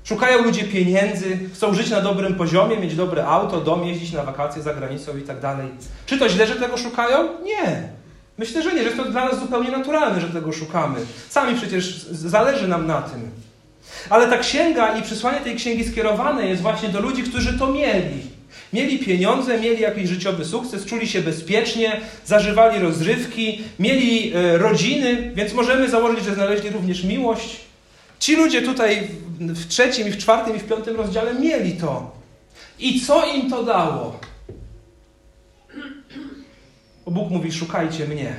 Szukają 0.03 0.43
ludzie 0.43 0.63
pieniędzy, 0.63 1.39
chcą 1.53 1.73
żyć 1.73 1.89
na 1.89 2.01
dobrym 2.01 2.36
poziomie, 2.36 2.78
mieć 2.78 2.95
dobre 2.95 3.25
auto, 3.25 3.61
dom, 3.61 3.88
jeździć 3.88 4.11
na 4.11 4.23
wakacje 4.23 4.61
za 4.61 4.73
granicą 4.73 5.17
i 5.17 5.21
tak 5.21 5.39
dalej. 5.39 5.67
Czy 6.05 6.17
to 6.17 6.30
źle, 6.30 6.47
że 6.47 6.55
tego 6.55 6.78
szukają? 6.78 7.43
Nie. 7.43 7.89
Myślę, 8.38 8.63
że 8.63 8.73
nie, 8.73 8.84
że 8.84 8.91
to 8.91 9.11
dla 9.11 9.25
nas 9.25 9.39
zupełnie 9.39 9.71
naturalne, 9.71 10.21
że 10.21 10.30
tego 10.30 10.53
szukamy. 10.53 10.99
Sami 11.30 11.55
przecież 11.55 12.05
zależy 12.11 12.67
nam 12.67 12.88
na 12.88 13.01
tym. 13.01 13.32
Ale 14.09 14.28
ta 14.28 14.38
księga 14.38 14.97
i 14.97 15.01
przesłanie 15.01 15.39
tej 15.39 15.55
księgi 15.55 15.89
skierowane 15.89 16.47
jest 16.47 16.61
właśnie 16.61 16.89
do 16.89 17.01
ludzi, 17.01 17.23
którzy 17.23 17.59
to 17.59 17.67
mieli. 17.67 18.36
Mieli 18.73 18.99
pieniądze, 18.99 19.59
mieli 19.59 19.81
jakiś 19.81 20.09
życiowy 20.09 20.45
sukces, 20.45 20.85
czuli 20.85 21.07
się 21.07 21.21
bezpiecznie, 21.21 22.01
zażywali 22.25 22.79
rozrywki, 22.79 23.61
mieli 23.79 24.33
e, 24.33 24.57
rodziny, 24.57 25.31
więc 25.35 25.53
możemy 25.53 25.89
założyć, 25.89 26.25
że 26.25 26.35
znaleźli 26.35 26.69
również 26.69 27.03
miłość. 27.03 27.59
Ci 28.19 28.35
ludzie 28.35 28.61
tutaj 28.61 29.07
w 29.39 29.67
trzecim, 29.67 30.07
i 30.07 30.11
w 30.11 30.17
czwartym, 30.17 30.55
i 30.55 30.59
w 30.59 30.67
piątym 30.67 30.95
rozdziale 30.95 31.33
mieli 31.33 31.73
to. 31.73 32.11
I 32.79 33.01
co 33.01 33.33
im 33.33 33.49
to 33.49 33.63
dało? 33.63 34.19
Bo 37.05 37.11
Bóg 37.11 37.29
mówi: 37.29 37.51
Szukajcie 37.51 38.07
mnie. 38.07 38.35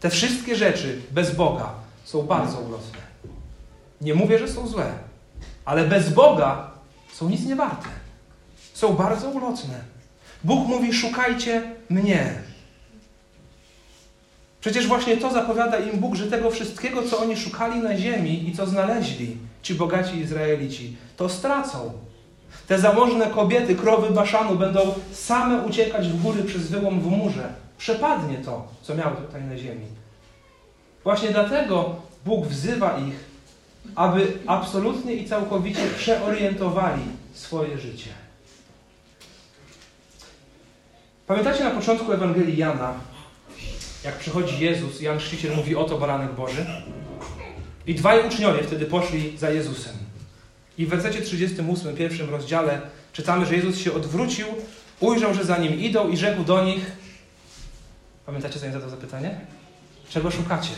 Te 0.00 0.10
wszystkie 0.10 0.56
rzeczy 0.56 1.00
bez 1.10 1.34
Boga 1.34 1.70
są 2.04 2.22
bardzo 2.22 2.58
ulotne. 2.58 2.98
Nie 4.00 4.14
mówię, 4.14 4.38
że 4.38 4.48
są 4.48 4.68
złe, 4.68 4.92
ale 5.64 5.84
bez 5.84 6.12
Boga 6.12 6.70
są 7.12 7.28
nic 7.28 7.44
nie 7.44 7.56
warte 7.56 8.05
są 8.76 8.92
bardzo 8.92 9.28
ulotne. 9.28 9.80
Bóg 10.44 10.68
mówi: 10.68 10.92
Szukajcie 10.92 11.62
mnie. 11.90 12.34
Przecież 14.60 14.86
właśnie 14.86 15.16
to 15.16 15.32
zapowiada 15.32 15.78
im 15.78 16.00
Bóg, 16.00 16.14
że 16.14 16.26
tego 16.26 16.50
wszystkiego, 16.50 17.02
co 17.02 17.18
oni 17.18 17.36
szukali 17.36 17.80
na 17.80 17.98
ziemi 17.98 18.48
i 18.48 18.56
co 18.56 18.66
znaleźli, 18.66 19.36
ci 19.62 19.74
bogaci 19.74 20.18
Izraelici, 20.18 20.96
to 21.16 21.28
stracą. 21.28 21.92
Te 22.68 22.78
zamożne 22.78 23.26
kobiety, 23.26 23.76
krowy 23.76 24.14
Baszanu 24.14 24.56
będą 24.56 24.94
same 25.12 25.62
uciekać 25.62 26.08
w 26.08 26.22
góry 26.22 26.42
przez 26.42 26.68
wyłom 26.68 27.00
w 27.00 27.06
murze. 27.06 27.48
Przepadnie 27.78 28.38
to, 28.38 28.68
co 28.82 28.94
miały 28.94 29.16
tutaj 29.16 29.42
na 29.42 29.58
ziemi. 29.58 29.86
Właśnie 31.04 31.28
dlatego 31.28 31.96
Bóg 32.24 32.46
wzywa 32.46 32.98
ich, 32.98 33.14
aby 33.94 34.38
absolutnie 34.46 35.14
i 35.14 35.28
całkowicie 35.28 35.82
przeorientowali 35.98 37.02
swoje 37.34 37.78
życie. 37.78 38.25
Pamiętacie 41.26 41.64
na 41.64 41.70
początku 41.70 42.12
Ewangelii 42.12 42.56
Jana, 42.56 42.94
jak 44.04 44.18
przychodzi 44.18 44.64
Jezus, 44.64 45.00
Jan 45.00 45.18
Chrzciciel 45.18 45.56
mówi, 45.56 45.76
oto 45.76 45.98
baranek 45.98 46.32
Boży. 46.32 46.66
I 47.86 47.94
dwaj 47.94 48.26
uczniowie 48.26 48.62
wtedy 48.62 48.86
poszli 48.86 49.38
za 49.38 49.50
Jezusem. 49.50 49.94
I 50.78 50.86
w 50.86 50.88
wersecie 50.88 51.22
38, 51.22 51.96
pierwszym 51.96 52.30
rozdziale 52.30 52.80
czytamy, 53.12 53.46
że 53.46 53.56
Jezus 53.56 53.78
się 53.78 53.92
odwrócił, 53.92 54.46
ujrzał, 55.00 55.34
że 55.34 55.44
za 55.44 55.58
nim 55.58 55.80
idą 55.80 56.10
i 56.10 56.16
rzekł 56.16 56.44
do 56.44 56.64
nich, 56.64 56.92
pamiętacie, 58.26 58.60
co 58.60 58.66
im 58.66 58.72
zadał 58.72 58.90
zapytanie? 58.90 59.40
Czego 60.08 60.30
szukacie? 60.30 60.74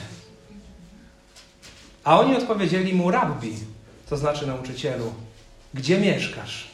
A 2.05 2.21
oni 2.21 2.37
odpowiedzieli 2.37 2.95
mu, 2.95 3.11
rabbi, 3.11 3.55
to 4.09 4.17
znaczy 4.17 4.47
nauczycielu, 4.47 5.15
gdzie 5.75 6.01
mieszkasz? 6.01 6.68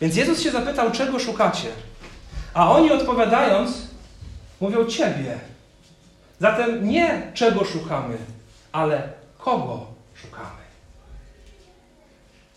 Więc 0.00 0.16
Jezus 0.16 0.40
się 0.40 0.50
zapytał, 0.50 0.90
czego 0.90 1.18
szukacie? 1.18 1.68
A 2.54 2.72
oni 2.72 2.92
odpowiadając, 2.92 3.70
mówią 4.60 4.86
Ciebie. 4.86 5.38
Zatem 6.40 6.88
nie 6.88 7.22
czego 7.34 7.64
szukamy, 7.64 8.16
ale 8.72 9.08
kogo 9.38 9.86
szukamy. 10.14 10.62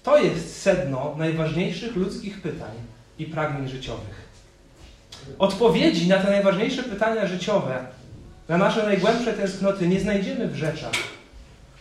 To 0.03 0.17
jest 0.17 0.61
sedno 0.61 1.15
najważniejszych 1.17 1.95
ludzkich 1.95 2.41
pytań 2.41 2.71
i 3.19 3.25
pragnień 3.25 3.69
życiowych. 3.69 4.25
Odpowiedzi 5.39 6.07
na 6.07 6.17
te 6.17 6.29
najważniejsze 6.29 6.83
pytania 6.83 7.27
życiowe, 7.27 7.85
na 8.49 8.57
nasze 8.57 8.83
najgłębsze 8.83 9.33
tęsknoty 9.33 9.87
nie 9.87 9.99
znajdziemy 9.99 10.47
w 10.47 10.55
rzeczach, 10.55 10.93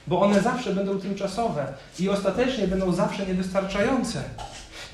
bo 0.06 0.20
one 0.20 0.40
zawsze 0.40 0.74
będą 0.74 1.00
tymczasowe 1.00 1.66
i 2.00 2.08
ostatecznie 2.08 2.68
będą 2.68 2.92
zawsze 2.92 3.26
niewystarczające. 3.26 4.22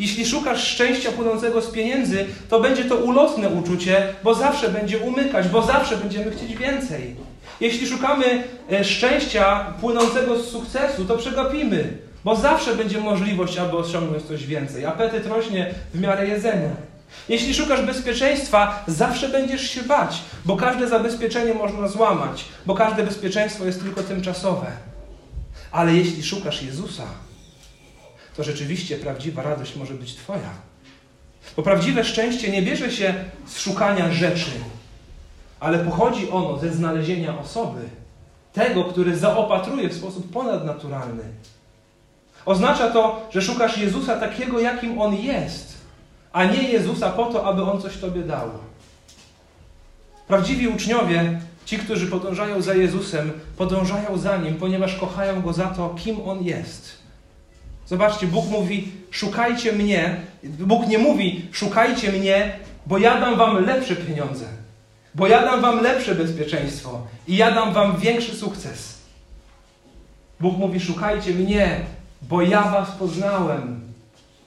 Jeśli 0.00 0.26
szukasz 0.26 0.64
szczęścia 0.64 1.12
płynącego 1.12 1.62
z 1.62 1.70
pieniędzy, 1.70 2.26
to 2.48 2.60
będzie 2.60 2.84
to 2.84 2.96
ulotne 2.96 3.48
uczucie, 3.48 4.14
bo 4.24 4.34
zawsze 4.34 4.68
będzie 4.68 4.98
umykać, 4.98 5.48
bo 5.48 5.62
zawsze 5.62 5.96
będziemy 5.96 6.30
chcieć 6.30 6.56
więcej. 6.56 7.16
Jeśli 7.60 7.86
szukamy 7.86 8.44
e, 8.72 8.84
szczęścia 8.84 9.74
płynącego 9.80 10.38
z 10.38 10.50
sukcesu, 10.50 11.04
to 11.04 11.16
przegapimy, 11.16 11.98
bo 12.24 12.36
zawsze 12.36 12.76
będzie 12.76 13.00
możliwość, 13.00 13.58
aby 13.58 13.76
osiągnąć 13.76 14.24
coś 14.24 14.46
więcej. 14.46 14.84
Apetyt 14.86 15.26
rośnie 15.26 15.74
w 15.94 16.00
miarę 16.00 16.28
jedzenia. 16.28 16.70
Jeśli 17.28 17.54
szukasz 17.54 17.82
bezpieczeństwa, 17.82 18.84
zawsze 18.86 19.28
będziesz 19.28 19.70
się 19.70 19.82
bać, 19.82 20.22
bo 20.44 20.56
każde 20.56 20.88
zabezpieczenie 20.88 21.54
można 21.54 21.88
złamać, 21.88 22.44
bo 22.66 22.74
każde 22.74 23.02
bezpieczeństwo 23.02 23.64
jest 23.64 23.82
tylko 23.82 24.02
tymczasowe. 24.02 24.66
Ale 25.72 25.94
jeśli 25.94 26.22
szukasz 26.22 26.62
Jezusa, 26.62 27.04
to 28.36 28.44
rzeczywiście 28.44 28.96
prawdziwa 28.96 29.42
radość 29.42 29.76
może 29.76 29.94
być 29.94 30.14
Twoja. 30.14 30.50
Bo 31.56 31.62
prawdziwe 31.62 32.04
szczęście 32.04 32.50
nie 32.50 32.62
bierze 32.62 32.90
się 32.90 33.14
z 33.46 33.58
szukania 33.58 34.12
rzeczy, 34.12 34.50
ale 35.60 35.78
pochodzi 35.78 36.30
ono 36.30 36.58
ze 36.58 36.72
znalezienia 36.72 37.38
osoby, 37.38 37.80
tego, 38.52 38.84
który 38.84 39.16
zaopatruje 39.16 39.88
w 39.88 39.94
sposób 39.94 40.32
ponadnaturalny. 40.32 41.22
Oznacza 42.46 42.90
to, 42.90 43.28
że 43.30 43.42
szukasz 43.42 43.78
Jezusa 43.78 44.16
takiego, 44.20 44.60
jakim 44.60 45.00
On 45.00 45.14
jest, 45.14 45.74
a 46.32 46.44
nie 46.44 46.62
Jezusa 46.62 47.10
po 47.10 47.26
to, 47.26 47.46
aby 47.46 47.62
On 47.62 47.82
coś 47.82 47.96
Tobie 47.96 48.22
dał. 48.22 48.50
Prawdziwi 50.28 50.68
uczniowie, 50.68 51.40
ci, 51.64 51.78
którzy 51.78 52.06
podążają 52.06 52.62
za 52.62 52.74
Jezusem, 52.74 53.32
podążają 53.56 54.18
za 54.18 54.36
Nim, 54.36 54.54
ponieważ 54.54 54.96
kochają 54.96 55.42
Go 55.42 55.52
za 55.52 55.66
to, 55.66 55.94
kim 55.98 56.28
On 56.28 56.42
jest. 56.42 56.99
Zobaczcie, 57.90 58.26
Bóg 58.26 58.48
mówi: 58.50 58.92
Szukajcie 59.10 59.72
mnie. 59.72 60.16
Bóg 60.44 60.86
nie 60.86 60.98
mówi: 60.98 61.48
Szukajcie 61.52 62.12
mnie, 62.12 62.52
bo 62.86 62.98
ja 62.98 63.20
dam 63.20 63.36
Wam 63.36 63.64
lepsze 63.64 63.96
pieniądze, 63.96 64.44
bo 65.14 65.26
ja 65.26 65.42
dam 65.42 65.60
Wam 65.60 65.82
lepsze 65.82 66.14
bezpieczeństwo 66.14 67.06
i 67.28 67.36
ja 67.36 67.50
dam 67.50 67.72
Wam 67.72 67.96
większy 67.96 68.36
sukces. 68.36 68.98
Bóg 70.40 70.58
mówi: 70.58 70.80
Szukajcie 70.80 71.34
mnie, 71.34 71.80
bo 72.22 72.42
ja 72.42 72.62
Was 72.62 72.90
poznałem, 72.90 73.80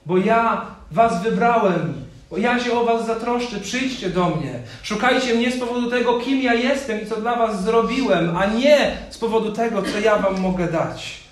bo 0.06 0.18
ja 0.18 0.66
Was 0.92 1.24
wybrałem, 1.24 1.94
bo 2.30 2.38
ja 2.38 2.60
się 2.60 2.74
o 2.74 2.86
Was 2.86 3.06
zatroszczę, 3.06 3.60
przyjdźcie 3.60 4.10
do 4.10 4.30
mnie. 4.30 4.60
Szukajcie 4.84 5.36
mnie 5.36 5.52
z 5.52 5.60
powodu 5.60 5.90
tego, 5.90 6.20
kim 6.20 6.42
ja 6.42 6.54
jestem 6.54 7.02
i 7.02 7.06
co 7.06 7.22
dla 7.22 7.36
Was 7.36 7.64
zrobiłem, 7.64 8.38
a 8.38 8.46
nie 8.46 8.98
z 9.10 9.18
powodu 9.18 9.52
tego, 9.52 9.82
co 9.82 10.00
ja 10.00 10.18
Wam 10.18 10.40
mogę 10.40 10.72
dać. 10.72 11.23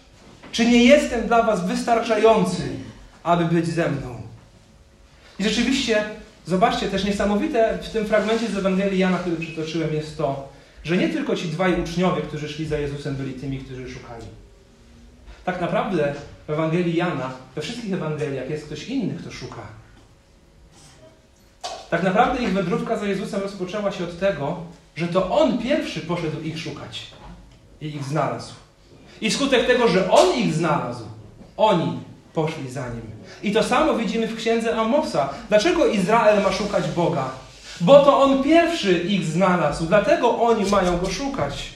Czy 0.52 0.66
nie 0.66 0.84
jestem 0.84 1.28
dla 1.28 1.44
Was 1.44 1.68
wystarczający, 1.68 2.70
aby 3.24 3.46
być 3.46 3.68
ze 3.68 3.92
mną? 3.92 4.22
I 5.40 5.44
rzeczywiście, 5.44 6.04
zobaczcie, 6.46 6.88
też 6.88 7.04
niesamowite 7.04 7.78
w 7.82 7.90
tym 7.90 8.06
fragmencie 8.06 8.48
z 8.48 8.58
Ewangelii 8.58 9.00
Jana, 9.00 9.18
który 9.18 9.36
przytoczyłem, 9.36 9.94
jest 9.94 10.18
to, 10.18 10.50
że 10.84 10.98
nie 10.98 11.10
tylko 11.10 11.36
ci 11.36 11.48
dwaj 11.48 11.82
uczniowie, 11.82 12.22
którzy 12.22 12.50
szli 12.50 12.66
za 12.66 12.78
Jezusem, 12.78 13.16
byli 13.16 13.34
tymi, 13.34 13.60
którzy 13.60 13.90
szukali. 13.90 14.26
Tak 15.46 15.62
naprawdę 15.62 16.16
w 16.48 16.50
Ewangelii 16.50 16.96
Jana, 16.96 17.32
we 17.56 17.62
wszystkich 17.62 17.94
Ewangeliach 17.94 18.50
jest 18.50 18.66
ktoś 18.66 18.88
inny, 18.88 19.14
kto 19.20 19.32
szuka. 19.32 19.62
Tak 21.90 22.04
naprawdę 22.04 22.44
ich 22.44 22.54
wędrówka 22.54 22.98
za 22.98 23.08
Jezusem 23.08 23.42
rozpoczęła 23.42 23.92
się 23.92 24.04
od 24.04 24.20
tego, 24.20 24.60
że 24.96 25.08
to 25.08 25.40
On 25.40 25.58
pierwszy 25.58 26.02
poszedł 26.02 26.42
ich 26.42 26.60
szukać 26.60 27.08
i 27.82 27.86
ich 27.86 28.04
znalazł. 28.04 28.61
I 29.22 29.30
wskutek 29.30 29.68
tego, 29.68 29.88
że 29.88 30.12
On 30.12 30.36
ich 30.36 30.54
znalazł, 30.54 31.04
oni 31.58 32.00
poszli 32.34 32.72
za 32.72 32.90
Nim. 32.90 33.02
I 33.44 33.52
to 33.52 33.64
samo 33.64 33.94
widzimy 33.94 34.28
w 34.28 34.38
księdze 34.38 34.76
Amosa. 34.76 35.30
Dlaczego 35.50 35.86
Izrael 35.86 36.44
ma 36.44 36.52
szukać 36.52 36.88
Boga? 36.88 37.30
Bo 37.82 38.06
to 38.06 38.22
On 38.22 38.44
pierwszy 38.44 39.00
ich 39.00 39.26
znalazł, 39.26 39.86
dlatego 39.86 40.42
oni 40.42 40.70
mają 40.70 40.98
Go 40.98 41.10
szukać. 41.10 41.74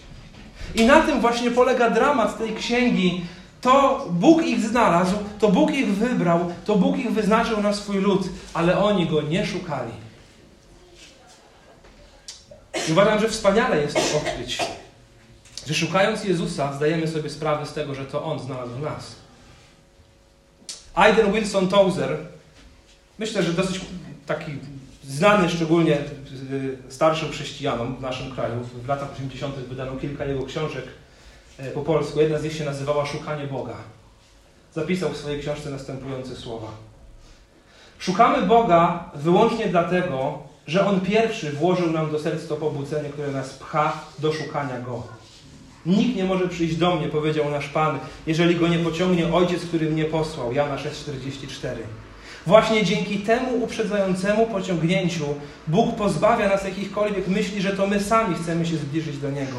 I 0.76 0.86
na 0.86 1.02
tym 1.02 1.22
właśnie 1.22 1.52
polega 1.52 1.90
dramat 1.90 2.38
tej 2.38 2.56
księgi. 2.56 3.26
To 3.62 4.06
Bóg 4.10 4.46
ich 4.46 4.60
znalazł, 4.60 5.16
to 5.40 5.48
Bóg 5.50 5.72
ich 5.72 5.88
wybrał, 5.88 6.40
to 6.66 6.76
Bóg 6.76 6.98
ich 6.98 7.12
wyznaczył 7.12 7.62
na 7.62 7.74
swój 7.74 7.98
lud, 7.98 8.22
ale 8.54 8.80
oni 8.80 9.08
Go 9.08 9.22
nie 9.22 9.46
szukali. 9.46 9.92
I 12.90 12.92
uważam, 12.92 13.20
że 13.20 13.30
wspaniale 13.30 13.82
jest 13.82 13.96
to 13.96 14.18
odkryć, 14.18 14.58
że 15.66 15.74
szukając 15.74 16.24
Jezusa 16.24 16.74
zdajemy 16.74 17.08
sobie 17.08 17.30
sprawę 17.30 17.66
z 17.66 17.74
tego, 17.74 17.96
że 17.96 18.06
to 18.06 18.24
On 18.24 18.40
znalazł 18.40 18.80
nas. 18.80 19.16
Aiden 20.96 21.34
Wilson 21.34 21.68
Tozer, 21.68 22.18
myślę, 23.20 23.44
że 23.44 23.54
dosyć 23.54 23.82
taki 24.26 24.52
znany 25.04 25.50
szczególnie 25.50 25.98
starszym 26.90 27.32
chrześcijanom 27.32 27.96
w 27.96 28.02
naszym 28.02 28.32
kraju. 28.32 28.64
W 28.84 28.88
latach 28.88 29.12
80. 29.14 29.56
wydano 29.56 29.96
kilka 29.96 30.26
jego 30.26 30.46
książek 30.46 30.86
po 31.74 31.82
polsku. 31.82 32.22
Jedna 32.22 32.40
z 32.40 32.44
nich 32.44 32.54
się 32.54 32.66
nazywała 32.66 33.06
Szukanie 33.06 33.48
Boga. 33.48 33.76
Zapisał 34.74 35.10
w 35.10 35.18
swojej 35.18 35.42
książce 35.42 35.70
następujące 35.70 36.36
słowa. 36.36 36.68
Szukamy 38.00 38.48
Boga 38.48 39.10
wyłącznie 39.16 39.68
dlatego, 39.68 40.40
że 40.68 40.88
On 40.88 41.02
pierwszy 41.02 41.52
włożył 41.52 41.92
nam 41.92 42.12
do 42.12 42.20
serc 42.20 42.48
to 42.48 42.56
pobudzenie, 42.56 43.10
które 43.10 43.32
nas 43.32 43.54
pcha 43.54 43.94
do 44.20 44.34
szukania 44.34 44.80
Go. 44.80 45.04
Nikt 45.86 46.16
nie 46.16 46.26
może 46.26 46.48
przyjść 46.48 46.76
do 46.76 46.96
mnie, 46.96 47.08
powiedział 47.08 47.52
nasz 47.52 47.68
Pan, 47.68 48.00
jeżeli 48.28 48.56
Go 48.56 48.68
nie 48.68 48.80
pociągnie 48.80 49.34
Ojciec, 49.34 49.66
który 49.66 49.90
mnie 49.90 50.06
posłał. 50.06 50.54
Jana 50.54 50.76
6,44. 50.76 51.68
Właśnie 52.46 52.84
dzięki 52.84 53.20
temu 53.20 53.64
uprzedzającemu 53.64 54.48
pociągnięciu 54.48 55.26
Bóg 55.68 55.96
pozbawia 55.96 56.50
nas 56.50 56.64
jakichkolwiek 56.64 57.28
myśli, 57.28 57.62
że 57.62 57.78
to 57.78 57.88
my 57.88 58.00
sami 58.00 58.36
chcemy 58.36 58.66
się 58.66 58.78
zbliżyć 58.78 59.18
do 59.18 59.32
Niego. 59.32 59.58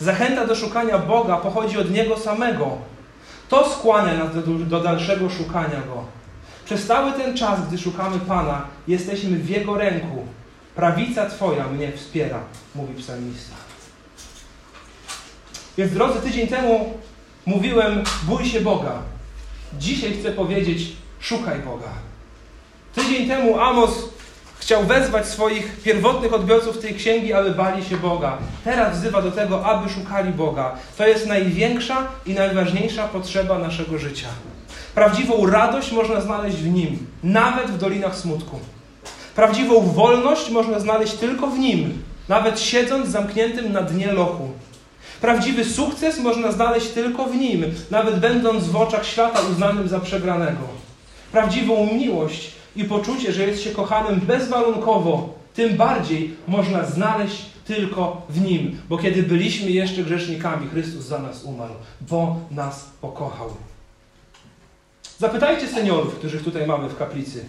Zachęta 0.00 0.46
do 0.46 0.54
szukania 0.54 0.98
Boga 0.98 1.36
pochodzi 1.36 1.78
od 1.78 1.90
Niego 1.90 2.16
samego. 2.16 2.78
To 3.48 3.70
skłania 3.70 4.14
nas 4.18 4.34
do, 4.34 4.40
do 4.42 4.80
dalszego 4.80 5.30
szukania 5.30 5.80
Go. 5.88 6.04
Przez 6.64 6.86
cały 6.86 7.12
ten 7.12 7.36
czas, 7.36 7.68
gdy 7.68 7.78
szukamy 7.78 8.18
Pana, 8.18 8.66
jesteśmy 8.88 9.38
w 9.38 9.48
Jego 9.48 9.78
ręku. 9.78 10.26
Prawica 10.74 11.26
Twoja 11.26 11.68
mnie 11.68 11.92
wspiera, 11.92 12.40
mówi 12.74 12.94
psalmista. 12.94 13.63
Więc 15.78 15.92
drodzy, 15.92 16.20
tydzień 16.20 16.46
temu 16.46 16.92
mówiłem, 17.46 18.02
bój 18.22 18.44
się 18.44 18.60
Boga. 18.60 18.92
Dzisiaj 19.78 20.12
chcę 20.20 20.32
powiedzieć, 20.32 20.92
szukaj 21.20 21.58
Boga. 21.58 21.88
Tydzień 22.94 23.28
temu 23.28 23.58
Amos 23.60 24.08
chciał 24.58 24.84
wezwać 24.84 25.26
swoich 25.26 25.82
pierwotnych 25.82 26.34
odbiorców 26.34 26.78
tej 26.78 26.94
księgi, 26.94 27.32
aby 27.32 27.50
bali 27.50 27.84
się 27.84 27.96
Boga. 27.96 28.38
Teraz 28.64 28.98
wzywa 28.98 29.22
do 29.22 29.30
tego, 29.30 29.66
aby 29.66 29.90
szukali 29.90 30.32
Boga. 30.32 30.76
To 30.98 31.06
jest 31.06 31.26
największa 31.26 32.06
i 32.26 32.34
najważniejsza 32.34 33.08
potrzeba 33.08 33.58
naszego 33.58 33.98
życia. 33.98 34.28
Prawdziwą 34.94 35.46
radość 35.46 35.92
można 35.92 36.20
znaleźć 36.20 36.56
w 36.56 36.72
Nim, 36.72 37.06
nawet 37.22 37.70
w 37.70 37.78
dolinach 37.78 38.16
smutku. 38.16 38.60
Prawdziwą 39.34 39.80
wolność 39.80 40.50
można 40.50 40.80
znaleźć 40.80 41.12
tylko 41.12 41.46
w 41.46 41.58
Nim, 41.58 42.02
nawet 42.28 42.60
siedząc 42.60 43.08
zamkniętym 43.08 43.72
na 43.72 43.82
dnie 43.82 44.12
lochu. 44.12 44.50
Prawdziwy 45.20 45.64
sukces 45.64 46.18
można 46.18 46.52
znaleźć 46.52 46.88
tylko 46.88 47.24
w 47.24 47.36
Nim, 47.36 47.64
nawet 47.90 48.20
będąc 48.20 48.64
w 48.64 48.76
oczach 48.76 49.06
świata 49.06 49.40
uznanym 49.52 49.88
za 49.88 50.00
przegranego. 50.00 50.68
Prawdziwą 51.32 51.88
miłość 51.92 52.50
i 52.76 52.84
poczucie, 52.84 53.32
że 53.32 53.46
jest 53.46 53.62
się 53.62 53.70
kochanym 53.70 54.20
bezwarunkowo, 54.20 55.34
tym 55.54 55.76
bardziej 55.76 56.34
można 56.48 56.84
znaleźć 56.84 57.42
tylko 57.64 58.22
w 58.28 58.40
Nim, 58.40 58.78
bo 58.88 58.98
kiedy 58.98 59.22
byliśmy 59.22 59.70
jeszcze 59.70 60.02
grzesznikami, 60.02 60.68
Chrystus 60.68 61.04
za 61.04 61.18
nas 61.18 61.44
umarł, 61.44 61.74
bo 62.00 62.36
nas 62.50 62.84
pokochał. 63.00 63.50
Zapytajcie 65.18 65.68
seniorów, 65.68 66.14
których 66.14 66.44
tutaj 66.44 66.66
mamy 66.66 66.88
w 66.88 66.96
kaplicy, 66.96 67.44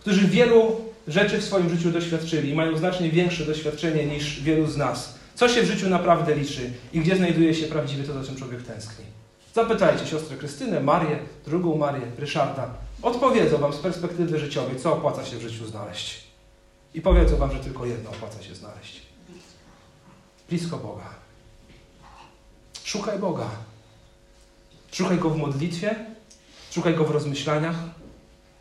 którzy 0.00 0.28
wielu 0.28 0.76
rzeczy 1.08 1.38
w 1.38 1.44
swoim 1.44 1.70
życiu 1.70 1.90
doświadczyli 1.90 2.50
i 2.50 2.54
mają 2.54 2.76
znacznie 2.76 3.10
większe 3.10 3.44
doświadczenie 3.44 4.06
niż 4.06 4.42
wielu 4.42 4.66
z 4.66 4.76
nas. 4.76 5.15
Co 5.36 5.48
się 5.48 5.62
w 5.62 5.66
życiu 5.66 5.88
naprawdę 5.88 6.34
liczy 6.34 6.72
i 6.92 7.00
gdzie 7.00 7.16
znajduje 7.16 7.54
się 7.54 7.66
prawdziwie 7.66 8.04
to, 8.04 8.12
za 8.12 8.26
czym 8.26 8.36
człowiek 8.36 8.62
tęskni. 8.62 9.04
Zapytajcie 9.54 10.06
siostrę 10.06 10.36
Krystynę, 10.36 10.80
Marię, 10.80 11.18
drugą 11.44 11.76
Marię, 11.76 12.06
Ryszarda. 12.18 12.68
Odpowiedzą 13.02 13.58
wam 13.58 13.72
z 13.72 13.76
perspektywy 13.76 14.38
życiowej, 14.38 14.80
co 14.80 14.92
opłaca 14.92 15.24
się 15.24 15.36
w 15.36 15.40
życiu 15.40 15.66
znaleźć. 15.66 16.24
I 16.94 17.00
powiedzą 17.00 17.36
wam, 17.36 17.52
że 17.52 17.58
tylko 17.58 17.86
jedno 17.86 18.10
opłaca 18.10 18.42
się 18.42 18.54
znaleźć. 18.54 19.02
Blisko 20.48 20.76
Boga. 20.76 21.10
Szukaj 22.84 23.18
Boga. 23.18 23.50
Szukaj 24.92 25.18
Go 25.18 25.30
w 25.30 25.38
modlitwie, 25.38 25.94
szukaj 26.70 26.94
Go 26.94 27.04
w 27.04 27.10
rozmyślaniach, 27.10 27.76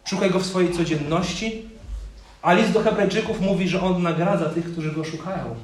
szukaj 0.05 0.31
Go 0.31 0.39
w 0.39 0.45
swojej 0.45 0.73
codzienności. 0.73 1.69
A 2.41 2.53
list 2.53 2.71
do 2.71 2.83
Hebrajczyków 2.83 3.41
mówi, 3.41 3.69
że 3.69 3.81
On 3.81 4.03
nagradza 4.03 4.49
tych, 4.49 4.71
którzy 4.71 4.91
Go 4.91 5.03
szukają. 5.03 5.55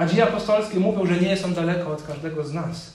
A 0.00 0.06
dzieje 0.06 0.24
apostolskie 0.24 0.80
mówią, 0.80 1.06
że 1.06 1.16
nie 1.16 1.36
są 1.36 1.54
daleko 1.54 1.92
od 1.92 2.02
każdego 2.02 2.44
z 2.44 2.52
nas. 2.52 2.92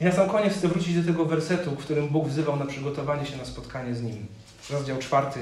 I 0.00 0.04
na 0.04 0.12
sam 0.12 0.28
koniec 0.28 0.54
chcę 0.54 0.68
wrócić 0.68 0.96
do 0.96 1.12
tego 1.12 1.24
wersetu, 1.24 1.70
w 1.70 1.78
którym 1.78 2.08
Bóg 2.08 2.28
wzywał 2.28 2.56
na 2.56 2.66
przygotowanie 2.66 3.26
się 3.26 3.36
na 3.36 3.44
spotkanie 3.44 3.94
z 3.94 4.02
Nim. 4.02 4.26
Rozdział 4.70 4.98
czwarty, 4.98 5.40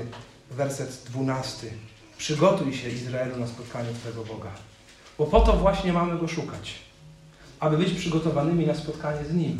werset 0.50 1.02
dwunasty. 1.06 1.70
Przygotuj 2.18 2.74
się, 2.74 2.88
Izraelu, 2.88 3.36
na 3.36 3.46
spotkanie 3.46 3.88
Twojego 3.92 4.24
Boga. 4.24 4.50
Bo 5.18 5.26
po 5.26 5.40
to 5.40 5.52
właśnie 5.52 5.92
mamy 5.92 6.18
Go 6.18 6.28
szukać. 6.28 6.74
Aby 7.60 7.78
być 7.78 7.94
przygotowanymi 7.94 8.66
na 8.66 8.74
spotkanie 8.74 9.24
z 9.24 9.34
Nim. 9.34 9.58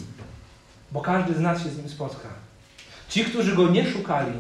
Bo 0.93 1.01
każdy 1.01 1.35
z 1.35 1.41
nas 1.41 1.63
się 1.63 1.69
z 1.69 1.77
Nim 1.77 1.89
spotka. 1.89 2.29
Ci, 3.09 3.25
którzy 3.25 3.57
Go 3.57 3.69
nie 3.69 3.91
szukali, 3.91 4.33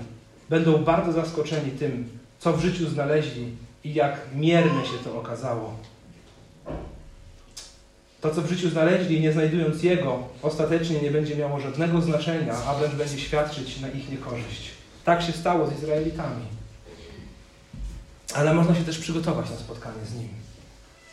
będą 0.50 0.84
bardzo 0.84 1.12
zaskoczeni 1.12 1.70
tym, 1.70 2.08
co 2.38 2.52
w 2.52 2.60
życiu 2.60 2.88
znaleźli 2.88 3.67
i 3.84 3.94
jak 3.94 4.20
mierne 4.34 4.84
się 4.84 5.04
to 5.04 5.18
okazało. 5.18 5.74
To, 8.20 8.34
co 8.34 8.42
w 8.42 8.48
życiu 8.48 8.70
znaleźli, 8.70 9.20
nie 9.20 9.32
znajdując 9.32 9.82
Jego, 9.82 10.28
ostatecznie 10.42 11.00
nie 11.00 11.10
będzie 11.10 11.36
miało 11.36 11.60
żadnego 11.60 12.00
znaczenia, 12.00 12.54
a 12.66 12.74
wręcz 12.74 12.94
będzie 12.94 13.18
świadczyć 13.18 13.80
na 13.80 13.88
ich 13.88 14.10
niekorzyść. 14.10 14.70
Tak 15.04 15.22
się 15.22 15.32
stało 15.32 15.66
z 15.66 15.72
Izraelitami. 15.72 16.44
Ale 18.34 18.54
można 18.54 18.74
się 18.74 18.84
też 18.84 18.98
przygotować 18.98 19.50
na 19.50 19.56
spotkanie 19.56 20.04
z 20.06 20.14
Nim. 20.14 20.28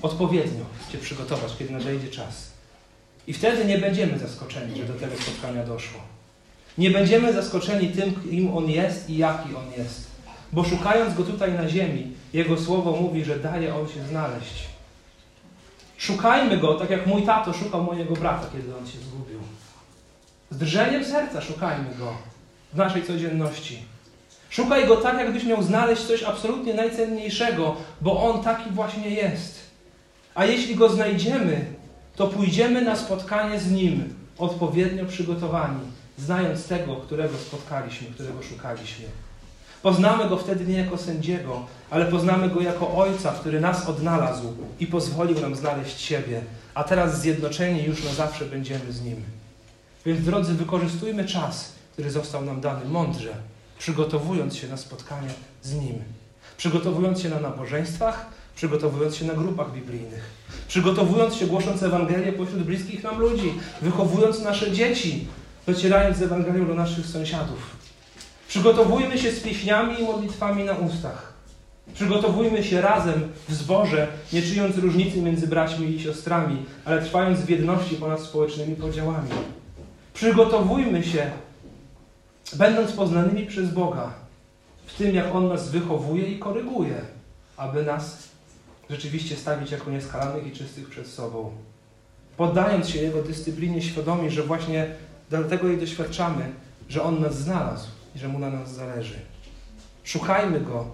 Odpowiednio 0.01 0.65
się 0.91 0.97
przygotować, 0.97 1.57
kiedy 1.59 1.73
nadejdzie 1.73 2.07
czas. 2.07 2.51
I 3.27 3.33
wtedy 3.33 3.65
nie 3.65 3.77
będziemy 3.77 4.19
zaskoczeni, 4.19 4.77
że 4.77 4.83
do 4.83 4.93
tego 4.93 5.15
spotkania 5.15 5.63
doszło. 5.63 5.99
Nie 6.77 6.91
będziemy 6.91 7.33
zaskoczeni 7.33 7.89
tym, 7.89 8.15
kim 8.29 8.57
On 8.57 8.69
jest 8.69 9.09
i 9.09 9.17
jaki 9.17 9.55
On 9.55 9.71
jest. 9.77 10.14
Bo 10.55 10.63
szukając 10.63 11.13
Go 11.13 11.23
tutaj 11.23 11.53
na 11.53 11.69
ziemi, 11.69 12.11
Jego 12.33 12.57
Słowo 12.57 12.91
mówi, 12.91 13.25
że 13.25 13.39
daje 13.39 13.75
On 13.75 13.87
się 13.87 14.03
znaleźć. 14.09 14.65
Szukajmy 15.97 16.57
Go, 16.57 16.73
tak 16.73 16.89
jak 16.89 17.07
mój 17.07 17.23
tato 17.23 17.53
szukał 17.53 17.83
mojego 17.83 18.13
brata, 18.13 18.47
kiedy 18.53 18.77
on 18.77 18.87
się 18.87 18.99
zgubił. 18.99 19.39
Z 20.49 20.57
drżeniem 20.57 21.05
serca 21.05 21.41
szukajmy 21.41 21.89
Go 21.99 22.13
w 22.73 22.77
naszej 22.77 23.03
codzienności. 23.03 23.79
Szukaj 24.49 24.87
Go 24.87 24.97
tak, 24.97 25.17
jakbyś 25.17 25.43
miał 25.43 25.63
znaleźć 25.63 26.01
coś 26.01 26.23
absolutnie 26.23 26.73
najcenniejszego, 26.73 27.75
bo 28.01 28.23
On 28.23 28.43
taki 28.43 28.69
właśnie 28.69 29.09
jest. 29.09 29.59
A 30.35 30.45
jeśli 30.45 30.75
Go 30.75 30.89
znajdziemy, 30.89 31.65
to 32.15 32.27
pójdziemy 32.27 32.81
na 32.81 32.95
spotkanie 32.95 33.59
z 33.59 33.71
Nim 33.71 34.15
odpowiednio 34.37 35.05
przygotowani, 35.05 35.81
znając 36.17 36.67
tego, 36.67 36.95
którego 36.95 37.37
spotkaliśmy, 37.37 38.07
którego 38.07 38.43
szukaliśmy. 38.43 39.05
Poznamy 39.85 40.29
Go 40.29 40.37
wtedy 40.37 40.65
nie 40.65 40.77
jako 40.77 40.97
sędziego, 40.97 41.65
ale 41.89 42.05
poznamy 42.05 42.49
Go 42.49 42.61
jako 42.61 42.97
Ojca, 42.97 43.31
który 43.31 43.61
nas 43.61 43.89
odnalazł 43.89 44.53
i 44.79 44.87
pozwolił 44.87 45.41
nam 45.41 45.55
znaleźć 45.55 46.01
siebie, 46.01 46.41
a 46.73 46.83
teraz 46.83 47.21
zjednoczeni 47.21 47.83
już 47.83 48.03
na 48.03 48.13
zawsze 48.13 48.45
będziemy 48.45 48.91
z 48.91 49.01
Nim. 49.01 49.15
Więc 50.05 50.25
drodzy, 50.25 50.53
wykorzystujmy 50.53 51.25
czas, 51.25 51.71
który 51.93 52.11
został 52.11 52.45
nam 52.45 52.61
dany 52.61 52.85
mądrze, 52.85 53.33
przygotowując 53.79 54.55
się 54.55 54.67
na 54.67 54.77
spotkanie 54.77 55.29
z 55.63 55.73
Nim. 55.73 56.03
Przygotowując 56.57 57.21
się 57.21 57.29
na 57.29 57.39
nabożeństwach, 57.39 58.25
przygotowując 58.55 59.15
się 59.15 59.25
na 59.25 59.33
grupach 59.33 59.73
biblijnych, 59.73 60.29
przygotowując 60.67 61.35
się 61.35 61.47
głosząc 61.47 61.83
Ewangelię 61.83 62.33
pośród 62.33 62.63
bliskich 62.63 63.03
nam 63.03 63.19
ludzi, 63.19 63.53
wychowując 63.81 64.41
nasze 64.41 64.71
dzieci, 64.71 65.27
docierając 65.67 66.17
z 66.17 66.21
Ewangelią 66.21 66.67
do 66.67 66.75
naszych 66.75 67.05
sąsiadów. 67.05 67.84
Przygotowujmy 68.55 69.17
się 69.17 69.31
z 69.31 69.39
pieśniami 69.39 69.99
i 69.99 70.03
modlitwami 70.03 70.63
na 70.63 70.73
ustach. 70.73 71.33
Przygotowujmy 71.93 72.63
się 72.63 72.81
razem 72.81 73.31
w 73.49 73.53
zborze, 73.53 74.07
nie 74.33 74.41
czując 74.41 74.77
różnicy 74.77 75.21
między 75.21 75.47
braćmi 75.47 75.87
i 75.87 75.99
siostrami, 75.99 76.65
ale 76.85 77.01
trwając 77.01 77.39
w 77.39 77.49
jedności 77.49 77.95
ponad 77.95 78.19
społecznymi 78.19 78.75
podziałami. 78.75 79.29
Przygotowujmy 80.13 81.03
się, 81.03 81.31
będąc 82.53 82.91
poznanymi 82.91 83.45
przez 83.45 83.73
Boga, 83.73 84.13
w 84.85 84.93
tym 84.93 85.15
jak 85.15 85.35
On 85.35 85.47
nas 85.47 85.69
wychowuje 85.69 86.27
i 86.27 86.39
koryguje, 86.39 87.01
aby 87.57 87.83
nas 87.83 88.29
rzeczywiście 88.89 89.35
stawić 89.35 89.71
jako 89.71 89.91
nieskalanych 89.91 90.47
i 90.47 90.51
czystych 90.51 90.89
przed 90.89 91.07
sobą. 91.07 91.51
Poddając 92.37 92.89
się 92.89 93.01
Jego 93.01 93.23
dyscyplinie, 93.23 93.81
świadomi, 93.81 94.29
że 94.29 94.43
właśnie 94.43 94.87
dlatego 95.29 95.67
jej 95.67 95.77
doświadczamy, 95.77 96.51
że 96.89 97.03
On 97.03 97.21
nas 97.21 97.37
znalazł 97.37 97.94
i 98.15 98.19
że 98.19 98.27
Mu 98.27 98.39
na 98.39 98.49
nas 98.49 98.73
zależy. 98.73 99.19
Szukajmy 100.03 100.61
Go 100.61 100.85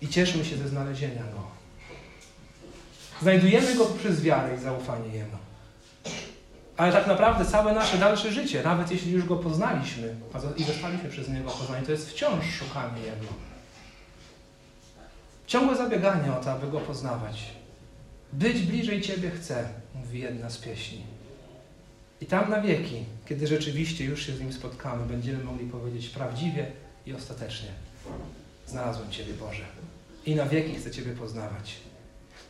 i 0.00 0.08
cieszmy 0.08 0.44
się 0.44 0.56
ze 0.56 0.68
znalezienia 0.68 1.22
Go. 1.22 1.42
Znajdujemy 3.22 3.74
Go 3.74 3.86
przez 3.86 4.22
wiarę 4.22 4.56
i 4.56 4.60
zaufanie 4.60 5.08
Jemu. 5.08 5.38
Ale 6.76 6.92
tak 6.92 7.06
naprawdę 7.06 7.44
całe 7.44 7.74
nasze 7.74 7.98
dalsze 7.98 8.32
życie, 8.32 8.62
nawet 8.62 8.90
jeśli 8.90 9.12
już 9.12 9.24
Go 9.24 9.36
poznaliśmy 9.36 10.16
i 10.56 10.64
zostaliśmy 10.64 11.08
przez 11.08 11.28
Niego 11.28 11.50
poznani, 11.50 11.86
to 11.86 11.92
jest 11.92 12.10
wciąż 12.10 12.44
szukanie 12.44 13.00
Jego. 13.02 13.32
Ciągłe 15.46 15.76
zabieganie 15.76 16.32
o 16.32 16.44
to, 16.44 16.52
aby 16.52 16.70
Go 16.70 16.80
poznawać. 16.80 17.44
Być 18.32 18.58
bliżej 18.58 19.00
Ciebie 19.00 19.30
chcę, 19.30 19.68
mówi 19.94 20.20
jedna 20.20 20.50
z 20.50 20.58
pieśni. 20.58 21.02
I 22.20 22.26
tam 22.26 22.50
na 22.50 22.60
wieki, 22.60 23.04
kiedy 23.28 23.46
rzeczywiście 23.46 24.04
już 24.04 24.26
się 24.26 24.36
z 24.36 24.40
Nim 24.40 24.52
spotkamy, 24.52 25.06
będziemy 25.06 25.44
mogli 25.44 25.66
powiedzieć 25.66 26.08
prawdziwie 26.08 26.66
i 27.06 27.14
ostatecznie. 27.14 27.68
Znalazłem 28.66 29.10
Ciebie, 29.10 29.32
Boże. 29.32 29.64
I 30.26 30.34
na 30.34 30.46
wieki 30.46 30.74
chcę 30.74 30.90
Ciebie 30.90 31.12
poznawać. 31.12 31.76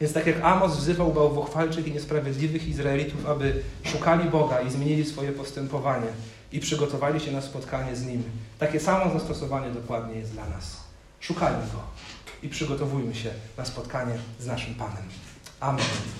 Więc 0.00 0.12
tak 0.12 0.26
jak 0.26 0.40
Amos 0.42 0.76
wzywał 0.76 1.12
bałwochwalczych 1.12 1.86
i 1.86 1.92
niesprawiedliwych 1.92 2.68
Izraelitów, 2.68 3.26
aby 3.26 3.62
szukali 3.84 4.30
Boga 4.30 4.60
i 4.60 4.70
zmienili 4.70 5.04
swoje 5.04 5.32
postępowanie 5.32 6.06
i 6.52 6.60
przygotowali 6.60 7.20
się 7.20 7.32
na 7.32 7.42
spotkanie 7.42 7.96
z 7.96 8.06
Nim, 8.06 8.22
takie 8.58 8.80
samo 8.80 9.12
zastosowanie 9.12 9.70
dokładnie 9.70 10.18
jest 10.18 10.32
dla 10.32 10.48
nas. 10.48 10.76
Szukajmy 11.20 11.62
Go 11.72 11.82
i 12.42 12.48
przygotowujmy 12.48 13.14
się 13.14 13.30
na 13.56 13.64
spotkanie 13.64 14.14
z 14.40 14.46
naszym 14.46 14.74
Panem. 14.74 15.04
Amen. 15.60 16.18